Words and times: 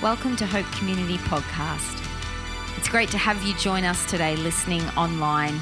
Welcome 0.00 0.36
to 0.36 0.46
Hope 0.46 0.64
Community 0.66 1.18
Podcast. 1.18 2.06
It's 2.76 2.88
great 2.88 3.08
to 3.10 3.18
have 3.18 3.42
you 3.42 3.52
join 3.56 3.82
us 3.82 4.08
today 4.08 4.36
listening 4.36 4.82
online. 4.90 5.58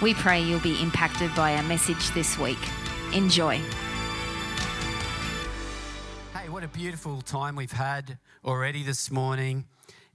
We 0.00 0.14
pray 0.14 0.40
you'll 0.40 0.60
be 0.60 0.80
impacted 0.80 1.34
by 1.34 1.54
our 1.56 1.62
message 1.62 2.08
this 2.12 2.38
week. 2.38 2.56
Enjoy. 3.12 3.60
Hey, 6.32 6.48
what 6.48 6.64
a 6.64 6.68
beautiful 6.68 7.20
time 7.20 7.54
we've 7.54 7.70
had 7.70 8.16
already 8.46 8.82
this 8.82 9.10
morning. 9.10 9.66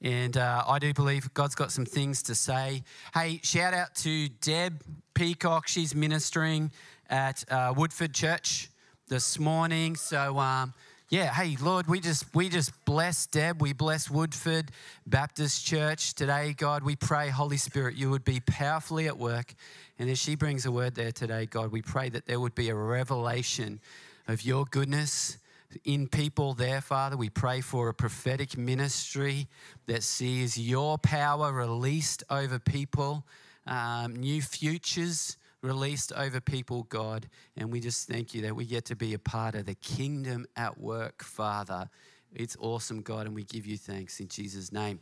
And 0.02 0.38
uh, 0.38 0.64
I 0.68 0.80
do 0.80 0.92
believe 0.92 1.32
God's 1.36 1.54
got 1.54 1.72
some 1.72 1.86
things 1.86 2.24
to 2.24 2.34
say. 2.34 2.82
Hey, 3.14 3.42
shout 3.44 3.76
out 3.76 3.94
to 3.98 4.28
Deb 4.42 4.82
Peacock. 5.14 5.68
She's 5.68 5.94
ministering 5.94 6.72
at 7.12 7.44
uh, 7.52 7.76
Woodford 7.78 8.16
Church 8.16 8.72
this 9.08 9.38
morning. 9.38 9.96
So, 9.98 10.40
um, 10.40 10.74
yeah, 11.12 11.34
hey 11.34 11.58
Lord, 11.62 11.88
we 11.88 12.00
just 12.00 12.34
we 12.34 12.48
just 12.48 12.72
bless 12.86 13.26
Deb, 13.26 13.62
we 13.62 13.74
bless 13.74 14.10
Woodford 14.10 14.72
Baptist 15.06 15.66
Church 15.66 16.14
today, 16.14 16.54
God. 16.54 16.84
We 16.84 16.96
pray, 16.96 17.28
Holy 17.28 17.58
Spirit, 17.58 17.96
you 17.96 18.10
would 18.10 18.24
be 18.24 18.40
powerfully 18.40 19.08
at 19.08 19.18
work. 19.18 19.54
And 20.00 20.10
as 20.10 20.20
she 20.20 20.36
brings 20.36 20.66
a 20.66 20.72
word 20.72 20.96
there 20.96 21.12
today, 21.12 21.48
God, 21.48 21.70
we 21.70 21.82
pray 21.82 22.08
that 22.08 22.28
there 22.28 22.40
would 22.40 22.56
be 22.56 22.70
a 22.70 22.76
revelation 22.76 23.82
of 24.30 24.44
your 24.44 24.64
goodness 24.64 25.38
in 25.84 26.08
people 26.08 26.54
there, 26.54 26.80
Father. 26.80 27.18
We 27.18 27.30
pray 27.30 27.60
for 27.60 27.90
a 27.90 27.94
prophetic 27.94 28.58
ministry 28.58 29.50
that 29.88 30.04
sees 30.04 30.58
your 30.58 30.98
power 30.98 31.52
released 31.52 32.24
over 32.30 32.58
people, 32.58 33.26
um, 33.68 34.16
new 34.16 34.42
futures 34.42 35.36
released 35.62 36.12
over 36.14 36.40
people, 36.40 36.84
God. 36.84 37.28
And 37.58 37.72
we 37.72 37.80
just 37.80 38.08
thank 38.08 38.34
you 38.34 38.42
that 38.44 38.56
we 38.56 38.66
get 38.66 38.86
to 38.86 38.96
be 38.96 39.14
a 39.14 39.20
part 39.20 39.56
of 39.56 39.66
the 39.66 39.76
kingdom 39.76 40.46
at 40.56 40.80
work, 40.80 41.24
Father. 41.24 41.90
It's 42.34 42.56
awesome, 42.60 43.02
God, 43.02 43.26
and 43.26 43.36
we 43.36 43.44
give 43.44 43.66
you 43.66 43.78
thanks 43.78 44.20
in 44.20 44.28
Jesus' 44.28 44.72
name. 44.72 45.00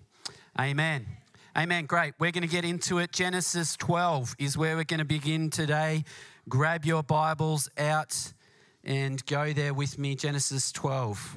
Amen. 0.60 1.06
Amen. 1.58 1.86
Great. 1.86 2.14
We're 2.20 2.32
going 2.32 2.44
to 2.44 2.48
get 2.48 2.66
into 2.66 3.00
it. 3.00 3.12
Genesis 3.12 3.76
12 3.78 4.36
is 4.40 4.58
where 4.58 4.76
we're 4.76 4.84
going 4.84 5.00
to 5.00 5.06
begin 5.06 5.50
today. 5.50 6.04
Grab 6.48 6.86
your 6.86 7.04
Bibles 7.04 7.70
out 7.78 8.34
and 8.84 9.24
go 9.26 9.54
there 9.54 9.74
with 9.74 9.98
me. 9.98 10.16
Genesis 10.16 10.72
12. 10.72 11.36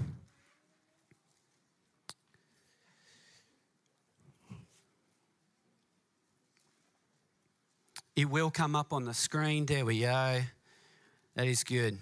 It 8.14 8.28
will 8.28 8.50
come 8.50 8.76
up 8.76 8.92
on 8.92 9.04
the 9.04 9.14
screen. 9.14 9.64
There 9.64 9.86
we 9.86 10.00
go. 10.00 10.40
That 11.34 11.46
is 11.46 11.64
good. 11.64 11.96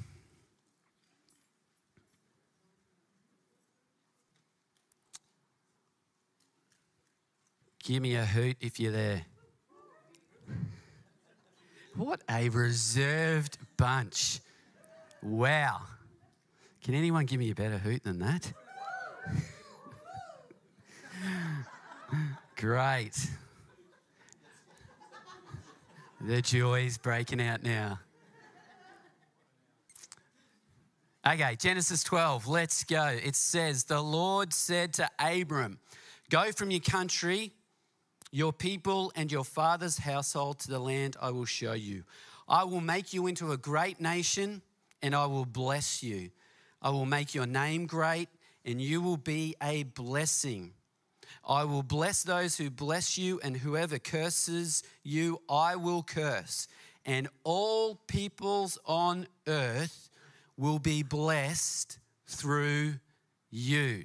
Give 7.85 8.03
me 8.03 8.17
a 8.17 8.25
hoot 8.25 8.57
if 8.61 8.81
you're 8.81 8.93
there. 8.93 9.23
What 11.95 12.23
a 12.29 12.49
reserved 12.49 13.59
bunch. 13.77 14.41
Wow. 15.23 15.83
Can 16.83 16.95
anyone 16.95 17.27
give 17.27 17.39
me 17.39 17.51
a 17.51 17.55
better 17.55 17.79
hoot 17.79 18.03
than 18.03 18.19
that? 18.19 18.53
Great. 22.57 23.31
The 26.23 26.43
joy 26.43 26.83
is 26.83 26.99
breaking 26.99 27.41
out 27.41 27.63
now. 27.63 27.99
Okay, 31.27 31.57
Genesis 31.57 32.03
12, 32.03 32.47
let's 32.47 32.85
go. 32.85 33.07
It 33.07 33.35
says, 33.35 33.85
The 33.85 34.03
Lord 34.03 34.53
said 34.53 34.93
to 34.95 35.09
Abram, 35.19 35.79
Go 36.29 36.53
from 36.53 36.71
your 36.71 36.81
country, 36.81 37.53
your 38.31 38.53
people, 38.53 39.13
and 39.17 39.33
your 39.33 39.45
father's 39.45 39.97
household 39.97 40.59
to 40.61 40.69
the 40.69 40.79
land 40.79 41.17
I 41.23 41.31
will 41.31 41.47
show 41.47 41.73
you. 41.73 42.05
I 42.47 42.65
will 42.65 42.83
make 42.83 43.15
you 43.15 43.27
into 43.27 43.53
a 43.53 43.57
great 43.57 43.99
nation, 43.99 44.61
and 45.01 45.15
I 45.15 45.25
will 45.25 45.47
bless 45.47 46.03
you. 46.03 46.31
I 46.83 46.91
will 46.91 47.07
make 47.07 47.35
your 47.35 47.47
name 47.47 47.87
great, 47.87 48.29
and 48.67 48.79
you 48.79 49.01
will 49.01 49.17
be 49.17 49.57
a 49.63 49.85
blessing. 49.85 50.75
I 51.47 51.65
will 51.65 51.83
bless 51.83 52.23
those 52.23 52.57
who 52.57 52.71
bless 52.71 53.19
you, 53.19 53.41
and 53.43 53.57
whoever 53.57 53.99
curses 53.99 54.83
you, 55.03 55.41
I 55.49 55.77
will 55.77 56.03
curse. 56.03 56.69
And 57.05 57.29
all 57.45 57.97
peoples 58.07 58.79
on 58.87 59.27
earth 59.47 60.11
will 60.57 60.79
be 60.79 61.03
blessed 61.03 61.99
through 62.27 62.95
you. 63.51 64.05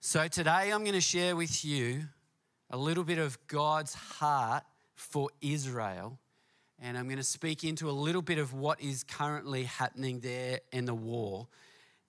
So 0.00 0.28
today 0.28 0.70
I'm 0.72 0.82
going 0.84 0.92
to 0.92 1.00
share 1.00 1.36
with 1.36 1.64
you 1.64 2.04
a 2.70 2.76
little 2.76 3.04
bit 3.04 3.18
of 3.18 3.38
God's 3.46 3.94
heart 3.94 4.64
for 4.94 5.30
Israel. 5.40 6.18
And 6.78 6.96
I'm 6.96 7.06
going 7.06 7.18
to 7.18 7.22
speak 7.22 7.64
into 7.64 7.90
a 7.90 7.92
little 7.92 8.22
bit 8.22 8.38
of 8.38 8.54
what 8.54 8.80
is 8.80 9.04
currently 9.04 9.64
happening 9.64 10.20
there 10.20 10.60
in 10.72 10.84
the 10.84 10.94
war 10.94 11.48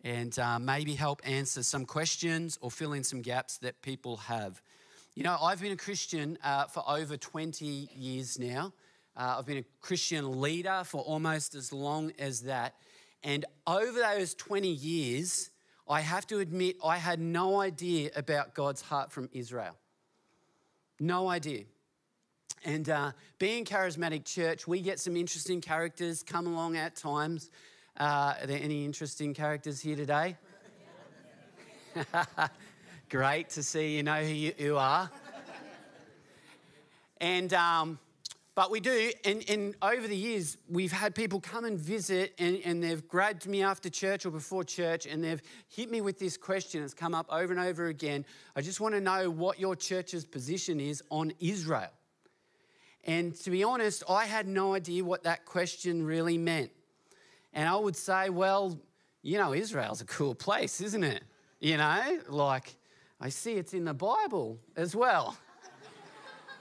and 0.04 0.38
uh, 0.40 0.60
maybe 0.60 0.94
help 0.94 1.22
answer 1.24 1.64
some 1.64 1.86
questions 1.86 2.58
or 2.62 2.72
fill 2.72 2.94
in 2.94 3.04
some 3.04 3.22
gaps 3.22 3.58
that 3.58 3.82
people 3.82 4.18
have. 4.18 4.62
You 5.16 5.24
know, 5.24 5.38
I've 5.42 5.62
been 5.62 5.72
a 5.72 5.78
Christian 5.78 6.38
uh, 6.44 6.66
for 6.66 6.84
over 6.88 7.18
20 7.18 7.66
years 7.66 8.40
now. 8.40 8.74
Uh, 9.16 9.36
I've 9.38 9.46
been 9.46 9.58
a 9.58 9.66
Christian 9.82 10.42
leader 10.42 10.84
for 10.86 11.02
almost 11.02 11.54
as 11.54 11.74
long 11.74 12.14
as 12.18 12.42
that. 12.42 12.76
And 13.24 13.46
over 13.68 14.00
those 14.00 14.34
20 14.36 14.70
years, 14.70 15.50
I 15.88 16.02
have 16.02 16.26
to 16.28 16.40
admit, 16.40 16.78
I 16.84 16.98
had 16.98 17.20
no 17.20 17.60
idea 17.60 18.12
about 18.16 18.56
God's 18.56 18.82
heart 18.82 19.12
from 19.12 19.30
Israel. 19.34 19.76
No 21.00 21.28
idea. 21.28 21.66
And 22.64 22.90
uh, 22.90 23.12
being 23.40 23.66
charismatic 23.66 24.24
church, 24.24 24.68
we 24.68 24.82
get 24.82 25.00
some 25.00 25.18
interesting 25.18 25.62
characters 25.62 26.24
come 26.24 26.48
along 26.48 26.78
at 26.78 26.96
times. 26.96 27.50
Uh, 28.02 28.34
are 28.42 28.48
there 28.48 28.60
any 28.60 28.84
interesting 28.84 29.32
characters 29.32 29.80
here 29.80 29.96
today? 29.96 30.36
Great 33.12 33.50
to 33.50 33.62
see 33.62 33.96
you 33.96 34.02
know 34.02 34.24
who 34.24 34.34
you, 34.34 34.54
you 34.58 34.76
are. 34.76 35.08
and, 37.20 37.54
um, 37.54 38.00
but 38.56 38.72
we 38.72 38.80
do, 38.80 39.12
and, 39.24 39.48
and, 39.48 39.76
over 39.84 40.08
the 40.08 40.18
years, 40.18 40.58
we've 40.68 40.92
had 40.92 41.14
people 41.14 41.40
come 41.40 41.64
and 41.64 41.78
visit, 41.78 42.34
and, 42.40 42.60
and 42.66 42.82
they've 42.82 43.08
grabbed 43.08 43.46
me 43.46 43.62
after 43.62 43.88
church 43.88 44.26
or 44.26 44.32
before 44.32 44.64
church, 44.64 45.06
and 45.06 45.24
they've 45.24 45.42
hit 45.68 45.92
me 45.92 46.02
with 46.02 46.18
this 46.18 46.38
question. 46.38 46.82
It's 46.82 46.96
come 46.96 47.14
up 47.14 47.28
over 47.32 47.54
and 47.54 47.62
over 47.62 47.86
again. 47.86 48.26
I 48.56 48.62
just 48.62 48.80
want 48.80 48.96
to 48.96 49.00
know 49.00 49.30
what 49.30 49.60
your 49.60 49.76
church's 49.76 50.26
position 50.26 50.80
is 50.80 51.04
on 51.12 51.34
Israel. 51.40 51.92
And 53.04 53.36
to 53.42 53.52
be 53.52 53.64
honest, 53.64 54.02
I 54.10 54.26
had 54.26 54.48
no 54.48 54.74
idea 54.74 55.06
what 55.06 55.22
that 55.26 55.46
question 55.46 56.04
really 56.04 56.40
meant. 56.40 56.72
And 57.54 57.68
I 57.68 57.76
would 57.76 57.96
say, 57.96 58.30
well, 58.30 58.80
you 59.22 59.38
know, 59.38 59.54
Israel's 59.54 60.02
a 60.02 60.06
cool 60.06 60.36
place, 60.36 60.82
isn't 60.82 61.04
it? 61.04 61.24
You 61.60 61.78
know, 61.78 62.20
like 62.28 62.76
I 63.20 63.30
see 63.30 63.54
it's 63.54 63.74
in 63.74 63.86
the 63.86 63.94
Bible 63.94 64.58
as 64.76 64.96
well. 64.96 65.38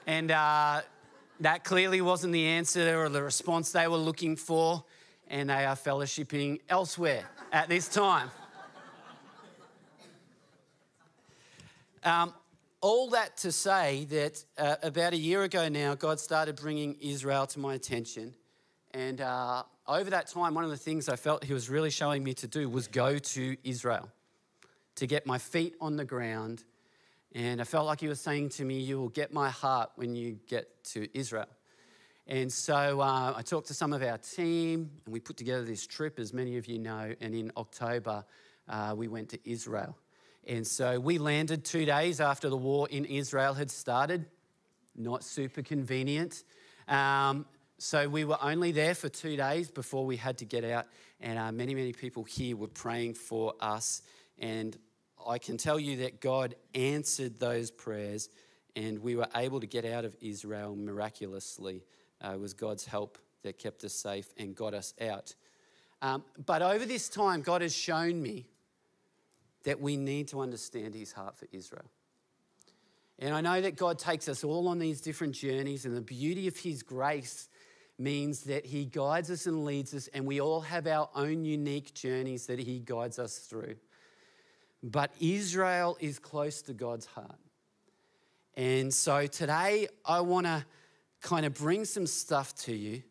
and 0.06 0.30
uh, 0.30 0.82
that 1.40 1.64
clearly 1.64 2.00
wasn't 2.00 2.32
the 2.32 2.46
answer 2.46 3.02
or 3.02 3.08
the 3.08 3.22
response 3.22 3.72
they 3.72 3.88
were 3.88 3.96
looking 3.96 4.36
for, 4.36 4.84
and 5.28 5.48
they 5.48 5.64
are 5.64 5.76
fellowshipping 5.76 6.60
elsewhere 6.68 7.24
at 7.52 7.68
this 7.68 7.88
time. 7.88 8.30
Um, 12.02 12.34
all 12.80 13.10
that 13.10 13.36
to 13.38 13.52
say 13.52 14.06
that 14.06 14.44
uh, 14.56 14.76
about 14.82 15.12
a 15.12 15.16
year 15.16 15.42
ago 15.42 15.68
now, 15.68 15.94
God 15.94 16.18
started 16.18 16.56
bringing 16.56 16.96
Israel 17.00 17.46
to 17.48 17.58
my 17.58 17.74
attention. 17.74 18.34
And 18.92 19.20
uh, 19.20 19.62
over 19.86 20.10
that 20.10 20.26
time, 20.26 20.54
one 20.54 20.64
of 20.64 20.70
the 20.70 20.76
things 20.76 21.08
I 21.08 21.16
felt 21.16 21.44
He 21.44 21.52
was 21.52 21.70
really 21.70 21.90
showing 21.90 22.24
me 22.24 22.34
to 22.34 22.48
do 22.48 22.68
was 22.68 22.88
go 22.88 23.18
to 23.18 23.56
Israel 23.62 24.10
to 24.96 25.06
get 25.06 25.26
my 25.26 25.38
feet 25.38 25.76
on 25.80 25.96
the 25.96 26.04
ground. 26.04 26.64
And 27.32 27.60
I 27.60 27.64
felt 27.64 27.86
like 27.86 28.00
He 28.00 28.08
was 28.08 28.20
saying 28.20 28.50
to 28.50 28.64
me, 28.64 28.80
You 28.80 28.98
will 28.98 29.08
get 29.08 29.32
my 29.32 29.48
heart 29.48 29.90
when 29.94 30.14
you 30.14 30.38
get 30.48 30.82
to 30.84 31.06
Israel. 31.16 31.48
And 32.26 32.52
so 32.52 33.00
uh, 33.00 33.34
I 33.36 33.42
talked 33.42 33.68
to 33.68 33.74
some 33.74 33.92
of 33.92 34.02
our 34.02 34.18
team, 34.18 34.90
and 35.04 35.12
we 35.12 35.20
put 35.20 35.36
together 35.36 35.64
this 35.64 35.86
trip, 35.86 36.18
as 36.18 36.32
many 36.32 36.56
of 36.58 36.66
you 36.66 36.78
know. 36.78 37.14
And 37.20 37.34
in 37.34 37.50
October, 37.56 38.24
uh, 38.68 38.94
we 38.96 39.08
went 39.08 39.28
to 39.30 39.50
Israel. 39.50 39.96
And 40.46 40.66
so 40.66 40.98
we 40.98 41.18
landed 41.18 41.64
two 41.64 41.84
days 41.84 42.20
after 42.20 42.48
the 42.48 42.56
war 42.56 42.88
in 42.88 43.04
Israel 43.04 43.54
had 43.54 43.70
started. 43.70 44.26
Not 44.96 45.22
super 45.22 45.62
convenient. 45.62 46.44
Um, 46.88 47.46
so 47.82 48.06
we 48.06 48.26
were 48.26 48.36
only 48.42 48.72
there 48.72 48.94
for 48.94 49.08
two 49.08 49.36
days 49.36 49.70
before 49.70 50.04
we 50.04 50.18
had 50.18 50.36
to 50.38 50.44
get 50.44 50.64
out, 50.64 50.84
and 51.18 51.38
uh, 51.38 51.50
many, 51.50 51.74
many 51.74 51.94
people 51.94 52.24
here 52.24 52.54
were 52.54 52.68
praying 52.68 53.14
for 53.14 53.54
us. 53.58 54.02
And 54.38 54.76
I 55.26 55.38
can 55.38 55.56
tell 55.56 55.80
you 55.80 55.96
that 55.98 56.20
God 56.20 56.56
answered 56.74 57.40
those 57.40 57.70
prayers, 57.70 58.28
and 58.76 58.98
we 58.98 59.16
were 59.16 59.28
able 59.34 59.60
to 59.60 59.66
get 59.66 59.86
out 59.86 60.04
of 60.04 60.14
Israel 60.20 60.76
miraculously. 60.76 61.82
Uh, 62.22 62.32
it 62.34 62.40
was 62.40 62.52
God's 62.52 62.84
help 62.84 63.16
that 63.44 63.58
kept 63.58 63.82
us 63.82 63.94
safe 63.94 64.28
and 64.36 64.54
got 64.54 64.74
us 64.74 64.92
out. 65.00 65.34
Um, 66.02 66.22
but 66.44 66.60
over 66.60 66.84
this 66.84 67.08
time, 67.08 67.40
God 67.40 67.62
has 67.62 67.74
shown 67.74 68.20
me 68.20 68.44
that 69.64 69.80
we 69.80 69.96
need 69.96 70.28
to 70.28 70.42
understand 70.42 70.94
his 70.94 71.12
heart 71.12 71.34
for 71.34 71.46
Israel. 71.50 71.90
And 73.18 73.34
I 73.34 73.40
know 73.40 73.58
that 73.58 73.76
God 73.76 73.98
takes 73.98 74.28
us 74.28 74.44
all 74.44 74.68
on 74.68 74.78
these 74.78 75.00
different 75.00 75.34
journeys, 75.34 75.86
and 75.86 75.96
the 75.96 76.02
beauty 76.02 76.46
of 76.46 76.58
his 76.58 76.82
grace 76.82 77.48
means 78.00 78.40
that 78.42 78.64
he 78.64 78.84
guides 78.84 79.30
us 79.30 79.46
and 79.46 79.64
leads 79.64 79.94
us, 79.94 80.08
and 80.08 80.26
we 80.26 80.40
all 80.40 80.62
have 80.62 80.86
our 80.86 81.08
own 81.14 81.44
unique 81.44 81.92
journeys 81.94 82.46
that 82.46 82.58
he 82.58 82.80
guides 82.80 83.18
us 83.18 83.38
through. 83.38 83.76
But 84.82 85.12
Israel 85.20 85.96
is 86.00 86.18
close 86.18 86.62
to 86.62 86.72
God's 86.72 87.06
heart. 87.06 87.38
And 88.54 88.92
so 88.92 89.26
today 89.26 89.88
I 90.04 90.20
want 90.20 90.46
to 90.46 90.64
kind 91.20 91.44
of 91.44 91.54
bring 91.54 91.84
some 91.84 92.06
stuff 92.06 92.54
to 92.56 92.74
you. 92.74 93.02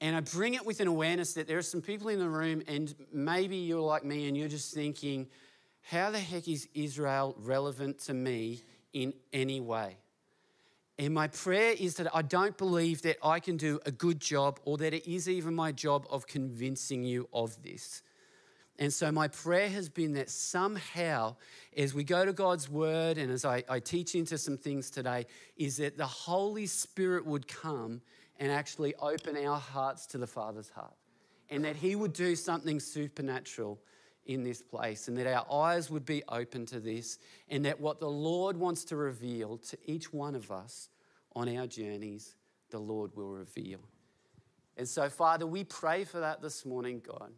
And 0.00 0.14
I 0.14 0.20
bring 0.20 0.54
it 0.54 0.64
with 0.64 0.80
an 0.80 0.88
awareness 0.88 1.34
that 1.34 1.48
there 1.48 1.58
are 1.58 1.62
some 1.62 1.82
people 1.82 2.08
in 2.08 2.18
the 2.18 2.28
room, 2.28 2.62
and 2.68 2.94
maybe 3.12 3.56
you're 3.56 3.80
like 3.80 4.04
me 4.04 4.28
and 4.28 4.36
you're 4.36 4.48
just 4.48 4.74
thinking, 4.74 5.26
how 5.82 6.10
the 6.10 6.18
heck 6.18 6.46
is 6.48 6.68
Israel 6.74 7.34
relevant 7.38 7.98
to 8.00 8.14
me 8.14 8.62
in 8.92 9.12
any 9.32 9.60
way? 9.60 9.96
And 10.98 11.14
my 11.14 11.28
prayer 11.28 11.74
is 11.78 11.94
that 11.96 12.14
I 12.14 12.22
don't 12.22 12.58
believe 12.58 13.02
that 13.02 13.18
I 13.22 13.38
can 13.38 13.56
do 13.56 13.78
a 13.86 13.92
good 13.92 14.20
job 14.20 14.58
or 14.64 14.78
that 14.78 14.92
it 14.92 15.10
is 15.10 15.28
even 15.28 15.54
my 15.54 15.70
job 15.70 16.06
of 16.10 16.26
convincing 16.26 17.04
you 17.04 17.28
of 17.32 17.62
this. 17.62 18.02
And 18.80 18.92
so, 18.92 19.10
my 19.10 19.28
prayer 19.28 19.68
has 19.68 19.88
been 19.88 20.14
that 20.14 20.30
somehow, 20.30 21.34
as 21.76 21.94
we 21.94 22.04
go 22.04 22.24
to 22.24 22.32
God's 22.32 22.68
word 22.68 23.18
and 23.18 23.30
as 23.30 23.44
I, 23.44 23.64
I, 23.68 23.80
teach 23.80 24.14
into 24.14 24.38
some 24.38 24.56
things 24.56 24.88
today, 24.88 25.26
is 25.56 25.78
that 25.78 25.96
the 25.96 26.06
Holy 26.06 26.66
Spirit 26.66 27.26
would 27.26 27.48
come 27.48 28.00
and 28.38 28.52
actually 28.52 28.94
open 28.96 29.36
our 29.44 29.58
hearts 29.58 30.06
to 30.06 30.18
the 30.18 30.28
Father's 30.28 30.70
heart. 30.70 30.94
And 31.50 31.64
that 31.64 31.74
He 31.74 31.96
would 31.96 32.12
do 32.12 32.36
something 32.36 32.78
supernatural 32.78 33.80
in 34.28 34.44
this 34.44 34.62
place. 34.62 35.08
And 35.08 35.16
that 35.16 35.26
our 35.26 35.46
eyes 35.52 35.90
would 35.90 36.04
be 36.04 36.22
open 36.28 36.66
to 36.66 36.78
this. 36.78 37.18
And 37.48 37.64
that 37.64 37.80
what 37.80 37.98
the 37.98 38.08
Lord 38.08 38.56
wants 38.56 38.84
to 38.86 38.96
reveal 38.96 39.58
to 39.58 39.78
each 39.84 40.12
one 40.12 40.36
of 40.36 40.52
us 40.52 40.90
on 41.34 41.54
our 41.56 41.66
journeys, 41.66 42.36
the 42.70 42.78
Lord 42.78 43.16
will 43.16 43.30
reveal. 43.30 43.80
And 44.76 44.88
so, 44.88 45.08
Father, 45.08 45.46
we 45.46 45.64
pray 45.64 46.04
for 46.04 46.20
that 46.20 46.40
this 46.40 46.64
morning, 46.64 47.02
God. 47.04 47.32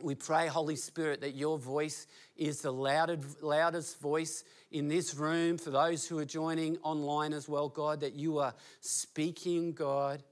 We 0.00 0.14
pray, 0.14 0.46
Holy 0.46 0.76
Spirit, 0.76 1.22
that 1.22 1.34
your 1.34 1.58
voice 1.58 2.06
is 2.36 2.60
the 2.60 2.70
loudest 2.70 4.00
voice 4.00 4.44
in 4.70 4.86
this 4.86 5.16
room 5.16 5.58
for 5.58 5.70
those 5.70 6.06
who 6.06 6.18
are 6.20 6.24
joining 6.24 6.76
online 6.84 7.32
as 7.32 7.48
well, 7.48 7.68
God, 7.68 8.00
that 8.00 8.14
you 8.14 8.38
are 8.38 8.54
speaking, 8.80 9.72
God. 9.72 10.22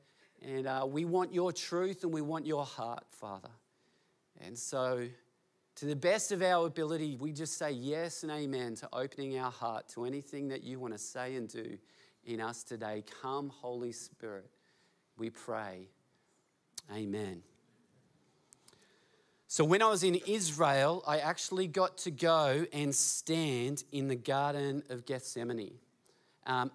And 0.41 0.69
uh, 0.69 0.87
we 0.88 1.05
want 1.05 1.35
your 1.35 1.50
truth 1.50 2.05
and 2.05 2.12
we 2.12 2.20
want 2.20 2.47
your 2.47 2.64
heart, 2.64 3.05
Father. 3.11 3.50
And 4.47 4.56
so, 4.56 5.09
to 5.76 5.84
the 5.84 5.96
best 5.96 6.32
of 6.32 6.43
our 6.43 6.67
ability, 6.67 7.17
we 7.20 7.32
just 7.32 7.58
say 7.58 7.70
yes 7.70 8.23
and 8.23 8.32
amen 8.32 8.75
to 8.76 8.88
opening 8.93 9.38
our 9.38 9.50
heart 9.50 9.88
to 9.90 10.05
anything 10.05 10.49
that 10.49 10.62
you 10.62 10.81
want 10.81 10.94
to 10.94 10.99
say 10.99 11.37
and 11.37 11.49
do 11.49 11.76
in 12.25 12.40
us 12.40 12.64
today. 12.64 13.05
Come, 13.23 13.50
Holy 13.50 13.93
Spirit, 13.93 14.50
we 15.19 15.31
pray. 15.31 15.88
Amen. 16.93 17.43
So, 19.49 19.64
when 19.64 19.82
I 19.82 19.88
was 19.88 20.02
in 20.02 20.17
Israel, 20.26 21.05
I 21.06 21.19
actually 21.19 21.69
got 21.69 21.99
to 21.99 22.11
go 22.11 22.67
and 22.73 22.94
stand 22.94 23.84
in 23.93 24.08
the 24.08 24.17
Garden 24.17 24.82
of 24.88 25.06
Gethsemane. 25.06 25.75
Um, 26.46 26.70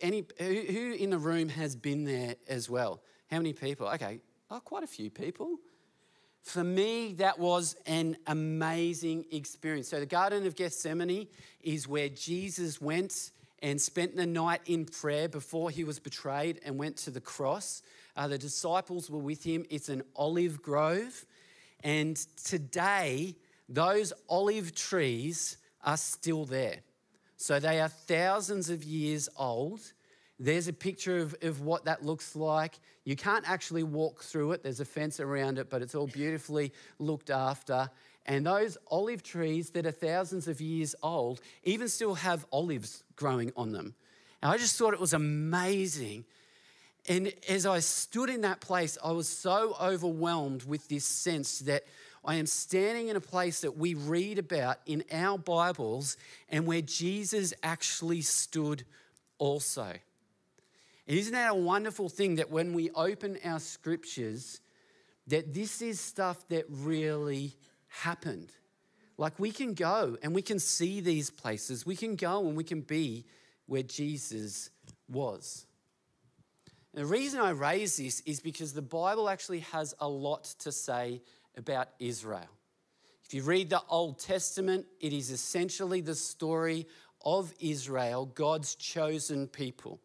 any, 0.00 0.24
who 0.38 0.92
in 0.92 1.10
the 1.10 1.18
room 1.18 1.48
has 1.50 1.76
been 1.76 2.04
there 2.04 2.36
as 2.48 2.70
well? 2.70 3.02
How 3.30 3.36
many 3.38 3.52
people? 3.52 3.86
Okay, 3.88 4.20
oh, 4.50 4.60
quite 4.60 4.82
a 4.82 4.88
few 4.88 5.10
people. 5.10 5.58
For 6.46 6.62
me, 6.62 7.14
that 7.14 7.40
was 7.40 7.74
an 7.86 8.16
amazing 8.28 9.24
experience. 9.32 9.88
So, 9.88 9.98
the 9.98 10.06
Garden 10.06 10.46
of 10.46 10.54
Gethsemane 10.54 11.26
is 11.60 11.88
where 11.88 12.08
Jesus 12.08 12.80
went 12.80 13.32
and 13.62 13.80
spent 13.80 14.14
the 14.14 14.26
night 14.26 14.60
in 14.66 14.84
prayer 14.84 15.28
before 15.28 15.70
he 15.70 15.82
was 15.82 15.98
betrayed 15.98 16.60
and 16.64 16.78
went 16.78 16.98
to 16.98 17.10
the 17.10 17.20
cross. 17.20 17.82
Uh, 18.16 18.28
the 18.28 18.38
disciples 18.38 19.10
were 19.10 19.18
with 19.18 19.42
him. 19.42 19.66
It's 19.70 19.88
an 19.88 20.04
olive 20.14 20.62
grove. 20.62 21.26
And 21.82 22.16
today, 22.44 23.34
those 23.68 24.12
olive 24.28 24.72
trees 24.72 25.56
are 25.82 25.96
still 25.96 26.44
there. 26.44 26.76
So 27.38 27.58
they 27.58 27.80
are 27.80 27.88
thousands 27.88 28.70
of 28.70 28.84
years 28.84 29.28
old. 29.36 29.80
There's 30.38 30.68
a 30.68 30.72
picture 30.72 31.18
of, 31.18 31.34
of 31.42 31.62
what 31.62 31.84
that 31.86 32.04
looks 32.04 32.36
like. 32.36 32.78
You 33.04 33.16
can't 33.16 33.48
actually 33.48 33.82
walk 33.82 34.22
through 34.22 34.52
it, 34.52 34.62
there's 34.62 34.80
a 34.80 34.84
fence 34.84 35.20
around 35.20 35.58
it, 35.58 35.70
but 35.70 35.82
it's 35.82 35.94
all 35.94 36.06
beautifully 36.06 36.72
looked 36.98 37.30
after. 37.30 37.90
And 38.26 38.44
those 38.44 38.76
olive 38.90 39.22
trees 39.22 39.70
that 39.70 39.86
are 39.86 39.92
thousands 39.92 40.48
of 40.48 40.60
years 40.60 40.94
old 41.02 41.40
even 41.62 41.88
still 41.88 42.14
have 42.14 42.44
olives 42.50 43.04
growing 43.14 43.52
on 43.56 43.72
them. 43.72 43.94
And 44.42 44.52
I 44.52 44.58
just 44.58 44.76
thought 44.76 44.94
it 44.94 45.00
was 45.00 45.12
amazing 45.12 46.24
and 47.08 47.32
as 47.48 47.66
I 47.66 47.80
stood 47.80 48.30
in 48.30 48.40
that 48.40 48.60
place, 48.60 48.98
I 49.02 49.12
was 49.12 49.28
so 49.28 49.76
overwhelmed 49.80 50.64
with 50.64 50.88
this 50.88 51.04
sense 51.04 51.60
that 51.60 51.84
I 52.24 52.36
am 52.36 52.46
standing 52.46 53.08
in 53.08 53.16
a 53.16 53.20
place 53.20 53.60
that 53.60 53.76
we 53.76 53.94
read 53.94 54.38
about 54.38 54.78
in 54.86 55.04
our 55.12 55.38
Bibles 55.38 56.16
and 56.48 56.66
where 56.66 56.82
Jesus 56.82 57.54
actually 57.62 58.22
stood 58.22 58.84
also. 59.38 59.92
Isn't 61.06 61.34
that 61.34 61.52
a 61.52 61.54
wonderful 61.54 62.08
thing 62.08 62.36
that 62.36 62.50
when 62.50 62.72
we 62.72 62.90
open 62.90 63.38
our 63.44 63.60
scriptures, 63.60 64.60
that 65.28 65.54
this 65.54 65.80
is 65.80 66.00
stuff 66.00 66.48
that 66.48 66.64
really 66.68 67.54
happened? 67.88 68.50
Like 69.16 69.38
we 69.38 69.52
can 69.52 69.74
go 69.74 70.16
and 70.22 70.34
we 70.34 70.42
can 70.42 70.58
see 70.58 71.00
these 71.00 71.30
places, 71.30 71.86
we 71.86 71.96
can 71.96 72.16
go 72.16 72.46
and 72.46 72.56
we 72.56 72.64
can 72.64 72.80
be 72.80 73.24
where 73.66 73.82
Jesus 73.82 74.70
was. 75.08 75.66
And 76.92 77.04
the 77.04 77.08
reason 77.08 77.40
I 77.40 77.50
raise 77.50 77.96
this 77.96 78.20
is 78.20 78.40
because 78.40 78.72
the 78.72 78.82
Bible 78.82 79.28
actually 79.28 79.60
has 79.60 79.94
a 80.00 80.08
lot 80.08 80.44
to 80.60 80.72
say 80.72 81.22
about 81.56 81.88
Israel. 81.98 82.48
If 83.24 83.34
you 83.34 83.42
read 83.42 83.70
the 83.70 83.82
Old 83.88 84.18
Testament, 84.18 84.86
it 85.00 85.12
is 85.12 85.30
essentially 85.30 86.00
the 86.00 86.14
story 86.14 86.86
of 87.24 87.52
Israel, 87.58 88.26
God's 88.26 88.74
chosen 88.76 89.48
people. 89.48 90.00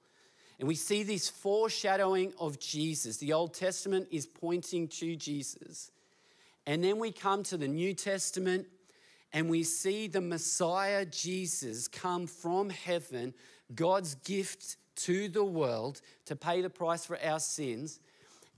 And 0.61 0.67
we 0.67 0.75
see 0.75 1.01
this 1.01 1.27
foreshadowing 1.27 2.33
of 2.39 2.59
Jesus. 2.59 3.17
The 3.17 3.33
Old 3.33 3.55
Testament 3.55 4.07
is 4.11 4.27
pointing 4.27 4.87
to 4.89 5.15
Jesus. 5.15 5.89
And 6.67 6.83
then 6.83 6.99
we 6.99 7.11
come 7.11 7.41
to 7.45 7.57
the 7.57 7.67
New 7.67 7.95
Testament 7.95 8.67
and 9.33 9.49
we 9.49 9.63
see 9.63 10.05
the 10.05 10.21
Messiah, 10.21 11.03
Jesus, 11.03 11.87
come 11.87 12.27
from 12.27 12.69
heaven, 12.69 13.33
God's 13.73 14.13
gift 14.13 14.77
to 14.97 15.29
the 15.29 15.43
world 15.43 15.99
to 16.25 16.35
pay 16.35 16.61
the 16.61 16.69
price 16.69 17.07
for 17.07 17.17
our 17.23 17.39
sins. 17.39 17.99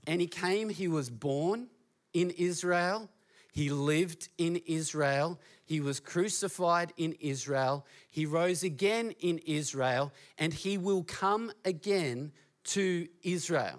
And 0.06 0.20
he 0.20 0.26
came, 0.26 0.68
he 0.68 0.88
was 0.88 1.08
born 1.08 1.68
in 2.12 2.28
Israel, 2.32 3.08
he 3.54 3.70
lived 3.70 4.30
in 4.36 4.56
Israel, 4.66 5.38
he 5.64 5.80
was 5.80 6.00
crucified 6.00 6.92
in 6.96 7.12
Israel, 7.20 7.86
he 8.10 8.26
rose 8.26 8.64
again 8.64 9.12
in 9.20 9.38
Israel, 9.46 10.12
and 10.36 10.52
he 10.52 10.76
will 10.76 11.04
come 11.04 11.52
again 11.64 12.32
to 12.64 13.06
Israel. 13.22 13.78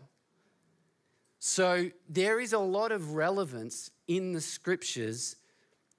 So 1.40 1.90
there 2.08 2.40
is 2.40 2.54
a 2.54 2.60
lot 2.60 2.94
of 2.94 3.16
relevance 3.16 3.92
in 4.08 4.32
the 4.32 4.40
scriptures 4.40 5.36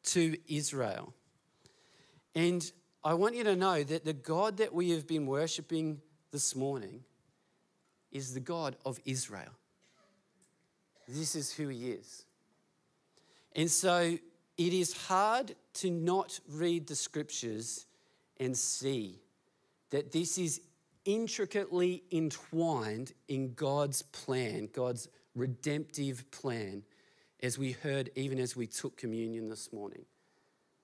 to 0.05 0.39
Israel. 0.49 1.13
And 2.35 2.73
I 3.05 3.13
want 3.13 3.35
you 3.35 3.45
to 3.45 3.57
know 3.57 3.85
that 3.85 4.07
the 4.07 4.15
God 4.15 4.57
that 4.57 4.73
we 4.73 4.91
have 4.93 5.07
been 5.07 5.27
worshiping 5.27 6.01
this 6.33 6.57
morning 6.57 7.05
is 8.11 8.33
the 8.33 8.41
God 8.41 8.75
of 8.87 8.99
Israel. 9.05 9.53
This 11.07 11.37
is 11.37 11.53
who 11.53 11.69
he 11.69 11.91
is. 11.91 12.26
And 13.57 13.71
so 13.71 14.19
it 14.59 14.73
is 14.73 14.93
hard 14.93 15.57
to 15.75 15.91
not 15.91 16.39
read 16.49 16.87
the 16.87 16.95
scriptures 16.95 17.87
and 18.39 18.57
see 18.57 19.23
that 19.91 20.13
this 20.13 20.37
is 20.37 20.61
intricately 21.07 22.03
entwined 22.13 23.13
in 23.29 23.55
God's 23.55 24.03
plan, 24.03 24.69
God's 24.73 25.09
redemptive 25.35 26.31
plan, 26.31 26.83
as 27.43 27.59
we 27.59 27.73
heard 27.73 28.11
even 28.15 28.39
as 28.39 28.55
we 28.57 28.67
took 28.67 28.97
communion 28.97 29.49
this 29.49 29.73
morning. 29.73 30.05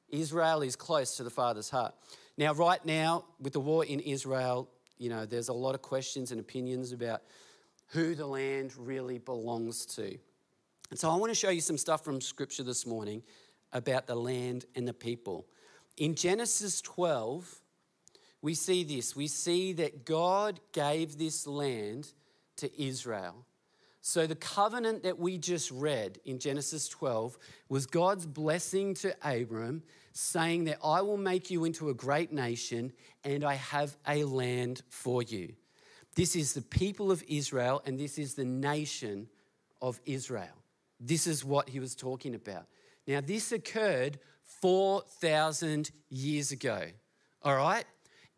Israel 0.08 0.62
is 0.62 0.76
close 0.76 1.16
to 1.16 1.24
the 1.24 1.30
Father's 1.30 1.70
heart. 1.70 1.94
Now, 2.38 2.52
right 2.54 2.84
now, 2.84 3.24
with 3.40 3.52
the 3.52 3.60
war 3.60 3.84
in 3.84 4.00
Israel, 4.00 4.68
you 4.98 5.08
know, 5.08 5.26
there's 5.26 5.48
a 5.48 5.54
lot 5.54 5.74
of 5.74 5.82
questions 5.82 6.30
and 6.30 6.40
opinions 6.40 6.92
about 6.92 7.22
who 7.88 8.14
the 8.14 8.26
land 8.26 8.72
really 8.76 9.18
belongs 9.18 9.84
to. 9.86 10.18
And 10.92 10.98
so 10.98 11.08
I 11.08 11.16
want 11.16 11.30
to 11.30 11.34
show 11.34 11.48
you 11.48 11.62
some 11.62 11.78
stuff 11.78 12.04
from 12.04 12.20
Scripture 12.20 12.64
this 12.64 12.84
morning 12.84 13.22
about 13.72 14.06
the 14.06 14.14
land 14.14 14.66
and 14.74 14.86
the 14.86 14.92
people. 14.92 15.46
In 15.96 16.14
Genesis 16.14 16.82
12, 16.82 17.62
we 18.42 18.52
see 18.52 18.84
this. 18.84 19.16
We 19.16 19.26
see 19.26 19.72
that 19.72 20.04
God 20.04 20.60
gave 20.72 21.16
this 21.16 21.46
land 21.46 22.12
to 22.56 22.70
Israel. 22.78 23.46
So, 24.02 24.26
the 24.26 24.34
covenant 24.34 25.02
that 25.04 25.18
we 25.18 25.38
just 25.38 25.70
read 25.70 26.18
in 26.26 26.38
Genesis 26.38 26.90
12 26.90 27.38
was 27.70 27.86
God's 27.86 28.26
blessing 28.26 28.92
to 28.96 29.16
Abram, 29.22 29.82
saying 30.12 30.64
that 30.64 30.76
I 30.84 31.00
will 31.00 31.16
make 31.16 31.50
you 31.50 31.64
into 31.64 31.88
a 31.88 31.94
great 31.94 32.34
nation 32.34 32.92
and 33.24 33.44
I 33.44 33.54
have 33.54 33.96
a 34.06 34.24
land 34.24 34.82
for 34.90 35.22
you. 35.22 35.54
This 36.16 36.36
is 36.36 36.52
the 36.52 36.60
people 36.60 37.10
of 37.10 37.24
Israel 37.26 37.80
and 37.86 37.98
this 37.98 38.18
is 38.18 38.34
the 38.34 38.44
nation 38.44 39.28
of 39.80 39.98
Israel. 40.04 40.61
This 41.04 41.26
is 41.26 41.44
what 41.44 41.68
he 41.68 41.80
was 41.80 41.96
talking 41.96 42.34
about. 42.34 42.66
Now, 43.06 43.20
this 43.20 43.50
occurred 43.50 44.20
4,000 44.60 45.90
years 46.08 46.52
ago, 46.52 46.86
all 47.42 47.56
right? 47.56 47.84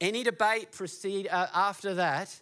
Any 0.00 0.22
debate 0.22 0.72
proceed 0.72 1.28
uh, 1.28 1.48
after 1.54 1.94
that 1.94 2.34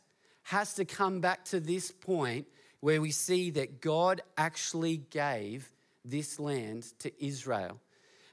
has 0.44 0.74
to 0.74 0.84
come 0.84 1.20
back 1.20 1.44
to 1.46 1.58
this 1.58 1.90
point 1.90 2.46
where 2.80 3.00
we 3.00 3.10
see 3.10 3.50
that 3.50 3.80
God 3.80 4.22
actually 4.36 4.98
gave 5.10 5.72
this 6.04 6.38
land 6.38 6.84
to 7.00 7.24
Israel. 7.24 7.80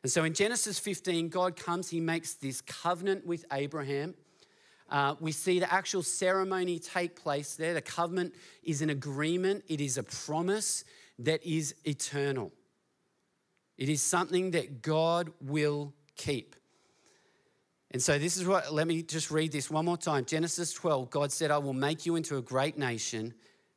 And 0.03 0.11
so 0.11 0.23
in 0.23 0.33
Genesis 0.33 0.79
15, 0.79 1.29
God 1.29 1.55
comes, 1.55 1.89
he 1.89 1.99
makes 1.99 2.35
this 2.35 2.61
covenant 2.61 3.25
with 3.25 3.45
Abraham. 3.51 4.15
Uh, 4.89 5.15
we 5.19 5.31
see 5.31 5.59
the 5.59 5.71
actual 5.71 6.01
ceremony 6.01 6.79
take 6.79 7.15
place 7.15 7.55
there. 7.55 7.73
The 7.73 7.81
covenant 7.81 8.33
is 8.63 8.81
an 8.81 8.89
agreement, 8.89 9.63
it 9.67 9.81
is 9.81 9.97
a 9.97 10.03
promise 10.03 10.83
that 11.19 11.45
is 11.45 11.75
eternal. 11.85 12.51
It 13.77 13.89
is 13.89 14.01
something 14.01 14.51
that 14.51 14.81
God 14.81 15.31
will 15.41 15.93
keep. 16.15 16.55
And 17.91 18.01
so, 18.01 18.19
this 18.19 18.37
is 18.37 18.45
what, 18.45 18.73
let 18.73 18.87
me 18.87 19.01
just 19.01 19.31
read 19.31 19.51
this 19.51 19.69
one 19.69 19.85
more 19.85 19.97
time. 19.97 20.25
Genesis 20.25 20.73
12, 20.73 21.09
God 21.09 21.31
said, 21.31 21.49
I 21.49 21.57
will 21.57 21.73
make 21.73 22.05
you 22.05 22.15
into 22.15 22.37
a 22.37 22.41
great 22.41 22.77
nation 22.77 23.33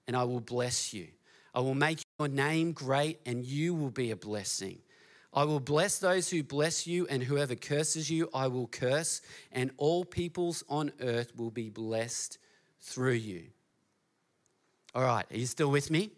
and 0.06 0.16
I 0.16 0.24
will 0.24 0.40
bless 0.40 0.92
you. 0.92 1.08
I 1.54 1.60
will 1.60 1.74
make 1.74 2.00
your 2.18 2.28
name 2.28 2.72
great 2.72 3.20
and 3.26 3.44
you 3.44 3.74
will 3.74 3.90
be 3.90 4.10
a 4.10 4.16
blessing. 4.16 4.78
I 5.34 5.44
will 5.44 5.60
bless 5.60 5.98
those 5.98 6.28
who 6.28 6.42
bless 6.42 6.86
you, 6.86 7.06
and 7.06 7.22
whoever 7.22 7.54
curses 7.54 8.10
you, 8.10 8.28
I 8.34 8.48
will 8.48 8.66
curse, 8.66 9.22
and 9.50 9.70
all 9.78 10.04
peoples 10.04 10.62
on 10.68 10.92
earth 11.00 11.34
will 11.36 11.50
be 11.50 11.70
blessed 11.70 12.36
through 12.82 13.14
you. 13.14 13.44
All 14.94 15.02
right, 15.02 15.24
are 15.30 15.36
you 15.36 15.46
still 15.46 15.70
with 15.70 15.90
me? 15.90 16.10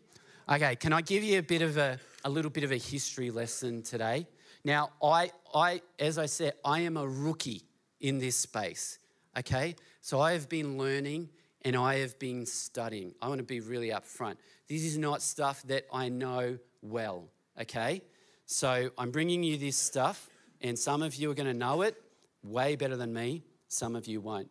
Okay, 0.47 0.77
can 0.77 0.93
I 0.93 1.01
give 1.01 1.23
you 1.23 1.39
a 1.39 1.43
bit 1.43 1.63
of 1.63 1.79
a, 1.79 1.99
a 2.23 2.29
little 2.29 2.51
bit 2.51 2.65
of 2.65 2.73
a 2.73 2.77
history 2.77 3.31
lesson 3.31 3.83
today? 3.83 4.27
Now, 4.63 4.91
I, 5.03 5.31
I, 5.55 5.81
as 5.99 6.19
I 6.19 6.27
said, 6.27 6.53
I 6.63 6.81
am 6.81 6.99
a 6.99 7.09
rookie 7.09 7.63
in 8.01 8.19
this 8.19 8.37
space. 8.37 8.99
Okay, 9.39 9.75
so 10.03 10.21
I 10.21 10.33
have 10.33 10.51
been 10.51 10.77
learning 10.77 11.31
and 11.63 11.75
I 11.75 12.01
have 12.01 12.19
been 12.19 12.45
studying. 12.45 13.15
I 13.23 13.29
want 13.29 13.39
to 13.39 13.45
be 13.45 13.61
really 13.61 13.89
upfront. 13.89 14.37
This 14.69 14.83
is 14.83 14.99
not 14.99 15.23
stuff 15.23 15.63
that 15.63 15.87
I 15.91 16.11
know 16.11 16.59
well, 16.83 17.31
okay? 17.59 18.03
So 18.45 18.91
I'm 18.99 19.11
bringing 19.11 19.43
you 19.43 19.57
this 19.57 19.79
stuff, 19.79 20.29
and 20.61 20.79
some 20.79 21.01
of 21.03 21.15
you 21.15 21.31
are 21.31 21.35
going 21.35 21.51
to 21.51 21.59
know 21.59 21.81
it 21.81 21.97
way 22.43 22.77
better 22.77 22.99
than 22.99 23.15
me, 23.15 23.45
some 23.69 23.97
of 23.97 24.07
you 24.07 24.21
won't. 24.21 24.51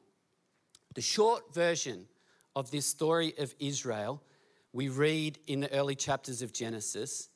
The 0.96 1.02
short 1.02 1.54
version 1.54 2.08
of 2.56 2.72
this 2.72 2.88
story 2.88 3.36
of 3.38 3.54
Israel, 3.60 4.24
we 4.74 4.90
read 4.90 5.40
in 5.48 5.62
the 5.62 5.72
early 5.72 5.96
chapters 5.96 6.42
of 6.42 6.52
Genesis, 6.52 7.30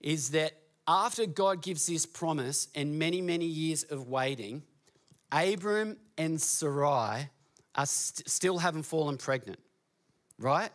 is 0.00 0.30
that 0.30 0.54
after 0.88 1.26
God 1.26 1.62
gives 1.62 1.86
this 1.86 2.06
promise 2.06 2.68
and 2.74 2.98
many, 2.98 3.20
many 3.20 3.44
years 3.44 3.84
of 3.84 4.08
waiting, 4.08 4.62
Abram 5.30 5.96
and 6.18 6.40
Sarai 6.40 7.30
are 7.74 7.86
st- 7.86 8.28
still 8.28 8.58
haven't 8.58 8.82
fallen 8.82 9.16
pregnant, 9.16 9.60
right? 10.38 10.70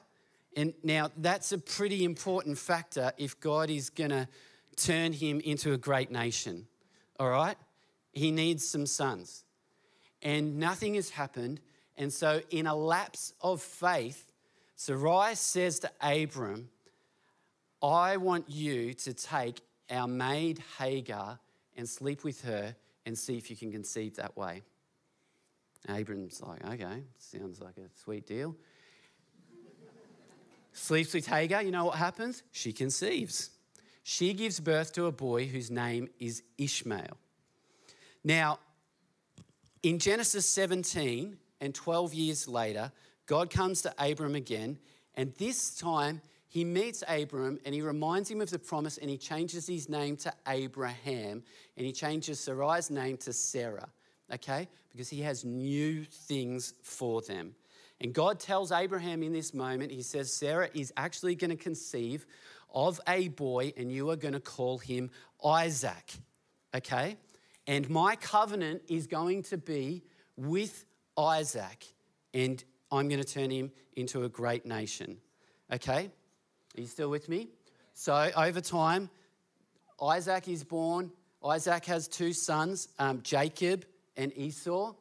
And 0.56 0.74
now 0.84 1.12
that's 1.18 1.52
a 1.52 1.58
pretty 1.58 2.06
important 2.06 2.58
factor 2.58 3.12
if 3.18 3.40
God 3.40 3.70
is 3.70 3.90
going 3.90 4.10
to 4.12 4.28
turn 4.76 5.12
him 5.12 5.40
into 5.42 5.74
a 5.74 5.78
great 5.78 6.10
nation, 6.10 6.68
all 7.20 7.30
right? 7.30 7.58
He 8.14 8.32
needs 8.32 8.68
some 8.68 8.86
sons. 8.86 9.44
And 10.24 10.58
nothing 10.58 10.96
has 10.96 11.10
happened. 11.12 11.60
And 11.98 12.12
so, 12.12 12.42
in 12.50 12.66
a 12.66 12.76
lapse 12.76 13.34
of 13.42 13.62
faith, 13.62 14.27
Sarai 14.78 15.34
says 15.34 15.80
to 15.80 15.92
Abram, 16.02 16.70
I 17.82 18.18
want 18.18 18.48
you 18.48 18.94
to 18.94 19.14
take 19.14 19.62
our 19.90 20.08
maid 20.08 20.64
Hagar 20.78 21.40
and 21.76 21.90
sleep 21.90 22.24
with 22.24 22.44
her 22.44 22.76
and 23.06 23.18
see 23.18 23.38
if 23.38 23.50
you 23.50 23.56
can 23.56 23.72
conceive 23.72 24.16
that 24.18 24.38
way. 24.38 24.62
Abram's 25.90 26.42
like, 26.42 26.64
okay, 26.64 27.02
sounds 27.18 27.60
like 27.60 27.78
a 27.78 27.90
sweet 28.04 28.28
deal. 28.28 28.56
Sleeps 30.74 31.12
with 31.12 31.26
Hagar, 31.26 31.64
you 31.64 31.72
know 31.72 31.86
what 31.86 31.96
happens? 31.96 32.44
She 32.52 32.72
conceives. 32.72 33.50
She 34.04 34.34
gives 34.34 34.60
birth 34.60 34.94
to 34.94 35.06
a 35.06 35.12
boy 35.12 35.48
whose 35.48 35.72
name 35.72 36.08
is 36.20 36.44
Ishmael. 36.60 37.18
Now, 38.24 38.60
in 39.82 39.98
Genesis 39.98 40.46
17 40.46 41.36
and 41.62 41.74
12 41.74 42.14
years 42.14 42.48
later, 42.48 42.92
God 43.28 43.52
comes 43.52 43.84
to 43.84 43.94
Abram 44.00 44.34
again, 44.34 44.80
and 45.14 45.34
this 45.36 45.76
time 45.76 46.22
he 46.48 46.64
meets 46.64 47.04
Abram 47.08 47.60
and 47.66 47.76
he 47.76 47.82
reminds 47.82 48.32
him 48.32 48.42
of 48.42 48.50
the 48.50 48.58
promise 48.58 48.98
and 48.98 49.10
he 49.10 49.18
changes 49.18 49.68
his 49.68 49.88
name 49.88 50.18
to 50.18 50.34
Abraham 50.48 51.44
and 51.76 51.86
he 51.86 51.92
changes 51.92 52.40
Sarai's 52.40 52.90
name 52.90 53.18
to 53.18 53.34
Sarah 53.34 53.90
okay? 54.34 54.68
Because 54.92 55.10
he 55.10 55.22
has 55.22 55.46
new 55.46 56.04
things 56.04 56.74
for 56.82 57.22
them. 57.22 57.56
And 58.00 58.14
God 58.14 58.40
tells 58.40 58.72
Abraham 58.72 59.24
in 59.24 59.34
this 59.34 59.54
moment, 59.54 59.92
he 59.92 60.04
says, 60.04 60.32
Sarah 60.32 60.70
is 60.74 60.94
actually 60.98 61.36
going 61.36 61.50
to 61.50 61.56
conceive 61.56 62.26
of 62.74 63.00
a 63.08 63.30
boy, 63.30 63.74
and 63.78 63.92
you 63.92 64.10
are 64.10 64.16
going 64.16 64.34
to 64.34 64.40
call 64.40 64.78
him 64.78 65.10
Isaac, 65.44 66.14
okay? 66.76 67.18
And 67.66 67.90
my 67.90 68.16
covenant 68.16 68.84
is 68.88 69.08
going 69.08 69.44
to 69.44 69.58
be 69.58 70.04
with 70.36 70.86
Isaac, 71.18 71.86
and 72.34 72.64
I'm 72.92 73.08
going 73.08 73.22
to 73.22 73.28
turn 73.28 73.50
him 73.50 73.72
into 73.96 74.24
a 74.24 74.30
great 74.30 74.66
nation, 74.66 75.18
okay? 75.72 76.10
Are 76.78 76.82
you 76.82 76.88
still 76.88 77.10
with 77.10 77.28
me? 77.28 77.50
So 77.94 78.32
over 78.36 78.62
time, 78.62 79.10
Isaac 80.02 80.48
is 80.48 80.64
born. 80.64 81.12
Isaac 81.44 81.86
has 81.86 82.08
two 82.08 82.34
sons, 82.34 82.88
um, 83.00 83.22
Jacob 83.24 83.86
and 84.16 84.36
Esau. 84.38 84.94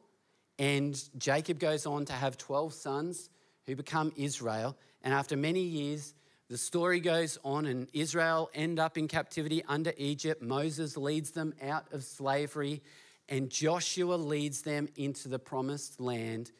And 0.59 0.99
Jacob 1.17 1.59
goes 1.59 1.85
on 1.85 2.05
to 2.05 2.13
have 2.13 2.37
12 2.37 2.73
sons 2.73 3.29
who 3.65 3.75
become 3.75 4.11
Israel. 4.15 4.75
And 5.03 5.13
after 5.13 5.37
many 5.37 5.61
years, 5.61 6.15
the 6.49 6.57
story 6.57 7.01
goes 7.01 7.37
on, 7.43 7.65
and 7.65 7.87
Israel 7.93 8.49
end 8.53 8.79
up 8.79 8.97
in 8.97 9.07
captivity 9.07 9.63
under 9.67 9.93
Egypt. 9.97 10.41
Moses 10.41 10.95
leads 10.95 11.31
them 11.31 11.53
out 11.61 11.91
of 11.91 12.03
slavery, 12.03 12.81
and 13.27 13.49
Joshua 13.49 14.15
leads 14.15 14.61
them 14.61 14.87
into 14.95 15.27
the 15.27 15.39
promised 15.39 15.99
land, 15.99 16.51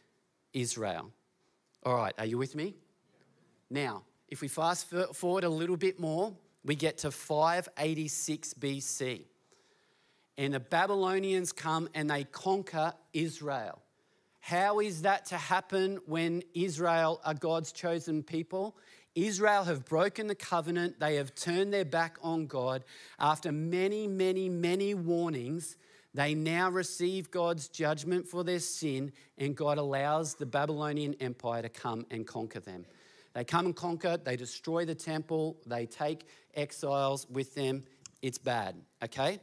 Israel. 0.53 1.11
All 1.85 1.95
right, 1.95 2.13
are 2.17 2.25
you 2.25 2.37
with 2.37 2.55
me? 2.55 2.75
Now, 3.69 4.03
if 4.29 4.41
we 4.41 4.47
fast 4.47 4.93
forward 5.13 5.43
a 5.43 5.49
little 5.49 5.77
bit 5.77 5.99
more, 5.99 6.33
we 6.63 6.75
get 6.75 6.99
to 6.99 7.11
586 7.11 8.53
BC 8.55 9.25
and 10.37 10.53
the 10.53 10.59
Babylonians 10.59 11.51
come 11.51 11.89
and 11.93 12.09
they 12.09 12.23
conquer 12.23 12.93
Israel. 13.13 13.81
How 14.39 14.79
is 14.79 15.01
that 15.01 15.25
to 15.27 15.37
happen 15.37 15.99
when 16.05 16.43
Israel 16.53 17.19
are 17.25 17.33
God's 17.33 17.71
chosen 17.71 18.23
people? 18.23 18.77
Israel 19.15 19.63
have 19.63 19.83
broken 19.83 20.27
the 20.27 20.35
covenant. 20.35 20.99
They 20.99 21.15
have 21.15 21.33
turned 21.33 21.73
their 21.73 21.83
back 21.83 22.17
on 22.21 22.45
God. 22.45 22.83
After 23.19 23.51
many, 23.51 24.07
many, 24.07 24.47
many 24.47 24.93
warnings, 24.93 25.75
they 26.13 26.33
now 26.33 26.69
receive 26.69 27.29
God's 27.31 27.67
judgment 27.67 28.27
for 28.27 28.43
their 28.43 28.59
sin, 28.59 29.11
and 29.37 29.55
God 29.55 29.77
allows 29.77 30.35
the 30.35 30.45
Babylonian 30.45 31.15
Empire 31.19 31.61
to 31.61 31.69
come 31.69 32.05
and 32.09 32.25
conquer 32.25 32.59
them. 32.59 32.85
They 33.33 33.43
come 33.43 33.67
and 33.67 33.75
conquer, 33.75 34.17
they 34.17 34.35
destroy 34.35 34.85
the 34.85 34.95
temple, 34.95 35.57
they 35.67 35.85
take 35.85 36.25
exiles 36.55 37.27
with 37.29 37.53
them. 37.53 37.83
It's 38.21 38.39
bad, 38.39 38.75
okay? 39.03 39.39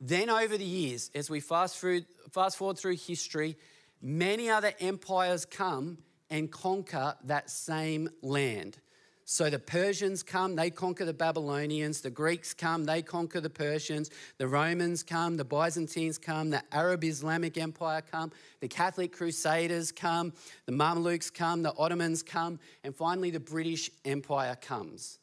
Then, 0.00 0.30
over 0.30 0.56
the 0.56 0.64
years, 0.64 1.10
as 1.14 1.28
we 1.28 1.40
fast, 1.40 1.78
through, 1.78 2.02
fast 2.30 2.58
forward 2.58 2.78
through 2.78 2.96
history, 2.96 3.56
many 4.00 4.50
other 4.50 4.72
empires 4.78 5.44
come 5.46 5.98
and 6.30 6.50
conquer 6.50 7.16
that 7.24 7.50
same 7.50 8.10
land. 8.22 8.78
So 9.28 9.50
the 9.50 9.58
Persians 9.58 10.22
come, 10.22 10.54
they 10.54 10.70
conquer 10.70 11.04
the 11.04 11.12
Babylonians. 11.12 12.00
The 12.00 12.10
Greeks 12.10 12.54
come, 12.54 12.84
they 12.84 13.02
conquer 13.02 13.40
the 13.40 13.50
Persians. 13.50 14.08
The 14.38 14.46
Romans 14.46 15.02
come, 15.02 15.36
the 15.36 15.44
Byzantines 15.44 16.16
come, 16.16 16.50
the 16.50 16.62
Arab 16.70 17.02
Islamic 17.02 17.58
Empire 17.58 18.04
come, 18.08 18.30
the 18.60 18.68
Catholic 18.68 19.10
Crusaders 19.10 19.90
come, 19.90 20.32
the 20.66 20.72
Mamelukes 20.72 21.34
come, 21.34 21.64
the 21.64 21.74
Ottomans 21.76 22.22
come, 22.22 22.60
and 22.84 22.94
finally 22.94 23.32
the 23.32 23.40
British 23.40 23.90
Empire 24.04 24.56
comes. 24.60 25.18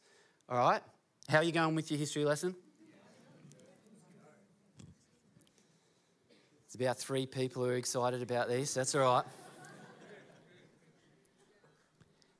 All 0.50 0.58
right? 0.58 0.82
How 1.30 1.38
are 1.38 1.44
you 1.44 1.54
going 1.54 1.74
with 1.74 1.90
your 1.90 1.98
history 1.98 2.26
lesson? 2.26 2.54
There's 6.68 6.76
about 6.76 6.98
three 6.98 7.26
people 7.26 7.64
who 7.64 7.70
are 7.70 7.78
excited 7.78 8.22
about 8.22 8.50
this. 8.50 8.74
That's 8.74 8.96
all 8.96 9.02
right. 9.02 9.43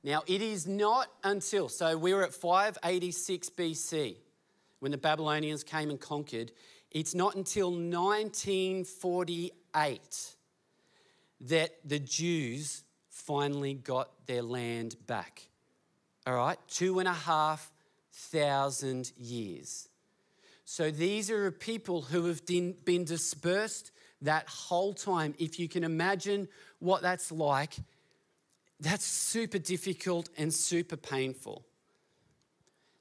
Now, 0.04 0.24
it 0.28 0.42
is 0.42 0.68
not 0.68 1.08
until, 1.24 1.70
so 1.70 1.98
we 1.98 2.14
were 2.14 2.24
at 2.24 2.34
586 2.34 3.50
BC 3.52 4.18
when 4.80 4.92
the 4.92 4.98
Babylonians 4.98 5.64
came 5.64 5.90
and 5.90 5.98
conquered. 6.00 6.52
It's 6.92 7.16
not 7.16 7.36
until 7.36 7.72
1948 7.72 10.36
that 11.42 11.72
the 11.86 12.00
Jews 12.00 12.84
finally 13.10 13.74
got 13.74 14.10
their 14.28 14.42
land 14.42 14.96
back. 15.08 15.48
All 16.28 16.36
right, 16.36 16.58
two 16.68 17.00
and 17.00 17.08
a 17.08 17.14
half 17.14 17.72
thousand 18.12 19.14
years. 19.18 19.88
So 20.66 20.92
these 20.92 21.30
are 21.30 21.52
people 21.52 22.02
who 22.02 22.26
have 22.26 22.46
been, 22.46 23.06
dispersed 23.06 23.92
that 24.22 24.48
whole 24.48 24.94
time. 24.94 25.36
If 25.38 25.60
you 25.60 25.68
can 25.68 25.84
imagine 25.84 26.48
what 26.80 27.02
that's 27.02 27.32
like, 27.32 27.76
that's 28.84 29.06
super 29.06 29.60
difficult 29.60 30.30
and 30.38 30.54
super 30.54 30.98
painful. 30.98 31.66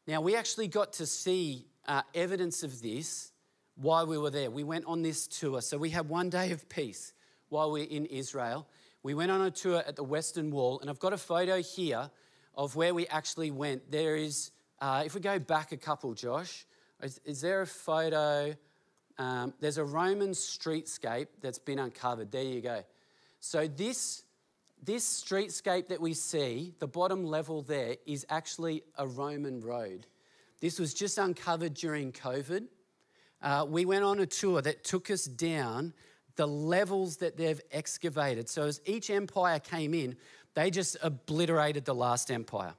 Now, 0.06 0.20
we 0.20 0.36
actually 0.36 0.68
got 0.68 0.92
to 0.94 1.06
see 1.06 1.66
uh, 1.86 2.02
evidence 2.14 2.62
of 2.62 2.80
this 2.80 3.32
while 3.74 4.06
we 4.06 4.16
were 4.16 4.30
there. 4.30 4.50
We 4.50 4.64
went 4.64 4.84
on 4.86 5.02
this 5.02 5.26
tour. 5.26 5.60
So 5.60 5.78
we 5.78 5.90
had 5.90 6.08
one 6.08 6.30
day 6.30 6.52
of 6.52 6.68
peace 6.68 7.12
while 7.48 7.70
we 7.72 7.82
are 7.82 7.90
in 7.90 8.06
Israel. 8.06 8.66
We 9.02 9.14
went 9.14 9.30
on 9.30 9.40
a 9.42 9.50
tour 9.50 9.82
at 9.86 9.96
the 9.96 10.04
Western 10.04 10.50
Wall, 10.50 10.78
and 10.80 10.88
I've 10.88 11.00
got 11.00 11.12
a 11.12 11.18
photo 11.18 11.60
here 11.60 12.10
of 12.54 12.76
where 12.76 12.94
we 12.94 13.06
actually 13.08 13.50
went. 13.50 13.90
There 13.90 14.16
is, 14.16 14.52
uh, 14.80 15.02
if 15.04 15.14
we 15.14 15.20
go 15.20 15.38
back 15.38 15.72
a 15.72 15.76
couple, 15.76 16.14
Josh, 16.14 16.64
is, 17.02 17.20
is 17.24 17.40
there 17.40 17.62
a 17.62 17.66
photo? 17.66 18.54
Um, 19.18 19.54
there's 19.60 19.78
a 19.78 19.84
Roman 19.84 20.30
streetscape 20.30 21.26
that's 21.40 21.58
been 21.58 21.80
uncovered. 21.80 22.30
There 22.30 22.44
you 22.44 22.60
go. 22.60 22.84
So 23.40 23.66
this 23.66 24.22
this 24.82 25.22
streetscape 25.22 25.88
that 25.88 26.00
we 26.00 26.12
see, 26.12 26.74
the 26.80 26.88
bottom 26.88 27.24
level 27.24 27.62
there, 27.62 27.96
is 28.04 28.26
actually 28.28 28.82
a 28.98 29.06
Roman 29.06 29.60
road. 29.60 30.06
This 30.60 30.78
was 30.78 30.92
just 30.92 31.18
uncovered 31.18 31.74
during 31.74 32.12
COVID. 32.12 32.66
Uh, 33.40 33.66
we 33.68 33.84
went 33.84 34.04
on 34.04 34.18
a 34.18 34.26
tour 34.26 34.60
that 34.62 34.84
took 34.84 35.10
us 35.10 35.24
down 35.24 35.92
the 36.36 36.46
levels 36.46 37.16
that 37.18 37.36
they've 37.36 37.60
excavated. 37.70 38.48
So 38.48 38.62
as 38.64 38.80
each 38.84 39.10
empire 39.10 39.58
came 39.58 39.94
in, 39.94 40.16
they 40.54 40.70
just 40.70 40.96
obliterated 41.02 41.84
the 41.84 41.94
last 41.94 42.30
empire. 42.30 42.74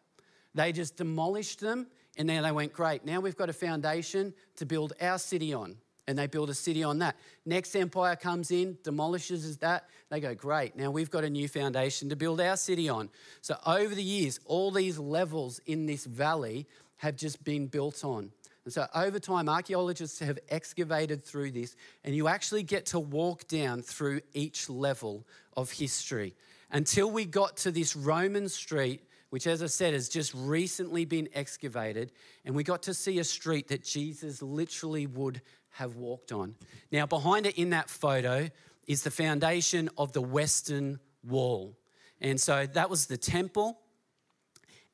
They 0.55 0.72
just 0.72 0.98
demolished 0.98 1.60
them, 1.60 1.88
and 2.17 2.29
then 2.29 2.43
they 2.43 2.51
went, 2.51 2.74
Great, 2.74 3.05
now 3.05 3.19
we've 3.19 3.36
got 3.36 3.50
a 3.50 3.53
foundation 3.53 4.33
to 4.57 4.65
build 4.65 4.93
our 5.01 5.17
city 5.17 5.53
on. 5.53 5.77
And 6.07 6.17
they 6.17 6.27
build 6.27 6.50
a 6.50 6.53
city 6.53 6.83
on 6.83 7.00
that. 7.00 7.15
Next 7.45 7.75
empire 7.75 8.17
comes 8.17 8.51
in, 8.51 8.77
demolishes 8.83 9.57
that. 9.57 9.86
They 10.10 10.19
go, 10.19 10.36
Great, 10.36 10.75
now 10.75 10.91
we've 10.91 11.10
got 11.10 11.24
a 11.24 11.29
new 11.29 11.48
foundation 11.48 12.10
to 12.10 12.15
build 12.15 12.41
our 12.41 12.57
city 12.57 12.89
on. 12.89 13.10
So 13.41 13.55
over 13.65 13.95
the 13.95 14.03
years, 14.03 14.39
all 14.45 14.69
these 14.72 15.00
levels 15.00 15.60
in 15.65 15.86
this 15.86 16.05
valley 16.05 16.67
have 16.98 17.15
just 17.15 17.43
been 17.43 17.67
built 17.67 18.03
on. 18.03 18.31
And 18.65 18.74
so 18.74 18.88
over 18.95 19.19
time, 19.19 19.50
archaeologists 19.50 20.19
have 20.19 20.39
excavated 20.50 21.24
through 21.24 21.51
this, 21.51 21.75
and 22.03 22.15
you 22.15 22.27
actually 22.27 22.63
get 22.63 22.86
to 22.88 23.00
walk 23.00 23.48
down 23.48 23.81
through 23.81 24.22
each 24.33 24.69
level 24.69 25.25
of 25.57 25.72
history 25.72 26.33
until 26.72 27.12
we 27.12 27.25
got 27.25 27.57
to 27.57 27.72
this 27.72 27.95
Roman 27.95 28.48
street, 28.48 29.03
which, 29.31 29.48
as 29.48 29.62
I 29.62 29.65
said, 29.65 29.93
has 29.93 30.07
just 30.07 30.33
recently 30.33 31.03
been 31.05 31.27
excavated, 31.33 32.12
and 32.45 32.55
we 32.55 32.63
got 32.63 32.83
to 32.83 32.93
see 32.93 33.19
a 33.19 33.24
street 33.24 33.67
that 33.67 33.83
Jesus 33.83 34.41
literally 34.41 35.07
would 35.07 35.41
have 35.74 35.96
walked 35.96 36.32
on. 36.32 36.56
Now, 36.92 37.06
behind 37.06 37.46
it 37.46 37.58
in 37.58 37.72
that 37.72 37.89
photo 37.89 38.50
is 38.88 39.03
the 39.03 39.12
foundation 39.12 39.89
of 39.98 40.13
the 40.13 40.22
Western 40.22 41.00
Wall. 41.24 41.77
And 42.22 42.39
so 42.39 42.65
that 42.65 42.89
was 42.89 43.08
the 43.08 43.18
temple. 43.18 43.80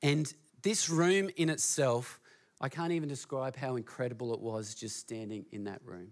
And 0.02 0.32
this 0.62 0.90
room 0.90 1.30
in 1.36 1.50
itself, 1.50 2.20
I 2.62 2.70
can't 2.70 2.92
even 2.92 3.10
describe 3.10 3.56
how 3.56 3.76
incredible 3.76 4.34
it 4.34 4.40
was 4.40 4.74
just 4.74 4.98
standing 4.98 5.46
in 5.52 5.66
that 5.66 5.82
room 5.84 6.12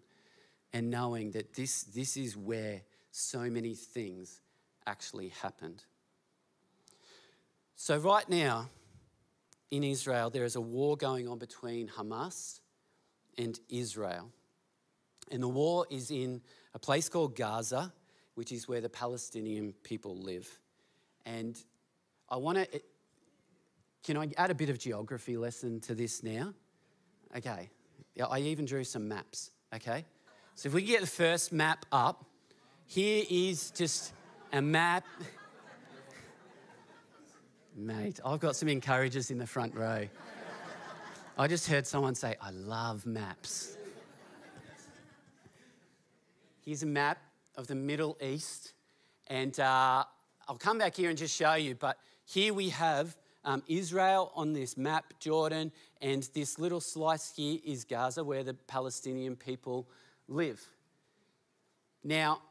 and 0.74 0.90
knowing 0.90 1.32
that 1.32 1.53
this, 1.53 1.84
this 1.84 2.18
is 2.18 2.36
where 2.36 2.82
so 3.12 3.50
many 3.50 3.74
things 3.74 4.42
actually 4.86 5.30
happened. 5.30 5.84
So, 7.75 7.98
right 7.98 8.27
now 8.27 8.70
in 9.72 9.84
Israel, 9.84 10.30
there 10.30 10.46
is 10.46 10.56
a 10.56 10.62
war 10.62 10.98
going 10.98 11.27
on 11.27 11.38
between 11.38 11.88
Hamas 11.88 12.60
and 13.38 13.60
Israel. 13.70 14.32
And 15.31 15.44
the 15.44 15.48
war 15.48 15.85
is 15.90 16.11
in 16.11 16.42
a 16.74 16.79
place 16.79 17.09
called 17.09 17.35
Gaza, 17.35 17.94
which 18.35 18.51
is 18.51 18.68
where 18.68 18.81
the 18.81 18.90
Palestinian 18.90 19.74
people 19.83 20.16
live. 20.18 20.48
And 21.25 21.57
I 22.29 22.37
want 22.37 22.57
to, 22.57 22.75
eh, 22.75 22.79
can 24.03 24.18
I 24.18 24.29
add 24.37 24.51
a 24.51 24.55
bit 24.55 24.70
of 24.70 24.79
geography 24.79 25.37
lesson 25.37 25.79
to 25.81 25.96
this 25.96 26.24
now? 26.24 26.53
Okay. 27.35 27.70
I 28.29 28.40
even 28.40 28.66
drew 28.66 28.83
some 28.83 29.07
maps. 29.07 29.51
Okay. 29.74 30.05
So 30.55 30.68
if 30.68 30.74
we 30.74 30.81
get 30.81 31.01
the 31.01 31.07
first 31.07 31.51
map 31.51 31.85
up, 31.92 32.25
here 32.85 33.24
is 33.29 33.72
just 33.72 34.13
a 34.53 34.61
map. 34.61 35.05
Mate, 37.75 38.20
I've 38.25 38.40
got 38.40 38.55
some 38.55 38.70
encouragers 38.70 39.29
in 39.29 39.37
the 39.37 39.46
front 39.46 39.75
row. 39.75 40.07
I 41.37 41.48
just 41.48 41.68
heard 41.68 41.85
someone 41.85 42.16
say, 42.16 42.35
I 42.42 42.50
love 42.50 43.05
maps. 43.05 43.76
Here's 46.68 46.84
a 46.84 46.86
map 46.86 47.20
of 47.56 47.68
the 47.68 47.75
Middle 47.75 48.18
East. 48.22 48.74
And 49.27 49.58
uh, 49.58 50.03
I'll 50.50 50.58
come 50.58 50.80
back 50.80 50.98
here 50.98 51.08
and 51.10 51.18
just 51.18 51.34
show 51.34 51.53
you. 51.53 51.75
But 51.75 51.98
here 52.25 52.53
we 52.53 52.68
have 52.72 53.16
um, 53.46 53.64
Israel 53.70 54.34
on 54.36 54.51
this 54.51 54.75
map, 54.75 55.14
Jordan, 55.22 55.72
and 56.01 56.24
this 56.34 56.60
little 56.60 56.82
slice 56.82 57.34
here 57.34 57.60
is 57.64 57.86
Gaza, 57.86 58.22
where 58.22 58.44
the 58.44 58.53
Palestinian 58.53 59.38
people 59.38 59.88
live. 60.27 60.62
Now, 62.03 62.42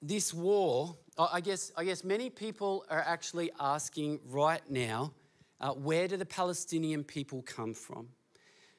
this 0.00 0.32
war, 0.32 0.96
I 1.18 1.42
guess, 1.42 1.72
I 1.76 1.84
guess 1.84 2.02
many 2.02 2.30
people 2.30 2.86
are 2.88 3.04
actually 3.06 3.50
asking 3.60 4.20
right 4.24 4.62
now 4.70 5.12
uh, 5.60 5.72
where 5.72 6.08
do 6.08 6.16
the 6.16 6.24
Palestinian 6.24 7.04
people 7.04 7.42
come 7.42 7.74
from? 7.74 8.08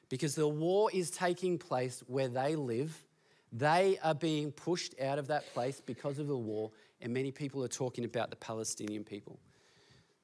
Because 0.08 0.34
the 0.34 0.48
war 0.48 0.90
is 0.92 1.08
taking 1.12 1.56
place 1.56 2.02
where 2.08 2.26
they 2.26 2.56
live. 2.56 3.04
They 3.52 3.98
are 4.02 4.14
being 4.14 4.52
pushed 4.52 5.00
out 5.00 5.18
of 5.18 5.28
that 5.28 5.52
place 5.54 5.80
because 5.80 6.18
of 6.18 6.26
the 6.26 6.36
war, 6.36 6.70
and 7.00 7.12
many 7.12 7.30
people 7.30 7.64
are 7.64 7.68
talking 7.68 8.04
about 8.04 8.30
the 8.30 8.36
Palestinian 8.36 9.04
people. 9.04 9.38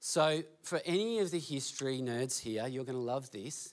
So, 0.00 0.42
for 0.62 0.80
any 0.84 1.20
of 1.20 1.30
the 1.30 1.38
history 1.38 2.00
nerds 2.00 2.38
here, 2.38 2.66
you're 2.66 2.84
going 2.84 2.98
to 2.98 3.00
love 3.02 3.30
this. 3.30 3.72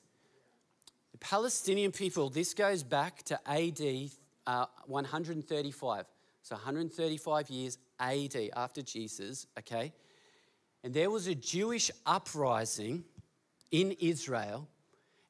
The 1.11 1.17
Palestinian 1.17 1.91
people, 1.91 2.29
this 2.29 2.53
goes 2.53 2.83
back 2.83 3.23
to 3.23 3.39
AD 3.49 4.11
uh, 4.47 4.65
135. 4.85 6.05
So 6.43 6.55
135 6.55 7.49
years 7.49 7.77
AD 7.99 8.35
after 8.55 8.81
Jesus, 8.81 9.45
okay? 9.59 9.93
And 10.83 10.93
there 10.93 11.11
was 11.11 11.27
a 11.27 11.35
Jewish 11.35 11.91
uprising 12.05 13.03
in 13.69 13.91
Israel, 13.99 14.67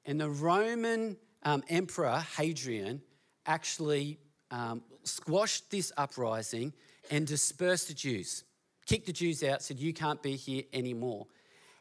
and 0.06 0.20
the 0.20 0.30
Roman 0.30 1.18
um, 1.44 1.64
Emperor 1.70 2.24
Hadrian 2.38 3.02
actually 3.46 4.20
um, 4.52 4.84
squashed 5.04 5.70
this 5.72 5.92
uprising 5.98 6.74
and 7.10 7.26
dispersed 7.26 7.88
the 7.88 7.94
Jews, 7.94 8.44
kicked 8.86 9.08
the 9.08 9.14
Jews 9.14 9.44
out, 9.44 9.62
said, 9.62 9.80
You 9.80 9.94
can't 9.94 10.22
be 10.22 10.36
here 10.36 10.64
anymore. 10.74 11.28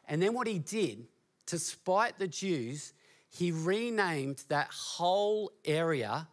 And 0.07 0.21
then 0.21 0.33
what 0.33 0.47
he 0.47 0.59
did, 0.59 1.07
to 1.47 1.59
spite 1.59 2.19
the 2.19 2.27
Jews, 2.27 2.93
he 3.29 3.51
renamed 3.51 4.43
that 4.49 4.67
whole 4.71 5.51
area 5.63 6.27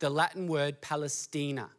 the 0.00 0.10
Latin 0.10 0.48
word 0.48 0.80
Palestina. 0.80 1.70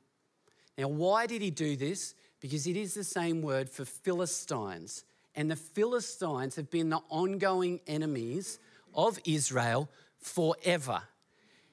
Now, 0.78 0.88
why 0.88 1.28
did 1.28 1.42
he 1.42 1.52
do 1.52 1.76
this? 1.76 2.16
Because 2.40 2.68
it 2.68 2.76
is 2.76 2.94
the 2.94 3.04
same 3.04 3.42
word 3.42 3.70
for 3.70 3.86
Philistines. 3.86 5.04
And 5.36 5.52
the 5.52 5.56
Philistines 5.56 6.56
have 6.56 6.70
been 6.70 6.90
the 6.90 7.02
ongoing 7.10 7.82
enemies 7.88 8.60
of 8.94 9.20
Israel 9.26 9.90
forever. 10.18 11.04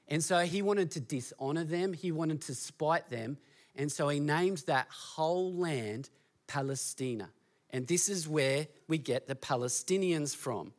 And 0.08 0.22
so 0.22 0.40
he 0.40 0.62
wanted 0.62 0.90
to 0.92 1.00
dishonor 1.00 1.64
them, 1.64 1.92
he 1.92 2.12
wanted 2.12 2.42
to 2.42 2.54
spite 2.54 3.10
them. 3.10 3.38
And 3.74 3.90
so 3.90 4.08
he 4.08 4.20
named 4.20 4.64
that 4.66 4.88
whole 4.90 5.54
land 5.54 6.10
Palestina. 6.46 7.30
And 7.70 7.86
this 7.86 8.08
is 8.08 8.28
where 8.28 8.68
we 8.86 8.98
get 8.98 9.26
the 9.26 9.34
Palestinians 9.34 10.36
from. 10.36 10.72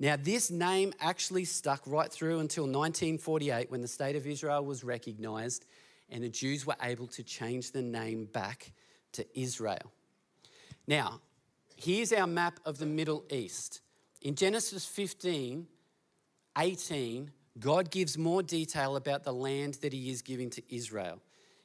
Now, 0.00 0.16
this 0.16 0.50
name 0.50 0.92
actually 1.00 1.44
stuck 1.44 1.82
right 1.86 2.10
through 2.10 2.40
until 2.40 2.64
1948 2.64 3.70
when 3.70 3.82
the 3.82 3.88
state 3.88 4.16
of 4.16 4.26
Israel 4.26 4.64
was 4.64 4.82
recognized 4.82 5.66
and 6.10 6.24
the 6.24 6.28
Jews 6.28 6.66
were 6.66 6.76
able 6.82 7.06
to 7.08 7.22
change 7.22 7.70
the 7.70 7.82
name 7.82 8.24
back 8.26 8.72
to 9.12 9.26
Israel. 9.38 9.92
Now, 10.86 11.20
here's 11.76 12.12
our 12.12 12.26
map 12.26 12.58
of 12.64 12.78
the 12.78 12.86
Middle 12.86 13.24
East. 13.30 13.80
In 14.20 14.34
Genesis 14.34 14.84
15, 14.86 15.66
18, 16.58 17.30
God 17.58 17.90
gives 17.90 18.18
more 18.18 18.42
detail 18.42 18.96
about 18.96 19.24
the 19.24 19.32
land 19.32 19.74
that 19.82 19.92
he 19.92 20.10
is 20.10 20.22
giving 20.22 20.50
to 20.50 20.74
Israel. 20.74 21.20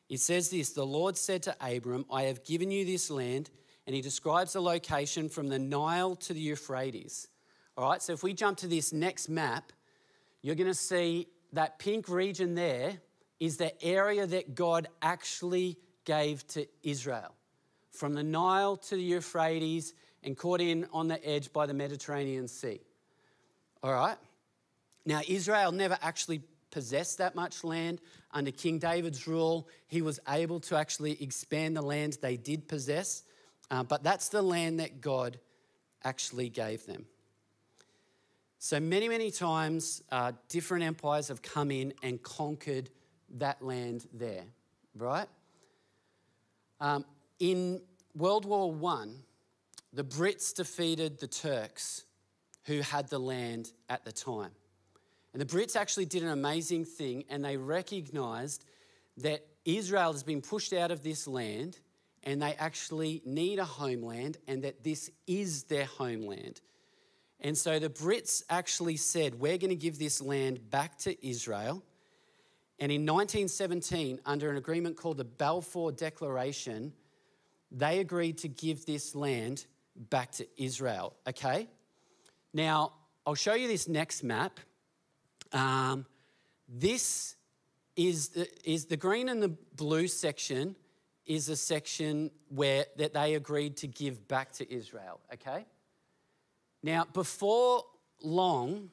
It 0.08 0.20
says 0.20 0.50
this 0.50 0.72
The 0.72 0.86
Lord 0.86 1.18
said 1.18 1.44
to 1.44 1.56
Abram, 1.62 2.06
I 2.12 2.24
have 2.24 2.44
given 2.44 2.72
you 2.72 2.86
this 2.86 3.10
land 3.10 3.50
and 3.88 3.96
he 3.96 4.02
describes 4.02 4.54
the 4.54 4.62
location 4.62 5.30
from 5.30 5.48
the 5.48 5.58
Nile 5.58 6.16
to 6.18 6.34
the 6.34 6.40
Euphrates. 6.40 7.28
All 7.76 7.90
right, 7.90 8.02
so 8.02 8.14
if 8.14 8.22
we 8.22 8.34
jump 8.34 8.58
to 8.60 8.68
this 8.68 8.94
next 8.94 9.30
map, 9.30 9.72
you're 10.42 10.56
going 10.56 10.68
to 10.68 10.74
see 10.74 11.28
that 11.54 11.80
pink 11.80 12.08
region 12.08 12.54
there 12.54 13.00
is 13.40 13.58
the 13.58 13.84
area 13.84 14.28
that 14.28 14.54
God 14.54 14.88
actually 15.02 15.78
gave 16.06 16.46
to 16.50 16.68
Israel. 16.84 17.34
From 17.92 18.14
the 18.14 18.24
Nile 18.24 18.78
to 18.78 18.96
the 18.96 19.02
Euphrates 19.02 19.94
and 20.24 20.38
caught 20.38 20.62
in 20.62 20.86
on 20.94 21.08
the 21.08 21.26
edge 21.28 21.52
by 21.52 21.66
the 21.66 21.74
Mediterranean 21.74 22.48
Sea. 22.48 22.82
All 23.82 23.94
right? 23.94 24.18
Now, 25.10 25.22
Israel 25.28 25.72
never 25.72 25.98
actually 26.04 26.44
possessed 26.70 27.18
that 27.18 27.34
much 27.34 27.64
land. 27.64 28.00
Under 28.32 28.52
King 28.52 28.78
David's 28.78 29.26
rule, 29.28 29.68
he 29.88 30.04
was 30.04 30.20
able 30.30 30.60
to 30.60 30.76
actually 30.76 31.20
expand 31.20 31.76
the 31.76 31.82
land 31.82 32.20
they 32.22 32.38
did 32.38 32.68
possess. 32.68 33.24
Uh, 33.72 33.82
but 33.82 34.04
that's 34.04 34.30
the 34.30 34.44
land 34.44 34.80
that 34.80 35.02
God 35.02 35.40
actually 36.04 36.48
gave 36.50 36.86
them. 36.86 37.08
So 38.60 38.80
many, 38.80 39.10
many 39.10 39.32
times, 39.32 40.04
uh, 40.12 40.34
different 40.48 40.84
empires 40.84 41.30
have 41.30 41.42
come 41.42 41.72
in 41.72 41.92
and 42.04 42.22
conquered 42.22 42.92
that 43.40 43.64
land 43.64 44.06
there, 44.14 44.46
right? 44.96 45.28
Um, 46.80 47.04
in 47.40 47.82
World 48.16 48.46
War 48.46 48.78
I, 48.92 49.08
the 49.92 50.04
Brits 50.04 50.54
defeated 50.54 51.20
the 51.20 51.28
Turks 51.28 52.04
who 52.66 52.82
had 52.82 53.10
the 53.10 53.18
land 53.18 53.72
at 53.90 54.06
the 54.06 54.12
time. 54.12 54.52
And 55.34 55.42
the 55.42 55.46
Brits 55.46 55.76
actually 55.76 56.06
did 56.06 56.24
an 56.24 56.30
amazing 56.30 56.86
thing 56.86 57.26
and 57.30 57.44
they 57.44 57.58
recognized 57.58 58.66
that 59.18 59.46
Israel 59.66 60.12
has 60.12 60.24
been 60.24 60.42
pushed 60.42 60.74
out 60.74 60.92
of 60.92 61.04
this 61.04 61.28
land 61.28 61.78
and 62.24 62.42
they 62.42 62.54
actually 62.56 63.22
need 63.26 63.60
a 63.60 63.66
homeland 63.66 64.38
and 64.48 64.64
that 64.64 64.84
this 64.84 65.12
is 65.28 65.64
their 65.64 65.86
homeland. 65.86 66.62
And 67.42 67.58
so 67.58 67.80
the 67.80 67.90
Brits 67.90 68.44
actually 68.50 68.98
said, 68.98 69.36
We're 69.36 69.58
going 69.58 69.70
to 69.70 69.76
give 69.76 69.98
this 70.00 70.22
land 70.22 70.70
back 70.70 70.98
to 71.00 71.28
Israel. 71.28 71.84
And 72.80 72.92
in 72.92 73.06
1917, 73.06 74.20
under 74.26 74.50
an 74.50 74.58
agreement 74.58 74.98
called 74.98 75.18
the 75.18 75.26
Balfour 75.26 75.92
Declaration, 75.92 76.94
they 77.72 78.00
agreed 78.00 78.40
to 78.40 78.48
give 78.48 78.86
this 78.86 79.16
land 79.16 79.66
back 79.96 80.32
to 80.34 80.48
Israel. 80.58 81.16
Okay? 81.28 81.68
Now, 82.54 82.94
I'll 83.26 83.36
show 83.36 83.54
you 83.54 83.68
this 83.68 83.88
next 83.88 84.24
map. 84.24 84.60
Um, 85.52 86.06
this 86.68 87.36
is 87.96 88.30
the, 88.30 88.48
is 88.64 88.86
the 88.86 88.98
green 88.98 89.30
and 89.30 89.42
the 89.42 89.56
blue 89.76 90.08
section 90.08 90.76
is 91.26 91.50
a 91.50 91.56
section 91.56 92.32
where 92.50 92.86
that 92.98 93.14
they 93.14 93.36
agreed 93.36 93.78
to 93.78 93.88
give 93.88 94.28
back 94.28 94.52
to 94.54 94.74
Israel. 94.74 95.20
Okay? 95.34 95.66
Now, 96.82 97.06
before 97.14 97.84
long, 98.22 98.90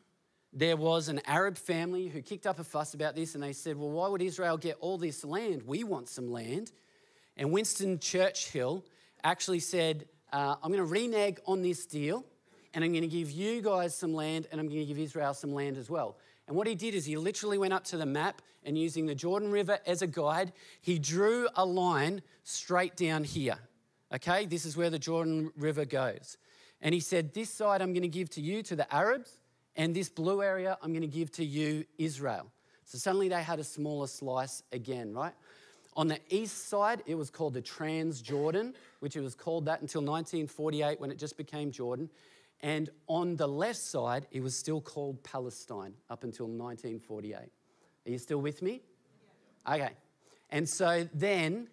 there 0.53 0.77
was 0.77 1.09
an 1.09 1.21
Arab 1.27 1.57
family 1.57 2.09
who 2.09 2.23
kicked 2.23 2.47
up 2.47 2.59
a 2.59 2.65
fuss 2.65 2.95
about 2.95 3.15
this 3.15 3.35
and 3.35 3.43
they 3.43 3.53
said, 3.53 3.77
Well, 3.77 3.91
why 3.91 4.09
would 4.09 4.23
Israel 4.23 4.57
get 4.57 4.77
all 4.81 4.99
this 4.99 5.25
land? 5.25 5.63
We 5.63 5.85
want 5.85 6.09
some 6.09 6.31
land. 6.31 6.73
And 7.37 7.53
Winston 7.53 7.99
Churchill 7.99 8.85
actually 9.23 9.61
said, 9.61 10.07
uh, 10.33 10.57
I'm 10.63 10.71
going 10.71 10.79
to 10.79 10.85
renege 10.85 11.39
on 11.47 11.63
this 11.63 11.87
deal 11.87 12.25
and 12.75 12.85
I'm 12.85 12.93
going 12.93 13.03
to 13.03 13.09
give 13.09 13.31
you 13.31 13.63
guys 13.63 13.95
some 13.95 14.15
land 14.15 14.49
and 14.51 14.61
I'm 14.61 14.69
going 14.69 14.81
to 14.81 14.87
give 14.87 14.99
Israel 14.99 15.35
some 15.35 15.53
land 15.53 15.77
as 15.77 15.89
well. 15.91 16.17
And 16.47 16.57
what 16.57 16.67
he 16.67 16.75
did 16.75 16.95
is 16.95 17.05
he 17.05 17.17
literally 17.17 17.59
went 17.59 17.73
up 17.73 17.85
to 17.85 17.97
the 17.97 18.07
map 18.07 18.41
and 18.65 18.77
using 18.77 19.07
the 19.07 19.15
Jordan 19.15 19.51
River 19.51 19.79
as 19.87 20.03
a 20.03 20.07
guide, 20.07 20.53
he 20.81 20.99
drew 20.99 21.49
a 21.55 21.65
line 21.65 22.23
straight 22.45 22.97
down 22.97 23.25
here. 23.25 23.59
Okay, 24.15 24.47
this 24.47 24.65
is 24.65 24.77
where 24.77 24.91
the 24.91 24.99
Jordan 24.99 25.53
River 25.57 25.85
goes. 25.85 26.37
And 26.81 26.95
he 26.95 27.01
said, 27.01 27.35
This 27.35 27.51
side 27.51 27.83
I'm 27.83 27.93
going 27.93 28.03
to 28.03 28.09
give 28.09 28.31
to 28.31 28.41
you, 28.41 28.63
to 28.65 28.77
the 28.77 28.93
Arabs, 28.95 29.41
and 29.77 29.95
this 29.95 30.09
blue 30.09 30.43
area 30.43 30.79
I'm 30.83 30.91
going 30.93 31.03
to 31.03 31.09
give 31.09 31.31
to 31.33 31.45
you, 31.45 31.85
Israel. 31.99 32.51
So 32.85 32.99
suddenly 32.99 33.29
they 33.29 33.43
had 33.43 33.59
a 33.59 33.65
smaller 33.65 34.07
slice 34.07 34.63
again, 34.73 35.13
right? 35.13 35.35
On 35.97 36.09
the 36.09 36.21
east 36.29 36.69
side, 36.69 37.03
it 37.07 37.15
was 37.15 37.31
called 37.31 37.55
the 37.55 37.63
Transjordan, 37.63 38.75
which 39.01 39.17
it 39.17 39.23
was 39.23 39.35
called 39.35 39.65
that 39.65 39.81
until 39.81 40.03
1948 40.03 41.01
when 41.01 41.11
it 41.11 41.19
just 41.19 41.37
became 41.37 41.71
Jordan. 41.73 42.11
And 42.61 42.91
on 43.07 43.37
the 43.37 43.47
left 43.47 43.79
side, 43.79 44.27
it 44.31 44.43
was 44.43 44.57
still 44.57 44.81
called 44.81 45.23
Palestine 45.23 45.95
up 46.09 46.25
until 46.25 46.47
1948. 46.47 47.37
Are 47.37 48.11
you 48.11 48.19
still 48.19 48.41
with 48.41 48.63
me? 48.63 48.83
Okay. 49.69 49.91
And 50.51 50.69
so 50.69 51.09
then, 51.13 51.69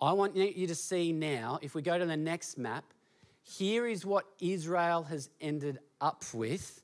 I 0.00 0.12
want 0.12 0.36
you 0.36 0.66
to 0.66 0.74
see 0.74 1.12
now, 1.12 1.58
if 1.62 1.74
we 1.74 1.82
go 1.82 1.98
to 1.98 2.06
the 2.06 2.16
next 2.16 2.58
map, 2.58 2.84
here 3.42 3.86
is 3.86 4.06
what 4.06 4.24
Israel 4.40 5.02
has 5.04 5.28
ended 5.40 5.78
up 6.00 6.24
with 6.32 6.82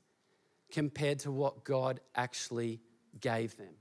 compared 0.71 1.19
to 1.19 1.31
what 1.31 1.63
God 1.63 1.99
actually 2.15 2.79
gave 3.19 3.57
them. 3.57 3.73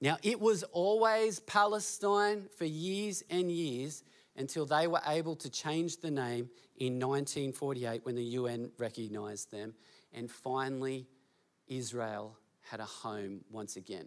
Now, 0.00 0.18
it 0.22 0.40
was 0.40 0.62
always 0.64 1.40
Palestine 1.40 2.46
for 2.56 2.64
years 2.64 3.22
and 3.30 3.50
years 3.50 4.04
until 4.36 4.66
they 4.66 4.86
were 4.86 5.00
able 5.06 5.36
to 5.36 5.50
change 5.50 5.98
the 5.98 6.10
name 6.10 6.50
in 6.76 6.98
1948 6.98 8.04
when 8.04 8.14
the 8.14 8.24
UN 8.24 8.70
recognized 8.78 9.50
them. 9.50 9.74
And 10.12 10.30
finally, 10.30 11.06
Israel 11.68 12.36
had 12.62 12.80
a 12.80 12.84
home 12.84 13.40
once 13.50 13.76
again. 13.76 14.06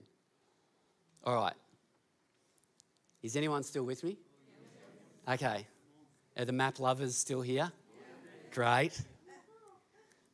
All 1.24 1.36
right. 1.36 1.56
Is 3.22 3.36
anyone 3.36 3.64
still 3.64 3.84
with 3.84 4.04
me? 4.04 4.18
Okay. 5.28 5.66
Are 6.38 6.46
the 6.46 6.52
map 6.52 6.80
lovers 6.80 7.18
still 7.18 7.42
here? 7.42 7.72
Great. 8.52 9.00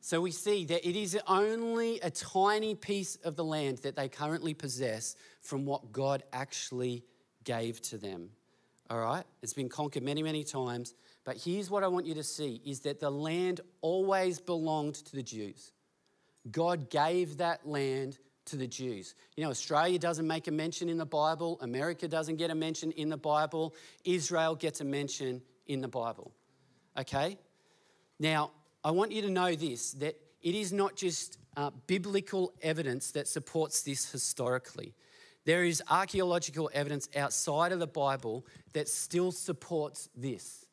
So 0.01 0.19
we 0.19 0.32
see 0.32 0.65
that 0.65 0.88
it 0.88 0.97
is 0.97 1.17
only 1.27 1.99
a 2.01 2.12
tiny 2.12 2.75
piece 2.75 3.15
of 3.23 3.38
the 3.38 3.43
land 3.43 3.79
that 3.79 3.95
they 3.95 4.10
currently 4.10 4.53
possess 4.53 5.15
from 5.41 5.65
what 5.65 5.93
God 5.93 6.23
actually 6.34 7.06
gave 7.45 7.82
to 7.84 7.97
them. 7.97 8.32
All 8.89 9.00
right? 9.00 9.24
It's 9.41 9.54
been 9.54 9.69
conquered 9.69 10.04
many, 10.04 10.24
many 10.24 10.43
times. 10.43 10.93
But 11.24 11.38
here's 11.38 11.69
what 11.69 11.84
I 11.84 11.88
want 11.88 12.06
you 12.06 12.15
to 12.15 12.24
see 12.24 12.62
is 12.65 12.82
that 12.82 13.00
the 13.00 13.10
land 13.10 13.62
always 13.82 14.39
belonged 14.39 14.96
to 14.96 15.15
the 15.15 15.24
Jews. 15.24 15.72
God 16.52 16.89
gave 16.89 17.38
that 17.38 17.65
land 17.65 18.17
to 18.46 18.58
the 18.58 18.67
Jews. 18.67 19.15
You 19.38 19.43
know, 19.43 19.50
Australia 19.50 19.98
doesn't 19.98 20.28
make 20.28 20.48
a 20.48 20.52
mention 20.52 20.89
in 20.89 20.98
the 20.98 21.06
Bible, 21.06 21.58
America 21.62 22.08
doesn't 22.08 22.36
get 22.36 22.52
a 22.52 22.56
mention 22.56 22.91
in 22.91 23.10
the 23.10 23.17
Bible, 23.17 23.74
Israel 24.04 24.56
gets 24.56 24.82
a 24.82 24.84
mention 24.84 25.41
in 25.67 25.80
the 25.80 25.88
Bible. 25.88 26.34
Okay? 26.98 27.38
Now, 28.19 28.52
I 28.84 28.91
want 28.91 29.12
you 29.13 29.22
to 29.22 29.30
know 29.30 29.56
this 29.56 29.93
that 29.93 30.15
it 30.41 30.56
is 30.56 30.74
not 30.74 30.96
just 30.96 31.38
uh, 31.56 31.72
biblical 31.88 32.54
evidence 32.62 33.12
that 33.12 33.28
supports 33.28 33.82
this 33.84 34.12
historically. 34.12 34.93
There 35.45 35.63
is 35.63 35.82
archaeological 35.89 36.69
evidence 36.73 37.10
outside 37.15 37.71
of 37.71 37.79
the 37.79 37.88
Bible 37.88 38.45
that 38.73 38.88
still 38.88 39.32
supports 39.32 40.10
this. 40.15 40.65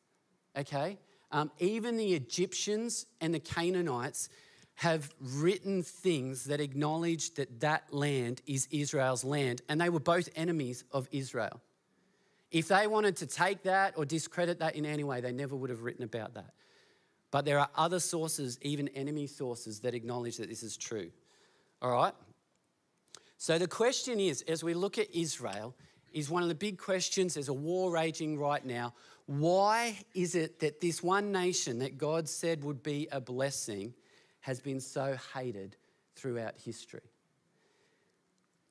Okay? 0.57 0.97
Um, 1.31 1.51
even 1.59 1.97
the 1.97 2.13
Egyptians 2.13 3.05
and 3.19 3.33
the 3.33 3.39
Canaanites 3.39 4.29
have 4.75 5.13
written 5.19 5.83
things 5.83 6.45
that 6.45 6.59
acknowledge 6.59 7.35
that 7.35 7.59
that 7.59 7.93
land 7.93 8.41
is 8.47 8.67
Israel's 8.71 9.23
land, 9.23 9.61
and 9.69 9.79
they 9.79 9.89
were 9.89 9.99
both 9.99 10.29
enemies 10.35 10.83
of 10.91 11.07
Israel. 11.11 11.61
If 12.51 12.67
they 12.67 12.87
wanted 12.87 13.17
to 13.17 13.27
take 13.27 13.63
that 13.63 13.93
or 13.95 14.05
discredit 14.05 14.59
that 14.59 14.75
in 14.75 14.85
any 14.85 15.03
way, 15.03 15.21
they 15.21 15.31
never 15.31 15.55
would 15.55 15.69
have 15.69 15.83
written 15.83 16.03
about 16.03 16.33
that. 16.33 16.53
But 17.29 17.45
there 17.45 17.59
are 17.59 17.69
other 17.75 17.99
sources, 17.99 18.57
even 18.61 18.89
enemy 18.89 19.27
sources, 19.27 19.79
that 19.81 19.93
acknowledge 19.93 20.37
that 20.37 20.49
this 20.49 20.63
is 20.63 20.75
true. 20.75 21.11
All 21.81 21.91
right? 21.91 22.13
So 23.41 23.57
the 23.57 23.67
question 23.67 24.19
is 24.19 24.43
as 24.43 24.63
we 24.63 24.75
look 24.75 24.99
at 24.99 25.07
Israel, 25.15 25.73
is 26.13 26.29
one 26.29 26.43
of 26.43 26.49
the 26.49 26.53
big 26.53 26.77
questions. 26.77 27.33
There's 27.33 27.47
a 27.47 27.53
war 27.53 27.89
raging 27.89 28.37
right 28.37 28.63
now. 28.63 28.93
Why 29.25 29.97
is 30.13 30.35
it 30.35 30.59
that 30.59 30.79
this 30.79 31.01
one 31.01 31.31
nation 31.31 31.79
that 31.79 31.97
God 31.97 32.29
said 32.29 32.63
would 32.63 32.83
be 32.83 33.07
a 33.11 33.19
blessing 33.19 33.95
has 34.41 34.59
been 34.59 34.79
so 34.79 35.17
hated 35.33 35.75
throughout 36.15 36.53
history? 36.63 37.01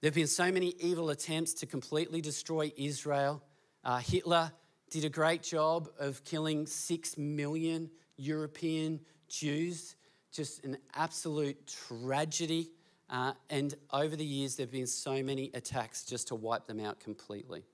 There 0.02 0.06
have 0.06 0.14
been 0.14 0.28
so 0.28 0.52
many 0.52 0.76
evil 0.78 1.10
attempts 1.10 1.52
to 1.54 1.66
completely 1.66 2.20
destroy 2.20 2.70
Israel. 2.76 3.42
Uh, 3.82 3.98
Hitler 3.98 4.52
did 4.88 5.04
a 5.04 5.10
great 5.10 5.42
job 5.42 5.88
of 5.98 6.22
killing 6.22 6.64
six 6.68 7.18
million 7.18 7.90
European 8.16 9.00
Jews, 9.26 9.96
just 10.30 10.64
an 10.64 10.78
absolute 10.94 11.58
tragedy. 11.88 12.70
Uh, 13.10 13.32
and 13.50 13.74
over 13.92 14.14
the 14.14 14.24
years, 14.24 14.54
there 14.54 14.64
have 14.64 14.72
been 14.72 14.86
so 14.86 15.20
many 15.22 15.50
attacks 15.52 16.04
just 16.04 16.28
to 16.28 16.36
wipe 16.36 16.66
them 16.66 16.78
out 16.78 17.00
completely. 17.00 17.64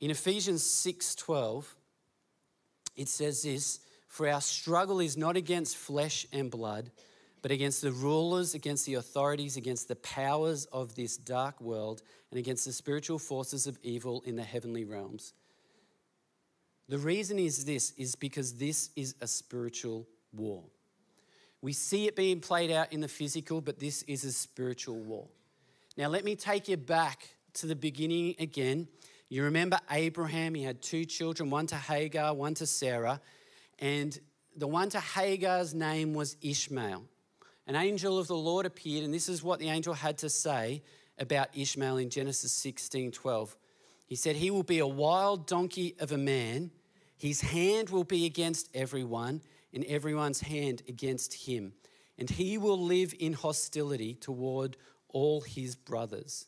In 0.00 0.10
Ephesians 0.10 0.64
6:12, 0.64 1.76
it 2.96 3.08
says 3.08 3.42
this, 3.42 3.78
"For 4.08 4.28
our 4.28 4.40
struggle 4.40 4.98
is 4.98 5.16
not 5.16 5.36
against 5.36 5.76
flesh 5.76 6.26
and 6.32 6.50
blood, 6.50 6.90
but 7.40 7.52
against 7.52 7.82
the 7.82 7.92
rulers, 7.92 8.52
against 8.52 8.84
the 8.84 8.94
authorities, 8.94 9.56
against 9.56 9.86
the 9.86 9.96
powers 9.96 10.64
of 10.66 10.96
this 10.96 11.16
dark 11.16 11.60
world, 11.60 12.02
and 12.30 12.38
against 12.38 12.64
the 12.64 12.72
spiritual 12.72 13.20
forces 13.20 13.66
of 13.68 13.78
evil 13.82 14.22
in 14.22 14.34
the 14.34 14.42
heavenly 14.42 14.84
realms." 14.84 15.34
The 16.88 16.98
reason 16.98 17.38
is 17.38 17.64
this 17.64 17.92
is 17.92 18.16
because 18.16 18.54
this 18.54 18.90
is 18.96 19.14
a 19.20 19.28
spiritual 19.28 20.08
war. 20.32 20.68
We 21.64 21.72
see 21.72 22.06
it 22.06 22.14
being 22.14 22.40
played 22.40 22.70
out 22.70 22.92
in 22.92 23.00
the 23.00 23.08
physical, 23.08 23.62
but 23.62 23.78
this 23.78 24.02
is 24.02 24.22
a 24.24 24.32
spiritual 24.32 24.96
war. 24.96 25.28
Now, 25.96 26.08
let 26.08 26.22
me 26.22 26.36
take 26.36 26.68
you 26.68 26.76
back 26.76 27.26
to 27.54 27.66
the 27.66 27.74
beginning 27.74 28.34
again. 28.38 28.86
You 29.30 29.44
remember 29.44 29.78
Abraham, 29.90 30.54
he 30.54 30.62
had 30.62 30.82
two 30.82 31.06
children, 31.06 31.48
one 31.48 31.66
to 31.68 31.76
Hagar, 31.76 32.34
one 32.34 32.52
to 32.56 32.66
Sarah. 32.66 33.18
And 33.78 34.20
the 34.54 34.66
one 34.66 34.90
to 34.90 35.00
Hagar's 35.00 35.72
name 35.72 36.12
was 36.12 36.36
Ishmael. 36.42 37.02
An 37.66 37.76
angel 37.76 38.18
of 38.18 38.26
the 38.26 38.36
Lord 38.36 38.66
appeared, 38.66 39.02
and 39.02 39.14
this 39.14 39.30
is 39.30 39.42
what 39.42 39.58
the 39.58 39.70
angel 39.70 39.94
had 39.94 40.18
to 40.18 40.28
say 40.28 40.82
about 41.18 41.48
Ishmael 41.56 41.96
in 41.96 42.10
Genesis 42.10 42.52
16 42.52 43.10
12. 43.10 43.56
He 44.04 44.16
said, 44.16 44.36
He 44.36 44.50
will 44.50 44.64
be 44.64 44.80
a 44.80 44.86
wild 44.86 45.46
donkey 45.46 45.96
of 45.98 46.12
a 46.12 46.18
man. 46.18 46.72
His 47.16 47.40
hand 47.40 47.88
will 47.88 48.04
be 48.04 48.26
against 48.26 48.68
everyone, 48.74 49.40
and 49.74 49.84
everyone's 49.84 50.40
hand 50.40 50.82
against 50.88 51.34
him. 51.34 51.72
And 52.16 52.30
he 52.30 52.56
will 52.56 52.80
live 52.80 53.12
in 53.18 53.32
hostility 53.32 54.14
toward 54.14 54.76
all 55.08 55.40
his 55.40 55.74
brothers. 55.74 56.46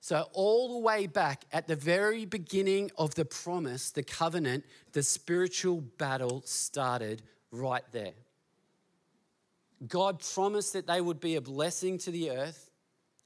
So, 0.00 0.26
all 0.32 0.72
the 0.72 0.78
way 0.80 1.06
back 1.06 1.44
at 1.52 1.68
the 1.68 1.76
very 1.76 2.24
beginning 2.26 2.90
of 2.98 3.14
the 3.14 3.24
promise, 3.24 3.90
the 3.90 4.02
covenant, 4.02 4.64
the 4.92 5.02
spiritual 5.04 5.80
battle 5.80 6.42
started 6.44 7.22
right 7.52 7.84
there. 7.92 8.14
God 9.86 10.20
promised 10.34 10.72
that 10.72 10.88
they 10.88 11.00
would 11.00 11.20
be 11.20 11.36
a 11.36 11.40
blessing 11.40 11.98
to 11.98 12.10
the 12.10 12.32
earth, 12.32 12.70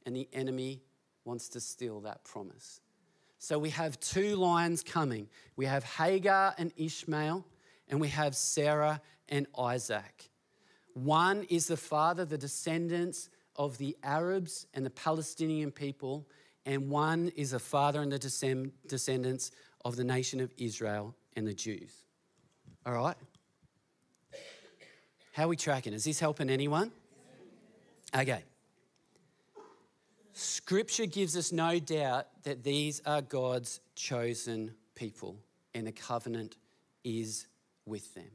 and 0.04 0.14
the 0.14 0.28
enemy 0.34 0.82
wants 1.24 1.48
to 1.50 1.60
steal 1.60 2.00
that 2.00 2.24
promise. 2.24 2.80
So 3.38 3.58
we 3.58 3.70
have 3.70 3.98
two 4.00 4.36
lines 4.36 4.82
coming 4.82 5.28
we 5.56 5.64
have 5.64 5.84
Hagar 5.84 6.54
and 6.58 6.72
Ishmael, 6.76 7.44
and 7.88 8.00
we 8.00 8.08
have 8.08 8.34
Sarah 8.36 9.00
and 9.28 9.46
Isaac. 9.58 10.30
One 10.94 11.44
is 11.44 11.66
the 11.66 11.76
father, 11.76 12.24
the 12.24 12.38
descendants 12.38 13.28
of 13.54 13.78
the 13.78 13.96
Arabs 14.02 14.66
and 14.74 14.84
the 14.84 14.90
Palestinian 14.90 15.70
people, 15.70 16.26
and 16.64 16.90
one 16.90 17.30
is 17.36 17.50
the 17.50 17.58
father 17.58 18.02
and 18.02 18.10
the 18.10 18.18
descendants 18.18 19.50
of 19.84 19.96
the 19.96 20.04
nation 20.04 20.40
of 20.40 20.52
Israel 20.56 21.14
and 21.36 21.46
the 21.46 21.54
Jews. 21.54 21.92
All 22.84 22.94
right? 22.94 23.16
How 25.32 25.44
are 25.44 25.48
we 25.48 25.56
tracking? 25.56 25.92
Is 25.92 26.04
this 26.04 26.18
helping 26.18 26.48
anyone? 26.48 26.90
Okay. 28.16 28.42
Scripture 30.32 31.06
gives 31.06 31.36
us 31.36 31.52
no 31.52 31.78
doubt 31.78 32.26
that 32.44 32.62
these 32.62 33.00
are 33.06 33.22
God's 33.22 33.80
chosen 33.94 34.74
people 34.94 35.36
and 35.74 35.86
the 35.86 35.92
covenant 35.92 36.56
is 37.04 37.46
with 37.86 38.14
them. 38.14 38.30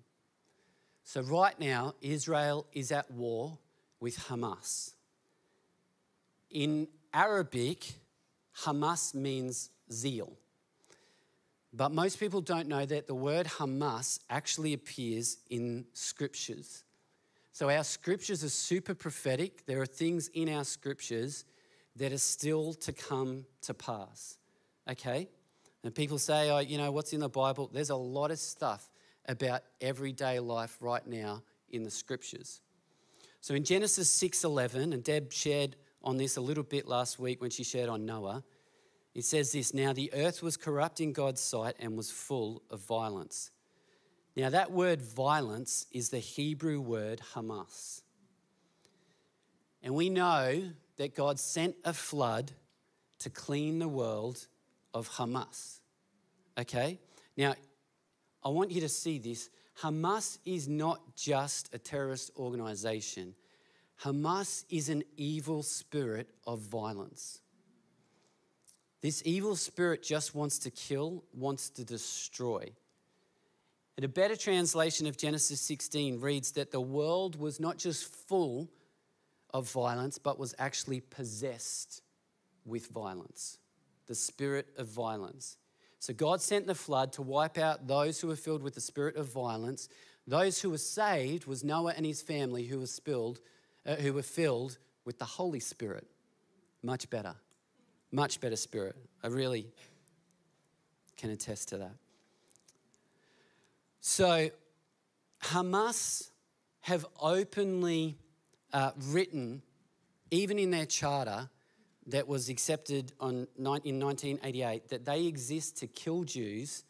So, 1.04 1.22
right 1.22 1.60
now, 1.60 1.96
Israel 2.02 2.66
is 2.72 2.92
at 2.92 3.12
war 3.12 3.58
with 4.00 4.18
Hamas. 4.18 4.94
In 6.50 6.88
Arabic, 7.14 7.94
Hamas 8.60 9.14
means 9.14 9.70
zeal. 9.92 10.34
But 11.74 11.92
most 11.92 12.20
people 12.20 12.42
don't 12.42 12.68
know 12.68 12.86
that 12.86 13.08
the 13.08 13.16
word 13.16 13.46
Hamas 13.48 14.20
actually 14.30 14.74
appears 14.74 15.38
in 15.50 15.86
scriptures. 15.94 16.84
So, 17.52 17.70
our 17.70 17.84
scriptures 17.84 18.44
are 18.44 18.50
super 18.50 18.94
prophetic. 18.94 19.66
There 19.66 19.82
are 19.82 19.86
things 19.86 20.30
in 20.30 20.50
our 20.50 20.64
scriptures 20.64 21.46
that 21.98 22.14
are 22.14 22.18
still 22.18 22.74
to 22.74 22.94
come 22.94 23.46
to 23.64 23.74
pass. 23.74 24.38
Okay? 24.90 25.28
And 25.84 25.94
people 25.94 26.20
say, 26.20 26.50
oh, 26.52 26.60
you 26.60 26.78
know, 26.78 26.92
what's 26.92 27.12
in 27.12 27.20
the 27.20 27.30
Bible? 27.30 27.70
There's 27.74 27.90
a 27.90 27.96
lot 27.96 28.32
of 28.32 28.40
stuff 28.40 28.88
about 29.28 29.64
everyday 29.80 30.40
life 30.40 30.78
right 30.82 31.06
now 31.06 31.44
in 31.70 31.84
the 31.84 31.92
scriptures. 31.92 32.62
So 33.40 33.54
in 33.54 33.64
Genesis 33.64 34.10
6:11, 34.10 34.94
and 34.94 35.04
Deb 35.04 35.32
shared 35.32 35.76
on 36.04 36.18
this 36.18 36.38
a 36.38 36.42
little 36.42 36.64
bit 36.64 36.88
last 36.88 37.20
week 37.20 37.42
when 37.42 37.52
she 37.52 37.64
shared 37.64 37.90
on 37.90 38.06
Noah, 38.06 38.44
it 39.14 39.26
says 39.26 39.52
this, 39.52 39.74
now 39.74 39.94
the 39.94 40.14
earth 40.14 40.42
was 40.42 40.58
corrupt 40.58 41.02
in 41.02 41.12
God's 41.12 41.42
sight 41.42 41.76
and 41.80 41.98
was 41.98 42.12
full 42.12 42.64
of 42.70 42.80
violence. 42.80 43.52
Now 44.36 44.50
that 44.50 44.72
word 44.72 45.02
violence 45.02 45.86
is 45.92 46.10
the 46.10 46.20
Hebrew 46.20 46.80
word 46.80 47.22
Hamas. 47.34 48.02
And 49.84 49.96
we 49.96 50.10
know 50.10 50.72
that 50.98 51.16
God 51.16 51.40
sent 51.40 51.76
a 51.84 51.94
flood 51.94 52.52
to 53.20 53.30
clean 53.30 53.80
the 53.80 53.88
world 53.88 54.48
of 54.94 55.10
Hamas. 55.10 55.80
Okay? 56.58 57.00
Now, 57.36 57.56
I 58.44 58.50
want 58.50 58.72
you 58.72 58.82
to 58.82 58.90
see 58.90 59.20
this. 59.20 59.50
Hamas 59.80 60.38
is 60.46 60.68
not 60.68 61.16
just 61.16 61.74
a 61.74 61.80
terrorist 61.80 62.32
organization, 62.38 63.36
Hamas 64.04 64.66
is 64.70 64.90
an 64.90 65.04
evil 65.16 65.62
spirit 65.62 66.30
of 66.48 66.60
violence. 66.60 67.40
This 69.02 69.22
evil 69.26 69.56
spirit 69.56 70.04
just 70.04 70.36
wants 70.36 70.60
to 70.60 70.72
kill, 70.72 71.24
wants 71.34 71.70
to 71.72 71.84
destroy. 71.84 72.72
And 73.98 74.06
a 74.06 74.08
better 74.08 74.36
translation 74.36 75.08
of 75.08 75.18
Genesis 75.18 75.60
16 75.62 76.20
reads 76.20 76.52
that 76.54 76.72
the 76.72 76.82
world 76.82 77.40
was 77.40 77.60
not 77.60 77.78
just 77.78 78.06
full 78.28 78.70
of 79.54 79.70
violence, 79.72 80.18
but 80.18 80.40
was 80.40 80.56
actually 80.58 81.02
possessed 81.02 82.02
with 82.66 82.88
violence, 82.88 83.58
the 84.08 84.16
spirit 84.16 84.68
of 84.78 84.88
violence. 84.88 85.58
So 86.02 86.16
God 86.16 86.42
sent 86.42 86.66
the 86.66 86.74
flood 86.74 87.14
to 87.14 87.22
wipe 87.22 87.60
out 87.60 87.86
those 87.86 88.20
who 88.20 88.28
were 88.28 88.36
filled 88.36 88.64
with 88.64 88.74
the 88.74 88.82
spirit 88.82 89.18
of 89.18 89.32
violence. 89.32 89.88
Those 90.26 90.60
who 90.60 90.72
were 90.72 90.80
saved 90.80 91.46
was 91.46 91.64
Noah 91.64 91.94
and 91.96 92.04
his 92.04 92.24
family 92.24 92.64
who 92.64 92.80
were 92.80 92.88
spilled, 92.88 93.40
uh, 93.86 93.98
who 93.98 94.12
were 94.12 94.24
filled 94.24 94.80
with 95.06 95.20
the 95.20 95.26
Holy 95.26 95.60
Spirit. 95.60 96.08
Much 96.82 97.08
better. 97.12 97.36
Much 98.12 98.42
better 98.42 98.56
spirit. 98.56 98.96
I 99.24 99.28
really 99.28 99.68
can 101.18 101.30
attest 101.30 101.70
to 101.70 101.78
that. 101.78 101.96
So 104.00 104.50
Hamas 105.44 106.32
have 106.80 107.06
openly 107.22 108.18
uh, 108.74 108.90
written, 108.98 109.62
even 110.32 110.58
in 110.58 110.72
their 110.72 110.88
charter 110.88 111.48
that 112.12 112.28
was 112.28 112.50
accepted 112.50 113.14
on, 113.20 113.48
in 113.58 114.00
1988, 114.00 114.90
that 114.90 115.06
they 115.06 115.26
exist 115.26 115.78
to 115.78 115.88
kill 115.88 116.24
Jews 116.24 116.84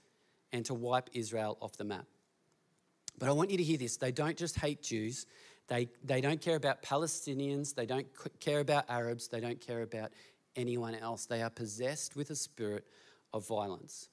and 0.52 0.66
to 0.66 0.74
wipe 0.74 1.10
Israel 1.14 1.58
off 1.62 1.78
the 1.78 1.84
map. 1.84 2.06
But 3.18 3.30
I 3.30 3.32
want 3.32 3.52
you 3.52 3.58
to 3.58 3.64
hear 3.64 3.78
this 3.78 3.98
they 3.98 4.12
don't 4.12 4.38
just 4.38 4.58
hate 4.58 4.82
Jews, 4.82 5.26
they, 5.68 5.90
they 6.04 6.22
don't 6.22 6.42
care 6.42 6.56
about 6.56 6.84
Palestinians, 6.84 7.74
they 7.74 7.86
don't 7.86 8.08
care 8.40 8.60
about 8.60 8.86
Arabs, 8.90 9.28
they 9.28 9.40
don't 9.40 9.62
care 9.62 9.82
about 9.82 10.12
anyone 10.56 10.96
else. 10.96 11.26
They 11.26 11.42
are 11.42 11.50
possessed 11.50 12.16
with 12.16 12.30
a 12.30 12.36
spirit 12.36 12.86
of 13.34 13.48
violence. 13.48 14.10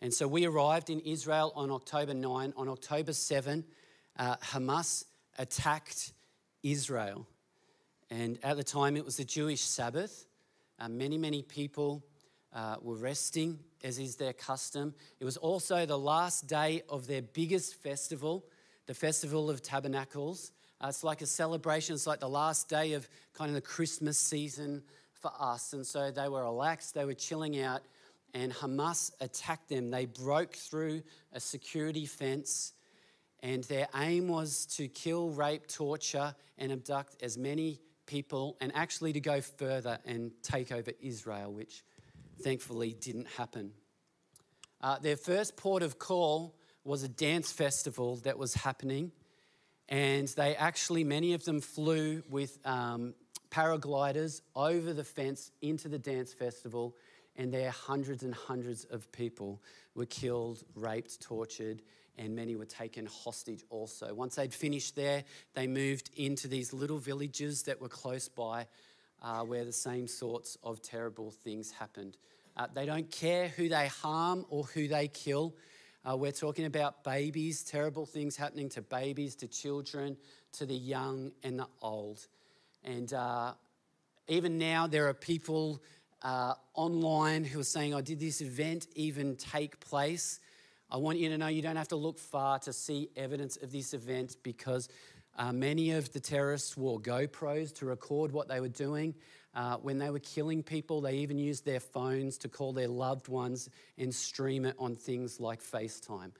And 0.00 0.12
so 0.12 0.26
we 0.26 0.46
arrived 0.46 0.90
in 0.90 1.00
Israel 1.00 1.52
on 1.54 1.70
October 1.70 2.14
9. 2.14 2.54
On 2.56 2.68
October 2.68 3.12
7, 3.12 3.64
uh, 4.18 4.36
Hamas 4.36 5.04
attacked 5.38 6.12
Israel. 6.62 7.26
And 8.12 8.38
at 8.42 8.58
the 8.58 8.64
time, 8.64 8.98
it 8.98 9.06
was 9.06 9.16
the 9.16 9.24
Jewish 9.24 9.62
Sabbath. 9.62 10.26
Uh, 10.78 10.86
many, 10.90 11.16
many 11.16 11.40
people 11.40 12.04
uh, 12.52 12.76
were 12.82 12.96
resting, 12.96 13.58
as 13.82 13.98
is 13.98 14.16
their 14.16 14.34
custom. 14.34 14.94
It 15.18 15.24
was 15.24 15.38
also 15.38 15.86
the 15.86 15.98
last 15.98 16.46
day 16.46 16.82
of 16.90 17.06
their 17.06 17.22
biggest 17.22 17.76
festival, 17.76 18.44
the 18.84 18.92
Festival 18.92 19.48
of 19.48 19.62
Tabernacles. 19.62 20.52
Uh, 20.78 20.88
it's 20.88 21.02
like 21.02 21.22
a 21.22 21.26
celebration, 21.26 21.94
it's 21.94 22.06
like 22.06 22.20
the 22.20 22.28
last 22.28 22.68
day 22.68 22.92
of 22.92 23.08
kind 23.32 23.48
of 23.48 23.54
the 23.54 23.62
Christmas 23.62 24.18
season 24.18 24.82
for 25.14 25.32
us. 25.40 25.72
And 25.72 25.86
so 25.86 26.10
they 26.10 26.28
were 26.28 26.44
relaxed, 26.44 26.94
they 26.94 27.06
were 27.06 27.14
chilling 27.14 27.62
out, 27.62 27.80
and 28.34 28.52
Hamas 28.52 29.10
attacked 29.22 29.70
them. 29.70 29.90
They 29.90 30.04
broke 30.04 30.54
through 30.54 31.02
a 31.32 31.40
security 31.40 32.04
fence 32.04 32.74
and 33.42 33.64
their 33.64 33.88
aim 33.96 34.28
was 34.28 34.66
to 34.66 34.86
kill, 34.86 35.30
rape, 35.30 35.66
torture, 35.66 36.34
and 36.58 36.70
abduct 36.70 37.22
as 37.22 37.36
many 37.36 37.80
people, 38.06 38.56
and 38.60 38.72
actually 38.74 39.12
to 39.12 39.20
go 39.20 39.40
further 39.40 39.98
and 40.04 40.32
take 40.42 40.72
over 40.72 40.92
Israel, 41.00 41.52
which 41.52 41.82
thankfully 42.40 42.94
didn't 43.00 43.28
happen. 43.28 43.72
Uh, 44.80 44.98
their 44.98 45.16
first 45.16 45.56
port 45.56 45.82
of 45.82 45.98
call 45.98 46.54
was 46.84 47.02
a 47.02 47.08
dance 47.08 47.52
festival 47.52 48.16
that 48.16 48.38
was 48.38 48.54
happening, 48.54 49.12
and 49.88 50.28
they 50.28 50.56
actually, 50.56 51.04
many 51.04 51.34
of 51.34 51.44
them 51.44 51.60
flew 51.60 52.22
with 52.28 52.58
um, 52.64 53.14
paragliders 53.50 54.40
over 54.56 54.92
the 54.92 55.04
fence 55.04 55.50
into 55.60 55.88
the 55.88 55.98
dance 55.98 56.32
festival, 56.32 56.96
and 57.36 57.52
there 57.52 57.70
hundreds 57.70 58.22
and 58.22 58.34
hundreds 58.34 58.84
of 58.84 59.10
people 59.12 59.62
were 59.94 60.06
killed, 60.06 60.64
raped, 60.74 61.20
tortured, 61.20 61.82
and 62.18 62.34
many 62.34 62.56
were 62.56 62.66
taken 62.66 63.06
hostage 63.06 63.64
also. 63.70 64.12
Once 64.14 64.36
they'd 64.36 64.52
finished 64.52 64.96
there, 64.96 65.24
they 65.54 65.66
moved 65.66 66.10
into 66.16 66.48
these 66.48 66.72
little 66.72 66.98
villages 66.98 67.62
that 67.64 67.80
were 67.80 67.88
close 67.88 68.28
by 68.28 68.66
uh, 69.22 69.42
where 69.42 69.64
the 69.64 69.72
same 69.72 70.06
sorts 70.06 70.58
of 70.62 70.82
terrible 70.82 71.30
things 71.30 71.70
happened. 71.70 72.16
Uh, 72.56 72.66
they 72.74 72.84
don't 72.84 73.10
care 73.10 73.48
who 73.48 73.68
they 73.68 73.86
harm 73.86 74.44
or 74.50 74.64
who 74.64 74.88
they 74.88 75.08
kill. 75.08 75.54
Uh, 76.04 76.16
we're 76.16 76.32
talking 76.32 76.64
about 76.64 77.04
babies, 77.04 77.62
terrible 77.62 78.04
things 78.04 78.36
happening 78.36 78.68
to 78.68 78.82
babies, 78.82 79.36
to 79.36 79.46
children, 79.46 80.16
to 80.52 80.66
the 80.66 80.74
young 80.74 81.32
and 81.42 81.58
the 81.58 81.68
old. 81.80 82.26
And 82.84 83.12
uh, 83.12 83.52
even 84.28 84.58
now, 84.58 84.86
there 84.86 85.08
are 85.08 85.14
people 85.14 85.80
uh, 86.22 86.54
online 86.74 87.44
who 87.44 87.60
are 87.60 87.64
saying, 87.64 87.94
Oh, 87.94 88.00
did 88.00 88.20
this 88.20 88.40
event 88.40 88.88
even 88.94 89.36
take 89.36 89.80
place? 89.80 90.40
I 90.92 90.98
want 90.98 91.18
you 91.18 91.30
to 91.30 91.38
know 91.38 91.46
you 91.46 91.62
don't 91.62 91.76
have 91.76 91.88
to 91.88 91.96
look 91.96 92.18
far 92.18 92.58
to 92.58 92.72
see 92.72 93.08
evidence 93.16 93.56
of 93.56 93.72
this 93.72 93.94
event 93.94 94.36
because 94.42 94.90
uh, 95.38 95.50
many 95.50 95.92
of 95.92 96.12
the 96.12 96.20
terrorists 96.20 96.76
wore 96.76 97.00
GoPros 97.00 97.74
to 97.76 97.86
record 97.86 98.30
what 98.30 98.46
they 98.46 98.60
were 98.60 98.68
doing. 98.68 99.14
Uh, 99.54 99.78
when 99.78 99.96
they 99.96 100.10
were 100.10 100.18
killing 100.18 100.62
people, 100.62 101.00
they 101.00 101.14
even 101.14 101.38
used 101.38 101.64
their 101.64 101.80
phones 101.80 102.36
to 102.36 102.48
call 102.50 102.74
their 102.74 102.88
loved 102.88 103.28
ones 103.28 103.70
and 103.96 104.14
stream 104.14 104.66
it 104.66 104.76
on 104.78 104.94
things 104.94 105.40
like 105.40 105.62
FaceTime. 105.62 106.32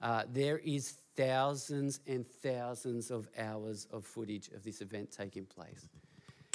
Uh, 0.00 0.22
there 0.32 0.56
is 0.56 0.96
thousands 1.14 2.00
and 2.06 2.26
thousands 2.26 3.10
of 3.10 3.28
hours 3.36 3.86
of 3.92 4.06
footage 4.06 4.48
of 4.48 4.64
this 4.64 4.80
event 4.80 5.10
taking 5.10 5.44
place. 5.44 5.86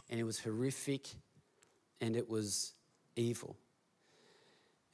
And 0.09 0.19
it 0.19 0.23
was 0.23 0.39
horrific 0.39 1.07
and 2.01 2.15
it 2.15 2.27
was 2.27 2.73
evil. 3.15 3.57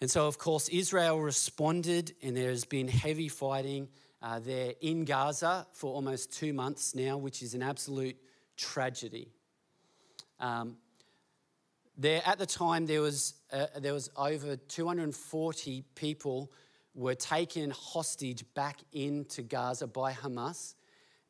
And 0.02 0.10
so, 0.10 0.28
of 0.28 0.38
course, 0.38 0.70
Israel 0.70 1.20
responded, 1.20 2.14
and 2.24 2.36
there 2.36 2.50
has 2.50 2.64
been 2.64 2.88
heavy 2.88 3.28
fighting 3.28 3.90
uh, 4.22 4.40
there 4.40 4.74
in 4.82 5.04
Gaza 5.04 5.68
for 5.74 5.94
almost 5.94 6.32
two 6.32 6.54
months 6.54 6.96
now, 6.96 7.18
which 7.18 7.42
is 7.42 7.54
an 7.54 7.62
absolute 7.62 8.16
tragedy. 8.56 9.30
Um, 10.40 10.78
there, 11.98 12.22
at 12.26 12.40
the 12.40 12.46
time, 12.46 12.86
there 12.86 13.02
was, 13.02 13.34
uh, 13.52 13.68
there 13.78 13.94
was 13.94 14.10
over 14.16 14.56
240 14.56 15.84
people 15.96 16.52
were 16.96 17.16
taken 17.16 17.72
hostage 17.72 18.44
back 18.54 18.80
into 18.94 19.42
Gaza 19.42 19.86
by 19.86 20.14
Hamas. 20.14 20.76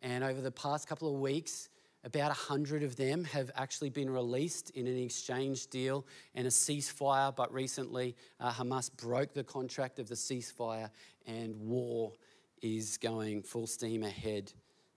And 0.01 0.23
over 0.23 0.41
the 0.41 0.51
past 0.51 0.87
couple 0.87 1.13
of 1.13 1.19
weeks, 1.19 1.69
about 2.03 2.29
100 2.29 2.83
of 2.83 2.95
them 2.95 3.25
have 3.25 3.51
actually 3.55 3.89
been 3.89 4.09
released 4.09 4.69
in 4.71 4.87
an 4.87 4.97
exchange 4.97 5.67
deal 5.67 6.05
and 6.33 6.47
a 6.47 6.49
ceasefire, 6.49 7.35
but 7.35 7.53
recently 7.53 8.15
uh, 8.39 8.51
Hamas 8.51 8.89
broke 8.95 9.33
the 9.33 9.43
contract 9.43 9.99
of 9.99 10.07
the 10.07 10.15
ceasefire 10.15 10.89
and 11.25 11.55
war 11.57 12.13
is 12.61 12.97
going 12.97 13.43
full 13.43 13.67
steam 13.67 14.03
ahead 14.03 14.51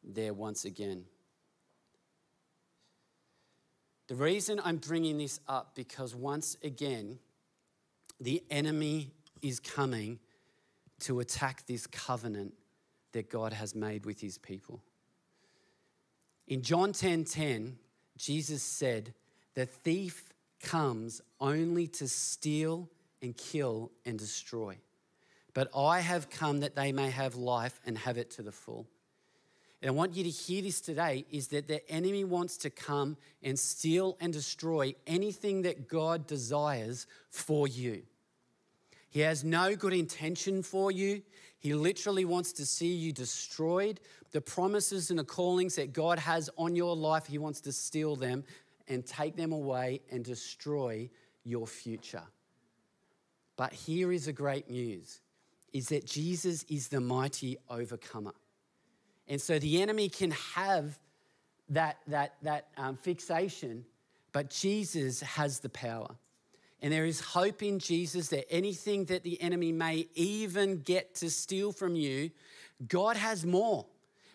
there 0.05 0.33
once 0.33 0.65
again. 0.65 1.05
The 4.09 4.15
reason 4.15 4.61
I'm 4.65 4.77
bringing 4.77 5.19
this 5.19 5.41
up 5.49 5.75
because 5.75 6.15
once 6.15 6.57
again, 6.63 7.19
the 8.21 8.43
enemy 8.51 9.13
is 9.41 9.59
coming 9.59 10.19
to 11.01 11.21
attack 11.21 11.67
this 11.67 11.87
covenant 11.87 12.55
that 13.13 13.29
God 13.29 13.53
has 13.53 13.75
made 13.75 14.07
with 14.07 14.21
his 14.21 14.39
people. 14.39 14.83
In 16.47 16.63
John 16.63 16.93
10:10, 16.93 17.25
10, 17.25 17.25
10, 17.25 17.79
Jesus 18.17 18.63
said, 18.63 19.15
"The 19.55 19.67
thief 19.67 20.33
comes 20.61 21.21
only 21.41 21.87
to 21.89 22.09
steal 22.09 22.89
and 23.21 23.37
kill 23.37 23.91
and 24.05 24.19
destroy. 24.19 24.79
But 25.55 25.71
I 25.77 26.01
have 26.01 26.31
come 26.31 26.61
that 26.61 26.75
they 26.75 26.93
may 26.93 27.11
have 27.11 27.35
life 27.35 27.81
and 27.85 27.99
have 27.99 28.19
it 28.19 28.31
to 28.33 28.43
the 28.43 28.53
full." 28.53 28.87
And 29.81 29.89
I 29.89 29.93
want 29.93 30.15
you 30.15 30.23
to 30.23 30.31
hear 30.31 30.63
this 30.63 30.81
today 30.81 31.27
is 31.31 31.49
that 31.49 31.67
the 31.67 31.89
enemy 31.91 32.23
wants 32.23 32.57
to 32.59 32.71
come 32.71 33.17
and 33.43 33.59
steal 33.59 34.17
and 34.21 34.33
destroy 34.33 34.95
anything 35.09 35.63
that 35.63 35.89
God 35.89 36.29
desires 36.29 37.09
for 37.31 37.67
you. 37.67 38.07
He 39.13 39.21
has 39.21 39.45
no 39.45 39.77
good 39.77 39.93
intention 39.93 40.63
for 40.63 40.91
you. 40.91 41.21
He 41.59 41.75
literally 41.75 42.25
wants 42.25 42.51
to 42.55 42.65
see 42.65 42.95
you 42.95 43.13
destroyed. 43.13 44.01
The 44.31 44.41
promises 44.41 45.11
and 45.11 45.19
the 45.19 45.25
callings 45.25 45.77
that 45.77 45.93
God 45.93 46.19
has 46.19 46.49
on 46.57 46.75
your 46.75 46.97
life, 46.97 47.27
He 47.27 47.37
wants 47.37 47.61
to 47.61 47.73
steal 47.73 48.17
them 48.17 48.43
and 48.89 49.05
take 49.05 49.37
them 49.37 49.53
away 49.53 50.01
and 50.11 50.25
destroy 50.25 51.11
your 51.45 51.67
future. 51.67 52.23
But 53.57 53.75
here 53.75 54.13
is 54.13 54.25
the 54.25 54.33
great 54.33 54.71
news 54.71 55.21
is 55.75 55.89
that 55.89 56.07
Jesus 56.07 56.65
is 56.65 56.89
the 56.89 57.01
mighty 57.01 57.59
overcomer. 57.69 58.35
And 59.29 59.41
so 59.41 59.59
the 59.59 59.83
enemy 59.83 60.09
can 60.09 60.31
have 60.31 60.99
that, 61.69 61.99
that, 62.09 62.37
that 62.43 62.69
um, 62.79 62.97
fixation, 62.97 63.85
but 64.33 64.49
Jesus 64.49 65.21
has 65.21 65.61
the 65.61 65.69
power. 65.69 66.17
And 66.83 66.93
there 66.93 67.05
is 67.07 67.21
hope 67.21 67.63
in 67.63 67.79
Jesus 67.79 68.29
that 68.29 68.53
anything 68.53 69.05
that 69.07 69.23
the 69.23 69.41
enemy 69.41 69.71
may 69.71 70.09
even 70.15 70.81
get 70.81 71.15
to 71.17 71.31
steal 71.31 71.73
from 71.73 71.95
you, 71.95 72.31
God 72.89 73.17
has 73.17 73.47
more. 73.47 73.87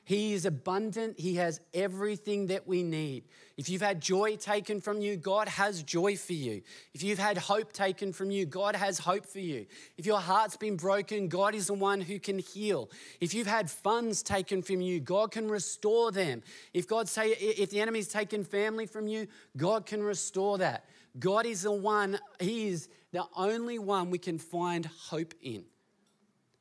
He 0.08 0.32
is 0.32 0.46
abundant. 0.46 1.20
He 1.20 1.36
has 1.36 1.60
everything 1.74 2.48
that 2.48 2.66
we 2.66 2.82
need. 2.82 3.26
If 3.58 3.68
you've 3.68 3.82
had 3.82 4.00
joy 4.00 4.38
taken 4.38 4.80
from 4.80 5.02
you, 5.02 5.18
God 5.18 5.50
has 5.50 5.84
joy 5.84 6.16
for 6.16 6.32
you. 6.32 6.62
If 6.94 7.04
you've 7.04 7.20
had 7.20 7.38
hope 7.38 7.74
taken 7.74 8.14
from 8.14 8.32
you, 8.32 8.46
God 8.46 8.78
has 8.78 9.00
hope 9.00 9.26
for 9.26 9.42
you. 9.42 9.66
If 9.98 10.06
your 10.06 10.22
heart's 10.22 10.56
been 10.56 10.78
broken, 10.78 11.28
God 11.28 11.54
is 11.54 11.68
the 11.68 11.74
one 11.74 12.00
who 12.00 12.20
can 12.20 12.40
heal. 12.40 12.90
If 13.20 13.34
you've 13.34 13.48
had 13.48 13.70
funds 13.70 14.24
taken 14.24 14.62
from 14.62 14.80
you, 14.80 15.02
God 15.02 15.32
can 15.32 15.50
restore 15.50 16.14
them. 16.14 16.42
If 16.74 16.88
God 16.88 17.10
say 17.10 17.32
if 17.32 17.70
the 17.70 17.82
enemy's 17.82 18.08
taken 18.08 18.46
family 18.46 18.86
from 18.86 19.10
you, 19.10 19.28
God 19.58 19.86
can 19.86 20.02
restore 20.02 20.58
that. 20.60 20.86
God 21.20 21.46
is 21.46 21.64
the 21.64 21.72
one, 21.72 22.20
He 22.40 22.68
is 22.68 22.90
the 23.12 23.24
only 23.36 23.80
one 23.80 24.10
we 24.10 24.18
can 24.18 24.38
find 24.38 24.86
hope 24.86 25.34
in. 25.42 25.64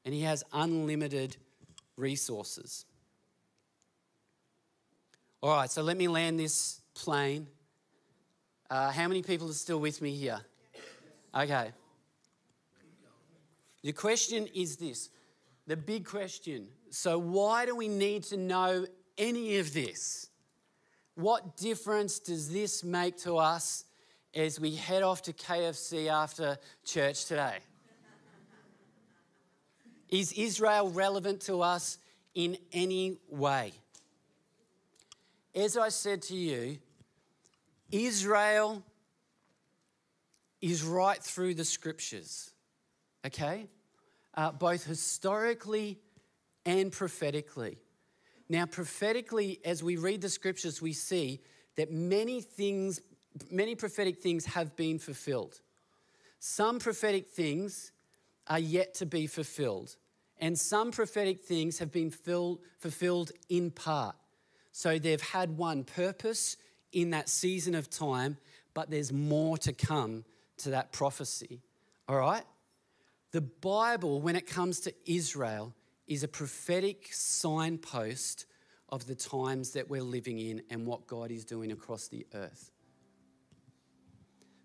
And 0.05 0.15
He 0.15 0.23
has 0.23 0.45
unlimited 0.53 1.37
resources. 1.97 2.85
All 5.43 5.51
right, 5.51 5.71
so 5.71 5.83
let 5.83 5.97
me 5.97 6.09
land 6.09 6.41
this 6.41 6.81
plane. 6.95 7.47
Uh, 8.71 8.91
how 8.91 9.07
many 9.07 9.23
people 9.23 9.49
are 9.49 9.55
still 9.55 9.79
with 9.79 10.01
me 10.03 10.15
here? 10.15 10.41
Okay. 11.35 11.71
The 13.83 13.93
question 13.93 14.49
is 14.55 14.77
this 14.77 15.11
the 15.67 15.77
big 15.77 16.05
question. 16.05 16.69
So, 16.91 17.19
why 17.19 17.67
do 17.67 17.77
we 17.77 17.89
need 17.89 18.23
to 18.25 18.37
know 18.37 18.87
any 19.19 19.59
of 19.59 19.73
this? 19.75 20.31
What 21.15 21.57
difference 21.57 22.19
does 22.19 22.53
this 22.53 22.85
make 22.85 23.17
to 23.19 23.37
us 23.37 23.85
as 24.37 24.61
we 24.61 24.75
head 24.75 25.03
off 25.03 25.23
to 25.23 25.33
KFC 25.33 26.09
after 26.09 26.59
church 26.85 27.25
today. 27.25 27.57
Is 30.11 30.33
Israel 30.33 30.91
relevant 30.91 31.41
to 31.43 31.63
us 31.63 31.99
in 32.35 32.59
any 32.71 33.17
way? 33.29 33.73
As 35.55 35.79
I 35.79 35.89
said 35.89 36.21
to 36.23 36.37
you, 36.37 36.79
Israel 37.91 38.83
is 40.61 40.85
right 40.85 41.23
through 41.23 41.55
the 41.55 41.65
scriptures, 41.65 42.51
okay? 43.27 43.67
Uh, 44.35 44.53
both 44.53 44.85
historically 44.85 45.99
and 46.67 46.93
prophetically. 46.93 47.79
Now, 48.51 48.67
prophetically, 48.67 49.61
as 49.65 49.83
we 49.83 49.97
read 49.97 50.21
the 50.21 50.29
scriptures, 50.29 50.83
we 50.83 50.93
see 50.93 51.41
that 51.77 51.91
many 51.91 52.43
things 52.43 53.01
many 53.51 53.75
prophetic 53.75 54.19
things 54.19 54.47
have 54.47 54.77
been 54.77 54.99
fulfilled. 54.99 55.61
Some 56.39 56.79
prophetic 56.79 57.29
things 57.29 57.93
are 58.47 58.59
yet 58.59 58.95
to 58.95 59.07
be 59.07 59.27
fulfilled, 59.27 59.97
and 60.39 60.59
some 60.59 60.91
prophetic 60.93 61.41
things 61.41 61.79
have 61.79 61.91
been 61.91 62.11
filled, 62.11 62.61
fulfilled 62.79 63.33
in 63.49 63.71
part. 63.71 64.17
So 64.73 64.99
they've 64.99 65.21
had 65.21 65.57
one 65.57 65.85
purpose 65.85 66.57
in 66.93 67.11
that 67.11 67.29
season 67.29 67.75
of 67.75 67.91
time, 67.91 68.37
but 68.75 68.91
there's 68.91 69.13
more 69.13 69.57
to 69.59 69.73
come 69.73 70.25
to 70.59 70.71
that 70.71 70.93
prophecy. 70.93 71.63
All 72.09 72.17
right? 72.17 72.45
The 73.33 73.41
Bible, 73.41 74.21
when 74.21 74.37
it 74.37 74.47
comes 74.47 74.81
to 74.81 74.95
Israel, 75.05 75.75
is 76.07 76.23
a 76.23 76.29
prophetic 76.29 77.09
signpost 77.13 78.47
of 78.89 79.07
the 79.07 79.15
times 79.15 79.73
that 79.73 79.91
we're 79.91 80.03
living 80.03 80.39
in 80.39 80.63
and 80.71 80.87
what 80.87 81.07
God 81.07 81.31
is 81.31 81.45
doing 81.45 81.73
across 81.73 82.09
the 82.09 82.27
earth. 82.35 82.71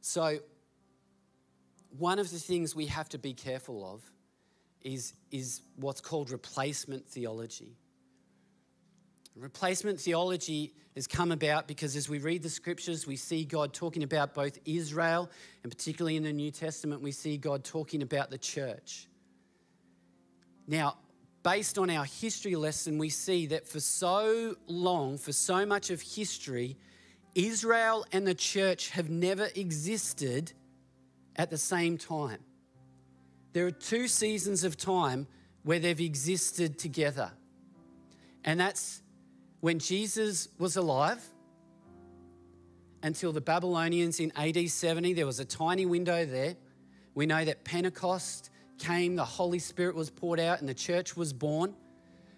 So, 0.01 0.39
one 1.97 2.19
of 2.19 2.31
the 2.31 2.39
things 2.39 2.75
we 2.75 2.87
have 2.87 3.09
to 3.09 3.17
be 3.17 3.33
careful 3.33 3.85
of 3.93 4.01
is, 4.81 5.13
is 5.29 5.61
what's 5.75 6.01
called 6.01 6.31
replacement 6.31 7.07
theology. 7.07 7.77
Replacement 9.35 9.99
theology 9.99 10.73
has 10.95 11.07
come 11.07 11.31
about 11.31 11.67
because 11.67 11.95
as 11.95 12.09
we 12.09 12.19
read 12.19 12.43
the 12.43 12.49
scriptures, 12.49 13.07
we 13.07 13.15
see 13.15 13.45
God 13.45 13.73
talking 13.73 14.03
about 14.03 14.33
both 14.33 14.57
Israel 14.65 15.29
and 15.63 15.71
particularly 15.71 16.17
in 16.17 16.23
the 16.23 16.33
New 16.33 16.51
Testament, 16.51 17.01
we 17.01 17.11
see 17.11 17.37
God 17.37 17.63
talking 17.63 18.01
about 18.01 18.29
the 18.29 18.37
church. 18.37 19.07
Now, 20.67 20.97
based 21.43 21.77
on 21.77 21.89
our 21.89 22.05
history 22.05 22.55
lesson, 22.55 22.97
we 22.97 23.09
see 23.09 23.47
that 23.47 23.67
for 23.67 23.79
so 23.79 24.55
long, 24.67 25.17
for 25.17 25.31
so 25.31 25.65
much 25.65 25.89
of 25.89 26.01
history, 26.01 26.77
Israel 27.35 28.05
and 28.11 28.25
the 28.25 28.35
church 28.35 28.89
have 28.91 29.09
never 29.09 29.49
existed 29.55 30.51
at 31.35 31.49
the 31.49 31.57
same 31.57 31.97
time. 31.97 32.39
There 33.53 33.65
are 33.65 33.71
two 33.71 34.07
seasons 34.07 34.63
of 34.63 34.77
time 34.77 35.27
where 35.63 35.79
they've 35.79 35.99
existed 35.99 36.77
together. 36.77 37.31
And 38.43 38.59
that's 38.59 39.01
when 39.59 39.79
Jesus 39.79 40.47
was 40.57 40.75
alive 40.77 41.21
until 43.03 43.31
the 43.31 43.41
Babylonians 43.41 44.19
in 44.19 44.31
AD 44.35 44.69
70. 44.69 45.13
There 45.13 45.25
was 45.25 45.39
a 45.39 45.45
tiny 45.45 45.85
window 45.85 46.25
there. 46.25 46.55
We 47.13 47.25
know 47.25 47.43
that 47.43 47.63
Pentecost 47.63 48.49
came, 48.77 49.15
the 49.15 49.25
Holy 49.25 49.59
Spirit 49.59 49.95
was 49.95 50.09
poured 50.09 50.39
out, 50.39 50.59
and 50.59 50.67
the 50.67 50.73
church 50.73 51.15
was 51.15 51.33
born. 51.33 51.75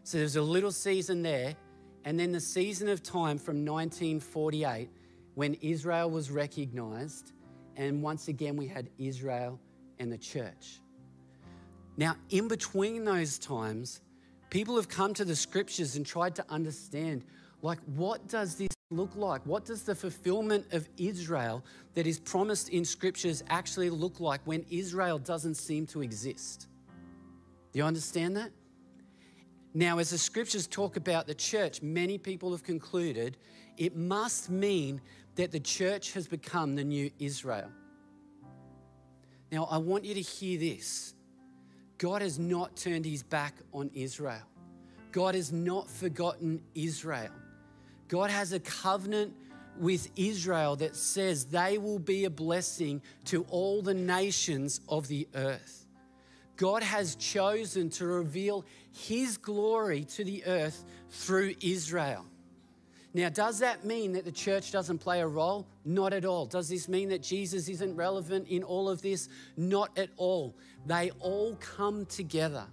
So 0.04 0.18
there's 0.18 0.36
a 0.36 0.41
little 0.41 0.72
season 0.72 1.22
there. 1.22 1.56
And 2.06 2.20
then 2.20 2.32
the 2.32 2.39
season 2.39 2.89
of 2.89 3.01
time 3.01 3.38
from 3.38 3.66
1948 3.66 4.89
when 5.36 5.56
Israel 5.56 6.10
was 6.10 6.30
recognized. 6.30 7.32
And 7.76 8.01
once 8.01 8.28
again, 8.28 8.56
we 8.56 8.68
had 8.68 8.89
Israel 8.97 9.60
and 9.99 10.12
the 10.12 10.18
church. 10.18 10.80
Now, 11.97 12.16
in 12.30 12.47
between 12.47 13.06
those 13.06 13.38
times, 13.38 14.01
people 14.49 14.76
have 14.76 14.89
come 14.89 15.14
to 15.16 15.26
the 15.26 15.36
scriptures 15.36 15.95
and 15.95 16.06
tried 16.06 16.36
to 16.36 16.45
understand 16.49 17.24
like, 17.62 17.80
what 17.95 18.28
does 18.28 18.56
this 18.56 18.70
look 18.91 19.16
like? 19.16 19.41
What 19.45 19.66
does 19.66 19.84
the 19.84 19.95
fulfillment 19.95 20.72
of 20.74 20.88
Israel 20.97 21.64
that 21.93 22.06
is 22.06 22.20
promised 22.20 22.70
in 22.70 22.84
scriptures 22.84 23.43
actually 23.49 23.89
look 23.89 24.20
like 24.20 24.41
when 24.45 24.66
Israel 24.70 25.18
doesn't 25.18 25.56
seem 25.56 25.88
to 25.88 26.01
exist? 26.01 26.68
Do 27.72 27.80
you 27.80 27.86
understand 27.86 28.36
that? 28.38 28.51
Now, 29.74 29.98
as 29.98 30.12
the 30.12 30.18
scriptures 30.18 30.68
talk 30.68 30.98
about 30.98 31.26
the 31.26 31.34
church, 31.34 31.82
many 31.82 32.18
people 32.18 32.52
have 32.52 32.64
concluded 32.64 33.38
it 33.78 33.96
must 33.96 34.50
mean 34.50 35.02
that 35.36 35.52
the 35.52 35.60
church 35.60 36.14
has 36.14 36.28
become 36.28 36.76
the 36.76 36.84
new 36.84 37.10
Israel. 37.18 37.72
Now, 39.52 39.68
I 39.70 39.78
want 39.78 40.06
you 40.06 40.14
to 40.14 40.22
hear 40.22 40.60
this 40.60 41.16
God 41.98 42.22
has 42.22 42.38
not 42.38 42.76
turned 42.76 43.06
his 43.06 43.24
back 43.24 43.56
on 43.74 43.90
Israel, 43.94 44.44
God 45.12 45.36
has 45.36 45.52
not 45.52 45.90
forgotten 45.90 46.62
Israel. 46.76 47.32
God 48.10 48.30
has 48.30 48.54
a 48.54 48.60
covenant 48.60 49.34
with 49.80 50.08
Israel 50.16 50.76
that 50.76 50.96
says 50.96 51.46
they 51.46 51.80
will 51.80 51.98
be 51.98 52.26
a 52.26 52.30
blessing 52.30 53.02
to 53.26 53.44
all 53.50 53.82
the 53.82 53.94
nations 53.94 54.82
of 54.88 55.08
the 55.08 55.28
earth. 55.34 55.83
God 56.64 56.82
has 56.82 57.16
chosen 57.16 57.89
to 57.89 58.05
reveal 58.05 58.64
his 58.93 59.36
glory 59.36 60.05
to 60.05 60.24
the 60.24 60.45
earth 60.45 60.86
through 61.09 61.55
Israel. 61.59 62.26
Now, 63.14 63.28
does 63.28 63.59
that 63.59 63.84
mean 63.84 64.14
that 64.14 64.24
the 64.24 64.32
church 64.32 64.72
doesn't 64.72 64.99
play 64.99 65.20
a 65.20 65.28
role? 65.28 65.68
Not 65.84 66.14
at 66.14 66.24
all. 66.24 66.45
Does 66.45 66.70
this 66.70 66.88
mean 66.88 67.09
that 67.09 67.22
Jesus 67.22 67.68
isn't 67.68 67.97
relevant 67.97 68.47
in 68.47 68.64
all 68.64 68.88
of 68.88 69.01
this? 69.01 69.28
Not 69.57 69.91
at 69.97 70.07
all. 70.16 70.55
They 70.86 71.11
all 71.20 71.57
come 71.57 72.05
together. 72.05 72.64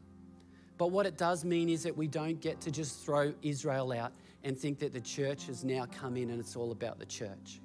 But 0.79 0.93
what 0.93 1.05
it 1.05 1.19
does 1.19 1.45
mean 1.45 1.69
is 1.69 1.83
that 1.83 1.97
we 1.97 2.07
don't 2.07 2.41
get 2.41 2.61
to 2.61 2.71
just 2.71 3.05
throw 3.05 3.35
Israel 3.43 3.91
out 3.91 4.13
and 4.45 4.57
think 4.57 4.79
that 4.79 4.93
the 4.93 5.01
church 5.01 5.47
has 5.49 5.65
now 5.65 5.85
come 5.91 6.17
in 6.17 6.31
and 6.31 6.39
it's 6.39 6.55
all 6.55 6.71
about 6.71 7.01
the 7.01 7.07
church. 7.07 7.61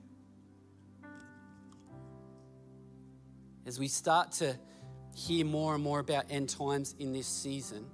As 3.68 3.78
we 3.78 3.88
start 3.88 4.32
to 4.32 4.58
hear 5.16 5.46
more 5.46 5.74
and 5.74 5.84
more 5.84 6.00
about 6.00 6.26
end 6.30 6.50
times 6.50 6.94
in 7.00 7.14
this 7.14 7.26
season, 7.26 7.86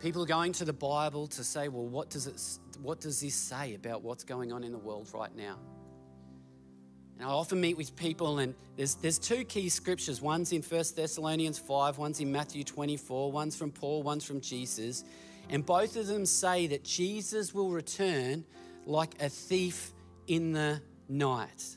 people 0.00 0.22
are 0.22 0.26
going 0.26 0.52
to 0.54 0.64
the 0.64 0.72
Bible 0.72 1.26
to 1.28 1.44
say, 1.44 1.68
well, 1.68 1.86
what 1.86 2.10
does, 2.10 2.26
it, 2.26 2.40
what 2.80 3.00
does 3.00 3.20
this 3.20 3.34
say 3.34 3.74
about 3.74 4.02
what's 4.02 4.24
going 4.24 4.50
on 4.52 4.64
in 4.64 4.72
the 4.72 4.78
world 4.78 5.10
right 5.14 5.34
now? 5.36 5.58
And 7.18 7.28
I 7.28 7.30
often 7.30 7.60
meet 7.60 7.76
with 7.76 7.94
people, 7.94 8.38
and 8.38 8.54
there's, 8.76 8.94
there's 8.96 9.18
two 9.18 9.44
key 9.44 9.68
scriptures. 9.68 10.22
One's 10.22 10.52
in 10.52 10.62
1 10.62 10.84
Thessalonians 10.96 11.58
5, 11.58 11.98
one's 11.98 12.18
in 12.18 12.32
Matthew 12.32 12.64
24, 12.64 13.30
one's 13.30 13.54
from 13.54 13.70
Paul, 13.70 14.02
one's 14.02 14.24
from 14.24 14.40
Jesus. 14.40 15.04
And 15.50 15.64
both 15.66 15.96
of 15.96 16.06
them 16.06 16.24
say 16.24 16.68
that 16.68 16.82
Jesus 16.82 17.52
will 17.52 17.70
return 17.70 18.46
like 18.86 19.20
a 19.20 19.28
thief 19.28 19.92
in 20.26 20.52
the 20.52 20.80
night. 21.08 21.76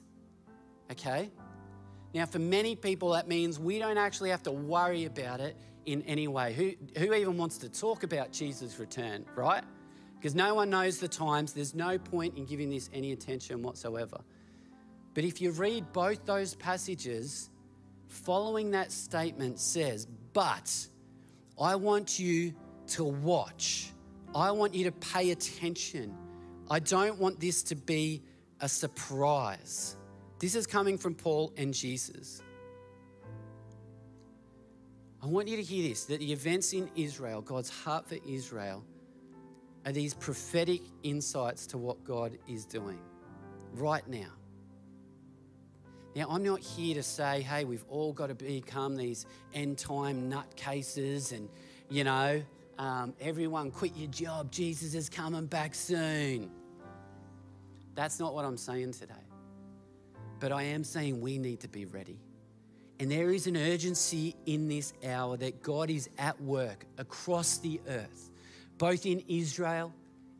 Okay? 0.92 1.30
Now, 2.16 2.26
for 2.26 2.40
many 2.40 2.78
people, 2.78 3.10
that 3.10 3.28
means 3.28 3.60
we 3.60 3.78
don't 3.78 3.98
actually 3.98 4.30
have 4.30 4.42
to 4.44 4.52
worry 4.52 5.04
about 5.04 5.42
it 5.42 5.58
in 5.86 6.02
any 6.04 6.30
way. 6.30 6.54
Who, 6.54 6.72
who 6.98 7.14
even 7.14 7.36
wants 7.36 7.58
to 7.58 7.68
talk 7.68 8.04
about 8.04 8.32
Jesus' 8.32 8.80
return, 8.80 9.26
right? 9.36 9.66
Because 10.18 10.34
no 10.34 10.56
one 10.56 10.70
knows 10.70 10.98
the 10.98 11.10
times. 11.10 11.52
There's 11.52 11.76
no 11.76 11.98
point 11.98 12.38
in 12.38 12.46
giving 12.46 12.70
this 12.70 12.90
any 12.94 13.12
attention 13.12 13.62
whatsoever. 13.62 14.22
But 15.14 15.26
if 15.26 15.42
you 15.42 15.52
read 15.52 15.92
both 15.92 16.26
those 16.26 16.56
passages, 16.56 17.50
following 18.08 18.72
that 18.72 18.94
statement 18.94 19.60
says, 19.60 20.08
But 20.32 20.88
I 21.60 21.76
want 21.76 22.18
you 22.18 22.54
to 22.92 23.04
watch. 23.04 23.92
I 24.34 24.52
want 24.52 24.74
you 24.74 24.86
to 24.86 24.92
pay 24.94 25.32
attention. 25.32 26.16
I 26.72 26.80
don't 26.80 27.20
want 27.20 27.42
this 27.42 27.62
to 27.64 27.76
be 27.76 28.24
a 28.62 28.70
surprise. 28.70 29.98
This 30.40 30.56
is 30.56 30.68
coming 30.68 30.98
from 30.98 31.16
Paul 31.16 31.54
and 31.58 31.74
Jesus. 31.74 32.42
I 35.24 35.28
want 35.28 35.48
you 35.48 35.56
to 35.58 35.64
hear 35.64 35.90
this 35.90 36.06
that 36.06 36.20
the 36.20 36.32
events 36.32 36.74
in 36.74 36.90
Israel, 36.96 37.42
God's 37.42 37.70
heart 37.70 38.08
for 38.08 38.18
Israel, 38.28 38.84
are 39.86 39.92
these 39.92 40.14
prophetic 40.14 40.82
insights 41.04 41.66
to 41.68 41.78
what 41.78 42.04
God 42.04 42.38
is 42.48 42.66
doing 42.66 43.00
right 43.74 44.08
now. 44.08 44.32
Now, 46.16 46.28
I'm 46.30 46.44
not 46.44 46.62
here 46.62 46.96
to 46.96 47.04
say, 47.04 47.42
hey, 47.42 47.66
we've 47.66 47.84
all 47.90 48.14
got 48.14 48.28
to 48.28 48.36
become 48.36 48.96
these 48.96 49.26
end 49.54 49.78
time 49.78 50.32
nutcases 50.32 51.34
and, 51.34 51.50
you 51.90 52.04
know, 52.04 52.42
um, 52.78 53.14
everyone 53.20 53.72
quit 53.72 53.96
your 53.96 54.10
job. 54.10 54.52
Jesus 54.52 54.94
is 54.94 55.10
coming 55.10 55.46
back 55.46 55.76
soon. 55.76 56.52
That's 57.96 58.20
not 58.20 58.34
what 58.34 58.46
I'm 58.46 58.58
saying 58.58 58.94
today. 58.94 59.25
But 60.40 60.52
I 60.52 60.64
am 60.64 60.84
saying 60.84 61.22
we 61.22 61.38
need 61.38 61.62
to 61.62 61.68
be 61.68 61.86
ready. 61.86 62.20
And 63.00 63.12
there 63.12 63.32
is 63.32 63.48
an 63.48 63.58
urgency 63.58 64.36
in 64.46 64.68
this 64.68 64.94
hour 65.06 65.36
that 65.38 65.62
God 65.62 65.90
is 65.90 66.10
at 66.18 66.40
work 66.42 66.86
across 66.98 67.58
the 67.58 67.82
earth, 67.88 68.32
both 68.78 69.06
in 69.06 69.22
Israel, 69.28 69.94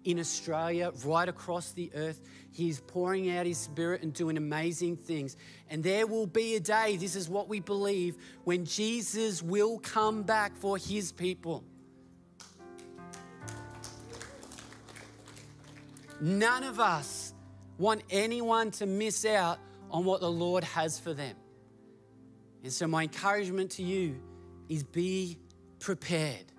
in 0.06 0.20
Australia, 0.20 0.92
right 1.04 1.28
across 1.28 1.72
the 1.72 1.92
earth. 1.96 2.22
He's 2.52 2.80
pouring 2.80 3.36
out 3.36 3.46
His 3.46 3.58
Spirit 3.58 4.04
and 4.04 4.14
doing 4.14 4.38
amazing 4.38 4.96
things. 4.96 5.36
And 5.70 5.84
there 5.84 6.08
will 6.08 6.28
be 6.28 6.56
a 6.56 6.60
day, 6.62 6.96
this 6.96 7.18
is 7.18 7.28
what 7.28 7.50
we 7.50 7.60
believe, 7.60 8.16
when 8.46 8.64
Jesus 8.64 9.44
will 9.44 9.80
come 9.80 10.24
back 10.24 10.56
for 10.56 10.78
His 10.78 11.12
people. 11.12 11.64
None 16.22 16.64
of 16.64 16.80
us 16.80 17.34
want 17.78 18.02
anyone 18.10 18.72
to 18.72 18.86
miss 18.86 19.26
out 19.26 19.60
on 19.96 20.04
what 20.04 20.20
the 20.20 20.30
Lord 20.30 20.66
has 20.66 21.00
for 21.00 21.14
them. 21.14 21.38
And 22.64 22.74
so, 22.74 22.86
my 22.86 23.04
encouragement 23.04 23.72
to 23.72 23.82
you 23.82 24.20
is 24.68 24.84
be 24.84 25.38
prepared. 25.80 26.52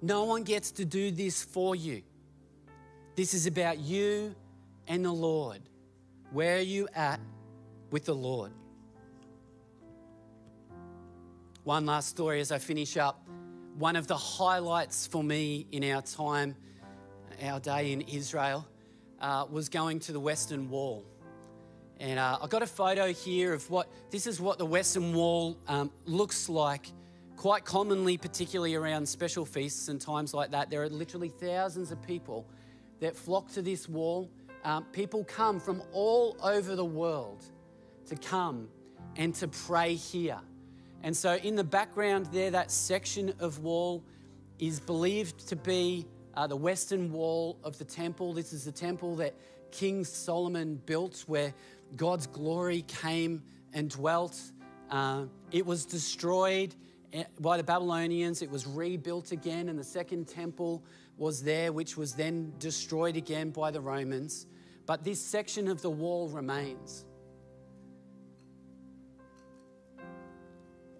No 0.00 0.24
one 0.24 0.44
gets 0.44 0.70
to 0.72 0.86
do 0.86 1.10
this 1.10 1.44
for 1.44 1.76
you. 1.76 2.02
This 3.16 3.34
is 3.34 3.46
about 3.46 3.80
you 3.80 4.34
and 4.88 5.04
the 5.04 5.12
Lord. 5.12 5.60
Where 6.32 6.56
are 6.56 6.60
you 6.76 6.88
at 6.94 7.20
with 7.90 8.06
the 8.06 8.14
Lord? 8.14 8.50
One 11.64 11.84
last 11.84 12.08
story 12.08 12.40
as 12.40 12.50
I 12.50 12.58
finish 12.58 12.96
up. 12.96 13.28
One 13.76 13.94
of 13.94 14.06
the 14.06 14.16
highlights 14.16 15.06
for 15.06 15.22
me 15.22 15.66
in 15.70 15.84
our 15.92 16.00
time, 16.00 16.56
our 17.42 17.60
day 17.60 17.92
in 17.92 18.00
Israel, 18.00 18.66
uh, 19.20 19.44
was 19.50 19.68
going 19.68 20.00
to 20.00 20.12
the 20.12 20.20
Western 20.20 20.70
Wall. 20.70 21.04
And 22.00 22.18
uh, 22.18 22.38
I 22.42 22.46
got 22.48 22.62
a 22.62 22.66
photo 22.66 23.12
here 23.12 23.52
of 23.52 23.68
what 23.70 23.88
this 24.10 24.26
is 24.26 24.40
what 24.40 24.58
the 24.58 24.66
Western 24.66 25.14
Wall 25.14 25.56
um, 25.68 25.90
looks 26.06 26.48
like. 26.48 26.92
Quite 27.36 27.64
commonly, 27.64 28.16
particularly 28.16 28.74
around 28.74 29.08
special 29.08 29.44
feasts 29.44 29.88
and 29.88 30.00
times 30.00 30.32
like 30.34 30.50
that, 30.52 30.70
there 30.70 30.82
are 30.82 30.88
literally 30.88 31.28
thousands 31.28 31.90
of 31.90 32.00
people 32.02 32.46
that 33.00 33.16
flock 33.16 33.50
to 33.52 33.62
this 33.62 33.88
wall. 33.88 34.30
Um, 34.64 34.84
people 34.92 35.24
come 35.24 35.60
from 35.60 35.82
all 35.92 36.36
over 36.42 36.74
the 36.74 36.84
world 36.84 37.44
to 38.06 38.16
come 38.16 38.68
and 39.16 39.34
to 39.36 39.48
pray 39.48 39.94
here. 39.94 40.40
And 41.02 41.14
so, 41.16 41.34
in 41.34 41.54
the 41.54 41.64
background 41.64 42.26
there, 42.32 42.50
that 42.50 42.70
section 42.70 43.34
of 43.38 43.58
wall 43.58 44.02
is 44.58 44.80
believed 44.80 45.46
to 45.48 45.56
be 45.56 46.06
uh, 46.34 46.46
the 46.46 46.56
western 46.56 47.12
wall 47.12 47.58
of 47.62 47.78
the 47.78 47.84
temple. 47.84 48.32
This 48.32 48.52
is 48.52 48.64
the 48.64 48.72
temple 48.72 49.16
that 49.16 49.34
King 49.70 50.04
Solomon 50.04 50.80
built 50.86 51.24
where 51.26 51.52
God's 51.96 52.26
glory 52.26 52.82
came 52.82 53.42
and 53.72 53.90
dwelt. 53.90 54.40
Uh, 54.90 55.24
it 55.50 55.64
was 55.64 55.84
destroyed 55.84 56.74
eh, 57.12 57.24
by 57.40 57.56
the 57.56 57.64
Babylonians, 57.64 58.42
it 58.42 58.50
was 58.50 58.66
rebuilt 58.66 59.32
again, 59.32 59.68
and 59.68 59.78
the 59.78 59.84
second 59.84 60.28
temple 60.28 60.82
was 61.16 61.42
there, 61.42 61.72
which 61.72 61.96
was 61.96 62.14
then 62.14 62.52
destroyed 62.58 63.16
again 63.16 63.50
by 63.50 63.70
the 63.70 63.80
Romans. 63.80 64.46
But 64.86 65.04
this 65.04 65.20
section 65.20 65.68
of 65.68 65.80
the 65.82 65.90
wall 65.90 66.28
remains. 66.28 67.04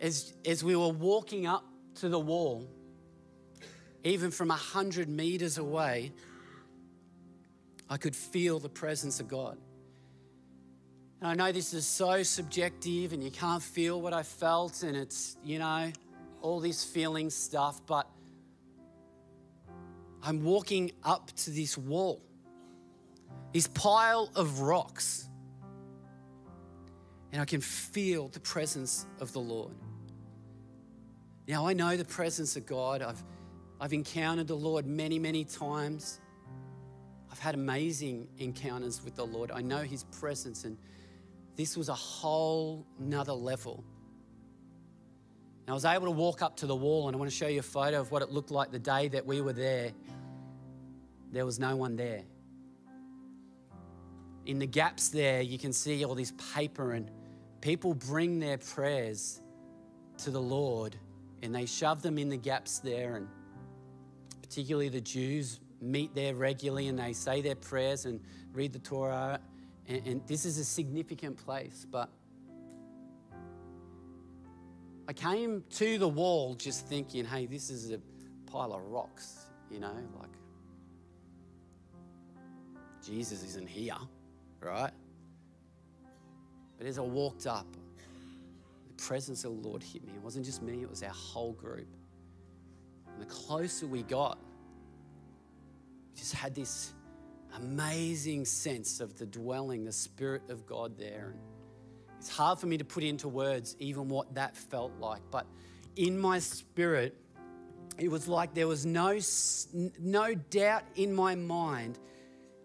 As, 0.01 0.35
as 0.45 0.63
we 0.63 0.77
were 0.77 0.89
walking 0.89 1.47
up 1.47 1.65
to 1.97 2.09
the 2.09 2.19
wall, 2.19 2.69
even 4.05 4.31
from 4.31 4.51
a 4.51 4.57
hundred 4.57 5.09
meters 5.09 5.59
away, 5.59 6.13
I 7.89 7.97
could 7.97 8.15
feel 8.15 8.59
the 8.59 8.69
presence 8.69 9.21
of 9.21 9.29
God. 9.29 9.59
And 11.25 11.31
I 11.31 11.47
know 11.47 11.53
this 11.53 11.73
is 11.73 11.87
so 11.87 12.23
subjective 12.23 13.15
and 13.15 13.25
you 13.25 13.31
can't 13.31 13.63
feel 13.63 13.99
what 13.99 14.13
I 14.13 14.23
felt, 14.23 14.83
and 14.83 14.95
it's, 14.95 15.39
you 15.43 15.59
know, 15.59 15.91
all 16.43 16.61
this 16.61 16.85
feeling 16.85 17.31
stuff, 17.31 17.81
but 17.87 18.07
I'm 20.23 20.45
walking 20.45 20.93
up 21.03 21.35
to 21.37 21.51
this 21.51 21.79
wall, 21.79 22.21
this 23.55 23.69
pile 23.69 24.29
of 24.37 24.61
rocks, 24.61 25.31
and 27.33 27.41
I 27.41 27.47
can 27.47 27.63
feel 27.63 28.29
the 28.29 28.41
presence 28.41 29.07
of 29.19 29.33
the 29.33 29.41
Lord. 29.41 29.73
Now, 31.49 31.67
I 31.67 31.73
know 31.73 31.97
the 31.97 32.05
presence 32.05 32.55
of 32.55 32.67
God. 32.67 33.01
I've, 33.01 33.25
I've 33.81 33.95
encountered 33.95 34.49
the 34.49 34.57
Lord 34.57 34.85
many, 34.85 35.19
many 35.19 35.47
times. 35.47 36.21
I've 37.33 37.39
had 37.39 37.55
amazing 37.55 38.29
encounters 38.37 39.03
with 39.03 39.17
the 39.17 39.25
Lord. 39.25 39.51
I 39.51 39.63
know 39.63 39.79
His 39.79 40.05
presence, 40.05 40.65
and 40.65 40.77
this 41.57 41.77
was 41.77 41.89
a 41.89 41.95
whole 41.95 42.87
nother 42.99 43.33
level. 43.33 43.85
And 45.63 45.71
I 45.71 45.75
was 45.75 45.85
able 45.85 46.07
to 46.07 46.11
walk 46.11 46.43
up 46.43 46.57
to 46.59 46.67
the 46.67 46.77
wall, 46.77 47.09
and 47.09 47.17
I 47.17 47.19
want 47.19 47.31
to 47.31 47.37
show 47.37 47.47
you 47.47 47.61
a 47.61 47.63
photo 47.63 48.01
of 48.01 48.11
what 48.11 48.23
it 48.23 48.31
looked 48.31 48.51
like 48.51 48.71
the 48.71 48.79
day 48.79 49.09
that 49.09 49.25
we 49.25 49.41
were 49.41 49.53
there. 49.53 49.93
There 51.33 51.47
was 51.47 51.59
no 51.59 51.77
one 51.77 51.97
there. 51.97 52.23
In 54.47 54.59
the 54.59 54.67
gaps 54.67 55.09
there, 55.09 55.41
you 55.41 55.59
can 55.59 55.73
see 55.73 56.05
all 56.05 56.15
this 56.15 56.33
paper, 56.55 56.93
and 56.93 57.11
people 57.61 57.95
bring 57.95 58.41
their 58.41 58.59
prayers 58.59 59.41
to 60.19 60.31
the 60.31 60.41
Lord 60.41 60.97
and 61.43 61.55
they 61.55 61.67
shove 61.67 62.03
them 62.03 62.19
in 62.19 62.29
the 62.29 62.37
gaps 62.37 62.79
there. 62.79 63.17
And 63.17 63.29
particularly 64.43 64.89
the 64.89 65.01
Jews 65.01 65.61
meet 65.81 66.15
there 66.15 66.35
regularly 66.35 66.89
and 66.89 66.99
they 66.99 67.13
say 67.13 67.43
their 67.43 67.55
prayers 67.55 68.07
and 68.07 68.21
read 68.53 68.73
the 68.73 68.79
Torah. 68.79 69.41
And, 69.89 70.07
and 70.07 70.27
this 70.27 70.45
is 70.45 70.59
a 70.59 70.65
significant 70.65 71.37
place. 71.37 71.87
But 71.91 72.11
I 75.07 75.13
came 75.13 75.63
to 75.71 75.99
the 75.99 76.09
wall 76.09 76.55
just 76.55 76.87
thinking, 76.87 77.25
hey, 77.25 77.47
this 77.47 77.71
is 77.71 77.91
a 77.91 78.01
pile 78.47 78.73
of 78.73 78.83
rocks, 78.83 79.47
you 79.71 79.81
know, 79.81 79.93
like 80.19 80.31
Jesus 83.05 83.45
isn't 83.45 83.69
here, 83.69 83.97
right? 84.61 84.93
But 86.79 86.87
as 86.87 86.99
I 86.99 87.03
walked 87.03 87.47
up, 87.47 87.67
the 88.87 89.03
presence 89.03 89.45
of 89.45 89.63
the 89.63 89.69
Lord 89.69 89.83
hit 89.83 90.05
me. 90.05 90.13
It 90.15 90.23
wasn't 90.23 90.47
just 90.47 90.63
me, 90.63 90.83
it 90.83 90.89
was 90.89 91.03
our 91.03 91.11
whole 91.11 91.53
group. 91.53 91.89
And 93.13 93.21
the 93.21 93.27
closer 93.27 93.87
we 93.87 94.03
got, 94.05 94.39
we 96.11 96.19
just 96.19 96.35
had 96.35 96.55
this 96.55 96.95
amazing 97.57 98.45
sense 98.45 99.01
of 99.01 99.19
the 99.19 99.27
dwelling, 99.27 99.85
the 99.85 99.93
Spirit 99.93 100.43
of 100.49 100.67
God 100.67 100.99
there. 100.99 101.33
And 101.33 101.41
it's 102.19 102.29
hard 102.29 102.59
for 102.59 102.67
me 102.67 102.79
to 102.79 102.85
put 102.85 103.05
into 103.05 103.29
words 103.29 103.77
even 103.79 104.09
what 104.09 104.35
that 104.35 104.57
felt 104.57 104.93
like, 104.99 105.23
but 105.31 105.47
in 105.97 106.19
my 106.19 106.39
spirit, 106.39 107.15
it 107.99 108.11
was 108.11 108.27
like 108.27 108.55
there 108.55 108.67
was 108.67 108.85
no, 108.85 109.19
no 110.01 110.35
doubt 110.35 110.83
in 110.97 111.15
my 111.15 111.35
mind 111.35 111.99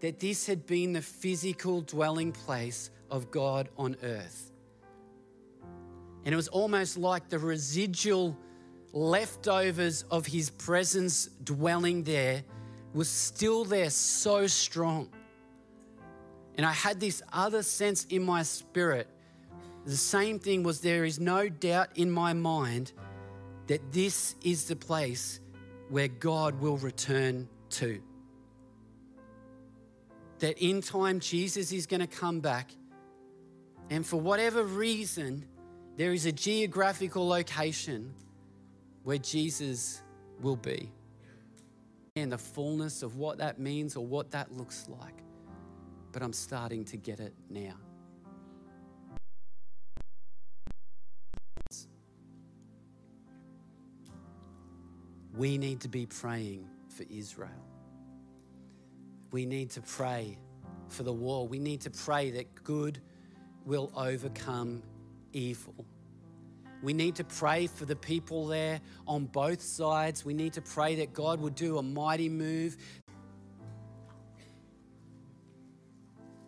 that 0.02 0.20
this 0.20 0.48
had 0.48 0.66
been 0.66 0.94
the 0.94 1.02
physical 1.02 1.82
dwelling 1.82 2.32
place 2.32 2.90
of 3.12 3.30
God 3.32 3.70
on 3.78 3.96
earth. 4.02 4.52
And 6.26 6.34
it 6.34 6.36
was 6.36 6.48
almost 6.48 6.98
like 6.98 7.30
the 7.30 7.40
residual 7.40 8.38
leftovers 8.92 10.04
of 10.10 10.26
his 10.26 10.50
presence 10.50 11.30
dwelling 11.44 12.04
there 12.04 12.44
was 12.94 13.10
still 13.10 13.64
there 13.66 13.90
so 13.90 14.48
strong. 14.48 15.10
And 16.56 16.66
I 16.66 16.72
had 16.72 17.00
this 17.00 17.22
other 17.32 17.64
sense 17.64 18.06
in 18.06 18.24
my 18.24 18.44
spirit. 18.44 19.08
The 19.86 19.96
same 19.96 20.40
thing 20.40 20.64
was 20.64 20.82
there 20.82 21.06
is 21.06 21.20
no 21.20 21.50
doubt 21.50 21.90
in 21.96 22.12
my 22.12 22.34
mind 22.34 22.92
that 23.68 23.92
this 23.92 24.36
is 24.44 24.66
the 24.66 24.76
place 24.76 25.40
where 25.90 26.08
God 26.08 26.60
will 26.60 26.78
return 26.78 27.48
to. 27.72 28.02
That 30.40 30.58
in 30.58 30.82
time, 30.82 31.20
Jesus 31.20 31.72
is 31.72 31.86
going 31.86 32.02
to 32.02 32.08
come 32.08 32.40
back. 32.40 32.72
And 33.90 34.06
for 34.06 34.20
whatever 34.20 34.64
reason, 34.64 35.46
there 35.98 36.14
is 36.14 36.26
a 36.26 36.32
geographical 36.32 37.28
location 37.28 38.14
where 39.04 39.18
Jesus 39.18 40.02
will 40.42 40.56
be. 40.56 40.92
And 42.20 42.30
the 42.30 42.38
fullness 42.38 43.02
of 43.02 43.16
what 43.16 43.38
that 43.38 43.60
means 43.60 43.96
or 43.96 44.06
what 44.06 44.30
that 44.32 44.52
looks 44.52 44.90
like. 44.90 45.24
But 46.12 46.22
I'm 46.22 46.34
starting 46.34 46.84
to 46.86 46.98
get 46.98 47.22
it 47.22 47.34
now. 47.50 47.76
We 55.34 55.58
need 55.58 55.80
to 55.80 55.88
be 55.88 56.06
praying 56.06 56.68
for 56.90 57.06
Israel. 57.10 57.50
We 59.32 59.46
need 59.46 59.70
to 59.72 59.82
pray 59.82 60.38
for 60.90 61.04
the 61.04 61.14
war. 61.14 61.48
We 61.48 61.58
need 61.58 61.80
to 61.82 61.90
pray 61.90 62.32
that 62.32 62.54
good 62.66 63.00
will 63.66 63.94
overcome 63.96 64.84
evil. 65.32 65.86
We 66.82 66.94
need 66.94 67.16
to 67.16 67.24
pray 67.24 67.68
for 67.68 67.86
the 67.86 67.96
people 67.96 68.48
there 68.48 68.80
on 69.06 69.26
both 69.26 69.62
sides. 69.62 70.24
We 70.24 70.34
need 70.34 70.54
to 70.54 70.62
pray 70.62 70.96
that 70.96 71.14
God 71.14 71.42
would 71.42 71.56
do 71.56 71.78
a 71.78 71.84
mighty 71.84 72.30
move. 72.30 72.78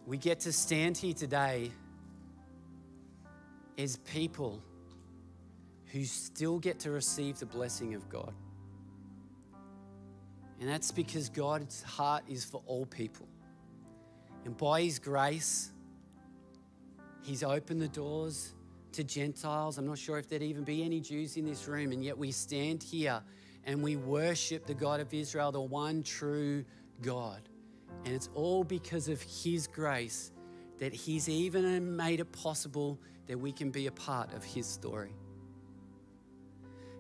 We 0.05 0.17
get 0.17 0.41
to 0.41 0.53
stand 0.53 0.97
here 0.97 1.13
today 1.13 1.71
as 3.77 3.97
people 3.97 4.63
who 5.87 6.05
still 6.05 6.59
get 6.59 6.79
to 6.79 6.91
receive 6.91 7.39
the 7.39 7.45
blessing 7.45 7.93
of 7.93 8.07
God. 8.07 8.33
And 10.61 10.69
that's 10.69 10.91
because 10.91 11.27
God's 11.27 11.81
heart 11.81 12.23
is 12.29 12.45
for 12.45 12.61
all 12.67 12.85
people. 12.85 13.27
And 14.45 14.55
by 14.55 14.83
His 14.83 14.99
grace, 14.99 15.71
He's 17.21 17.43
opened 17.43 17.81
the 17.81 17.87
doors 17.87 18.53
to 18.93 19.03
Gentiles. 19.03 19.77
I'm 19.77 19.85
not 19.85 19.97
sure 19.97 20.17
if 20.17 20.29
there'd 20.29 20.41
even 20.41 20.63
be 20.63 20.83
any 20.83 20.99
Jews 20.99 21.37
in 21.37 21.45
this 21.45 21.67
room, 21.67 21.91
and 21.91 22.03
yet 22.03 22.17
we 22.17 22.31
stand 22.31 22.83
here 22.83 23.21
and 23.65 23.81
we 23.81 23.95
worship 23.95 24.65
the 24.65 24.73
God 24.73 24.99
of 24.99 25.13
Israel, 25.13 25.51
the 25.51 25.61
one 25.61 26.03
true 26.03 26.65
God. 27.01 27.41
And 28.05 28.13
it's 28.15 28.29
all 28.33 28.63
because 28.63 29.07
of 29.07 29.21
His 29.21 29.67
grace 29.67 30.31
that 30.79 30.93
He's 30.93 31.29
even 31.29 31.95
made 31.95 32.19
it 32.19 32.31
possible 32.31 32.99
that 33.27 33.37
we 33.37 33.51
can 33.51 33.69
be 33.69 33.87
a 33.87 33.91
part 33.91 34.33
of 34.33 34.43
His 34.43 34.65
story. 34.65 35.13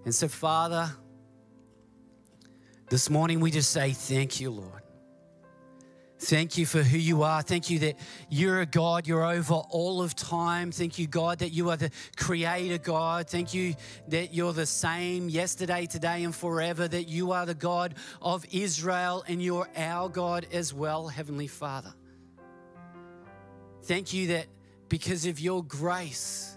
And 0.05 0.13
so, 0.13 0.27
Father, 0.27 0.89
this 2.89 3.09
morning 3.09 3.39
we 3.39 3.51
just 3.51 3.71
say, 3.71 3.91
Thank 3.91 4.39
you, 4.39 4.51
Lord. 4.51 4.81
Thank 6.23 6.55
you 6.55 6.67
for 6.67 6.83
who 6.83 6.99
you 6.99 7.23
are. 7.23 7.41
Thank 7.41 7.71
you 7.71 7.79
that 7.79 7.95
you're 8.29 8.61
a 8.61 8.65
God, 8.67 9.07
you're 9.07 9.25
over 9.25 9.55
all 9.55 10.03
of 10.03 10.15
time. 10.15 10.71
Thank 10.71 10.99
you, 10.99 11.07
God, 11.07 11.39
that 11.39 11.49
you 11.49 11.71
are 11.71 11.77
the 11.77 11.89
creator 12.15 12.77
God. 12.77 13.27
Thank 13.27 13.55
you 13.55 13.73
that 14.09 14.31
you're 14.31 14.53
the 14.53 14.67
same 14.67 15.29
yesterday, 15.29 15.87
today, 15.87 16.23
and 16.23 16.33
forever, 16.33 16.87
that 16.87 17.07
you 17.07 17.31
are 17.31 17.47
the 17.47 17.55
God 17.55 17.95
of 18.21 18.45
Israel 18.51 19.23
and 19.27 19.41
you're 19.41 19.67
our 19.75 20.09
God 20.09 20.45
as 20.53 20.75
well, 20.75 21.07
Heavenly 21.07 21.47
Father. 21.47 21.91
Thank 23.85 24.13
you 24.13 24.27
that 24.27 24.45
because 24.89 25.25
of 25.25 25.39
your 25.39 25.63
grace, 25.63 26.55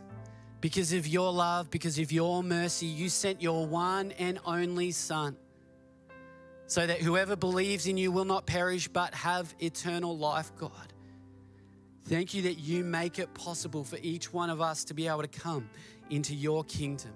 because 0.61 0.93
of 0.93 1.07
your 1.07 1.33
love, 1.33 1.71
because 1.71 1.99
of 1.99 2.13
your 2.13 2.43
mercy, 2.43 2.85
you 2.85 3.09
sent 3.09 3.41
your 3.41 3.67
one 3.67 4.13
and 4.19 4.39
only 4.45 4.91
Son 4.91 5.39
so 6.67 6.87
that 6.87 7.01
whoever 7.01 7.37
believes 7.37 7.87
in 7.87 7.97
you 7.97 8.11
will 8.11 8.25
not 8.25 8.47
perish 8.47 8.89
but 8.89 9.15
have 9.15 9.55
eternal 9.61 10.17
life, 10.17 10.53
God. 10.57 10.93
Thank 12.07 12.35
you 12.35 12.43
that 12.43 12.59
you 12.59 12.85
make 12.85 13.19
it 13.19 13.33
possible 13.35 13.85
for 13.85 13.99
each 14.03 14.33
one 14.33 14.51
of 14.51 14.61
us 14.61 14.85
to 14.85 14.95
be 14.95 15.09
able 15.09 15.23
to 15.23 15.29
come 15.29 15.69
into 16.11 16.35
your 16.35 16.65
kingdom. 16.65 17.13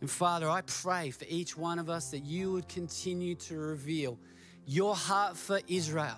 And 0.00 0.10
Father, 0.10 0.48
I 0.48 0.62
pray 0.62 1.10
for 1.10 1.26
each 1.28 1.56
one 1.56 1.78
of 1.78 1.90
us 1.90 2.10
that 2.12 2.24
you 2.24 2.52
would 2.52 2.68
continue 2.68 3.34
to 3.34 3.58
reveal 3.58 4.18
your 4.64 4.94
heart 4.94 5.36
for 5.36 5.60
Israel. 5.66 6.16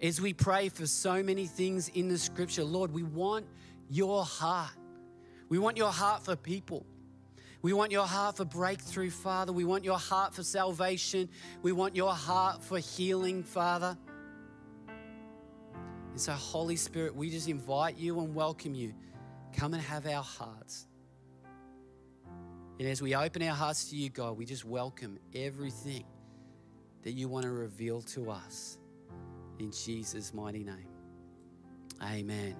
As 0.00 0.20
we 0.20 0.32
pray 0.32 0.68
for 0.68 0.86
so 0.86 1.22
many 1.22 1.46
things 1.46 1.88
in 1.90 2.08
the 2.08 2.18
scripture, 2.18 2.64
Lord, 2.64 2.92
we 2.92 3.02
want 3.02 3.46
your 3.88 4.24
heart. 4.24 4.70
We 5.48 5.58
want 5.58 5.76
your 5.76 5.92
heart 5.92 6.24
for 6.24 6.36
people. 6.36 6.86
We 7.66 7.72
want 7.72 7.90
your 7.90 8.06
heart 8.06 8.36
for 8.36 8.44
breakthrough, 8.44 9.10
Father. 9.10 9.52
We 9.52 9.64
want 9.64 9.82
your 9.82 9.98
heart 9.98 10.32
for 10.32 10.44
salvation. 10.44 11.28
We 11.62 11.72
want 11.72 11.96
your 11.96 12.14
heart 12.14 12.62
for 12.62 12.78
healing, 12.78 13.42
Father. 13.42 13.98
And 16.12 16.20
so, 16.20 16.30
Holy 16.30 16.76
Spirit, 16.76 17.16
we 17.16 17.28
just 17.28 17.48
invite 17.48 17.98
you 17.98 18.20
and 18.20 18.36
welcome 18.36 18.76
you. 18.76 18.94
Come 19.52 19.74
and 19.74 19.82
have 19.82 20.06
our 20.06 20.22
hearts. 20.22 20.86
And 22.78 22.86
as 22.86 23.02
we 23.02 23.16
open 23.16 23.42
our 23.42 23.56
hearts 23.56 23.90
to 23.90 23.96
you, 23.96 24.10
God, 24.10 24.38
we 24.38 24.44
just 24.44 24.64
welcome 24.64 25.18
everything 25.34 26.04
that 27.02 27.14
you 27.14 27.28
want 27.28 27.46
to 27.46 27.50
reveal 27.50 28.00
to 28.02 28.30
us. 28.30 28.78
In 29.58 29.72
Jesus' 29.72 30.32
mighty 30.32 30.62
name. 30.62 30.86
Amen. 32.00 32.54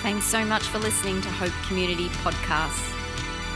Thanks 0.00 0.26
so 0.26 0.44
much 0.44 0.62
for 0.62 0.78
listening 0.78 1.20
to 1.22 1.28
Hope 1.28 1.52
Community 1.66 2.08
Podcasts. 2.08 2.94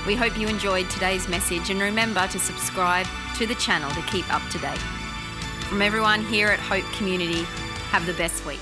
We 0.08 0.16
hope 0.16 0.36
you 0.36 0.48
enjoyed 0.48 0.90
today's 0.90 1.28
message 1.28 1.70
and 1.70 1.80
remember 1.80 2.26
to 2.26 2.38
subscribe 2.40 3.06
to 3.36 3.46
the 3.46 3.54
channel 3.54 3.88
to 3.92 4.02
keep 4.10 4.28
up 4.34 4.42
to 4.50 4.58
date. 4.58 4.78
From 5.68 5.80
everyone 5.80 6.24
here 6.24 6.48
at 6.48 6.58
Hope 6.58 6.84
Community, 6.94 7.44
have 7.92 8.06
the 8.06 8.14
best 8.14 8.44
week. 8.44 8.58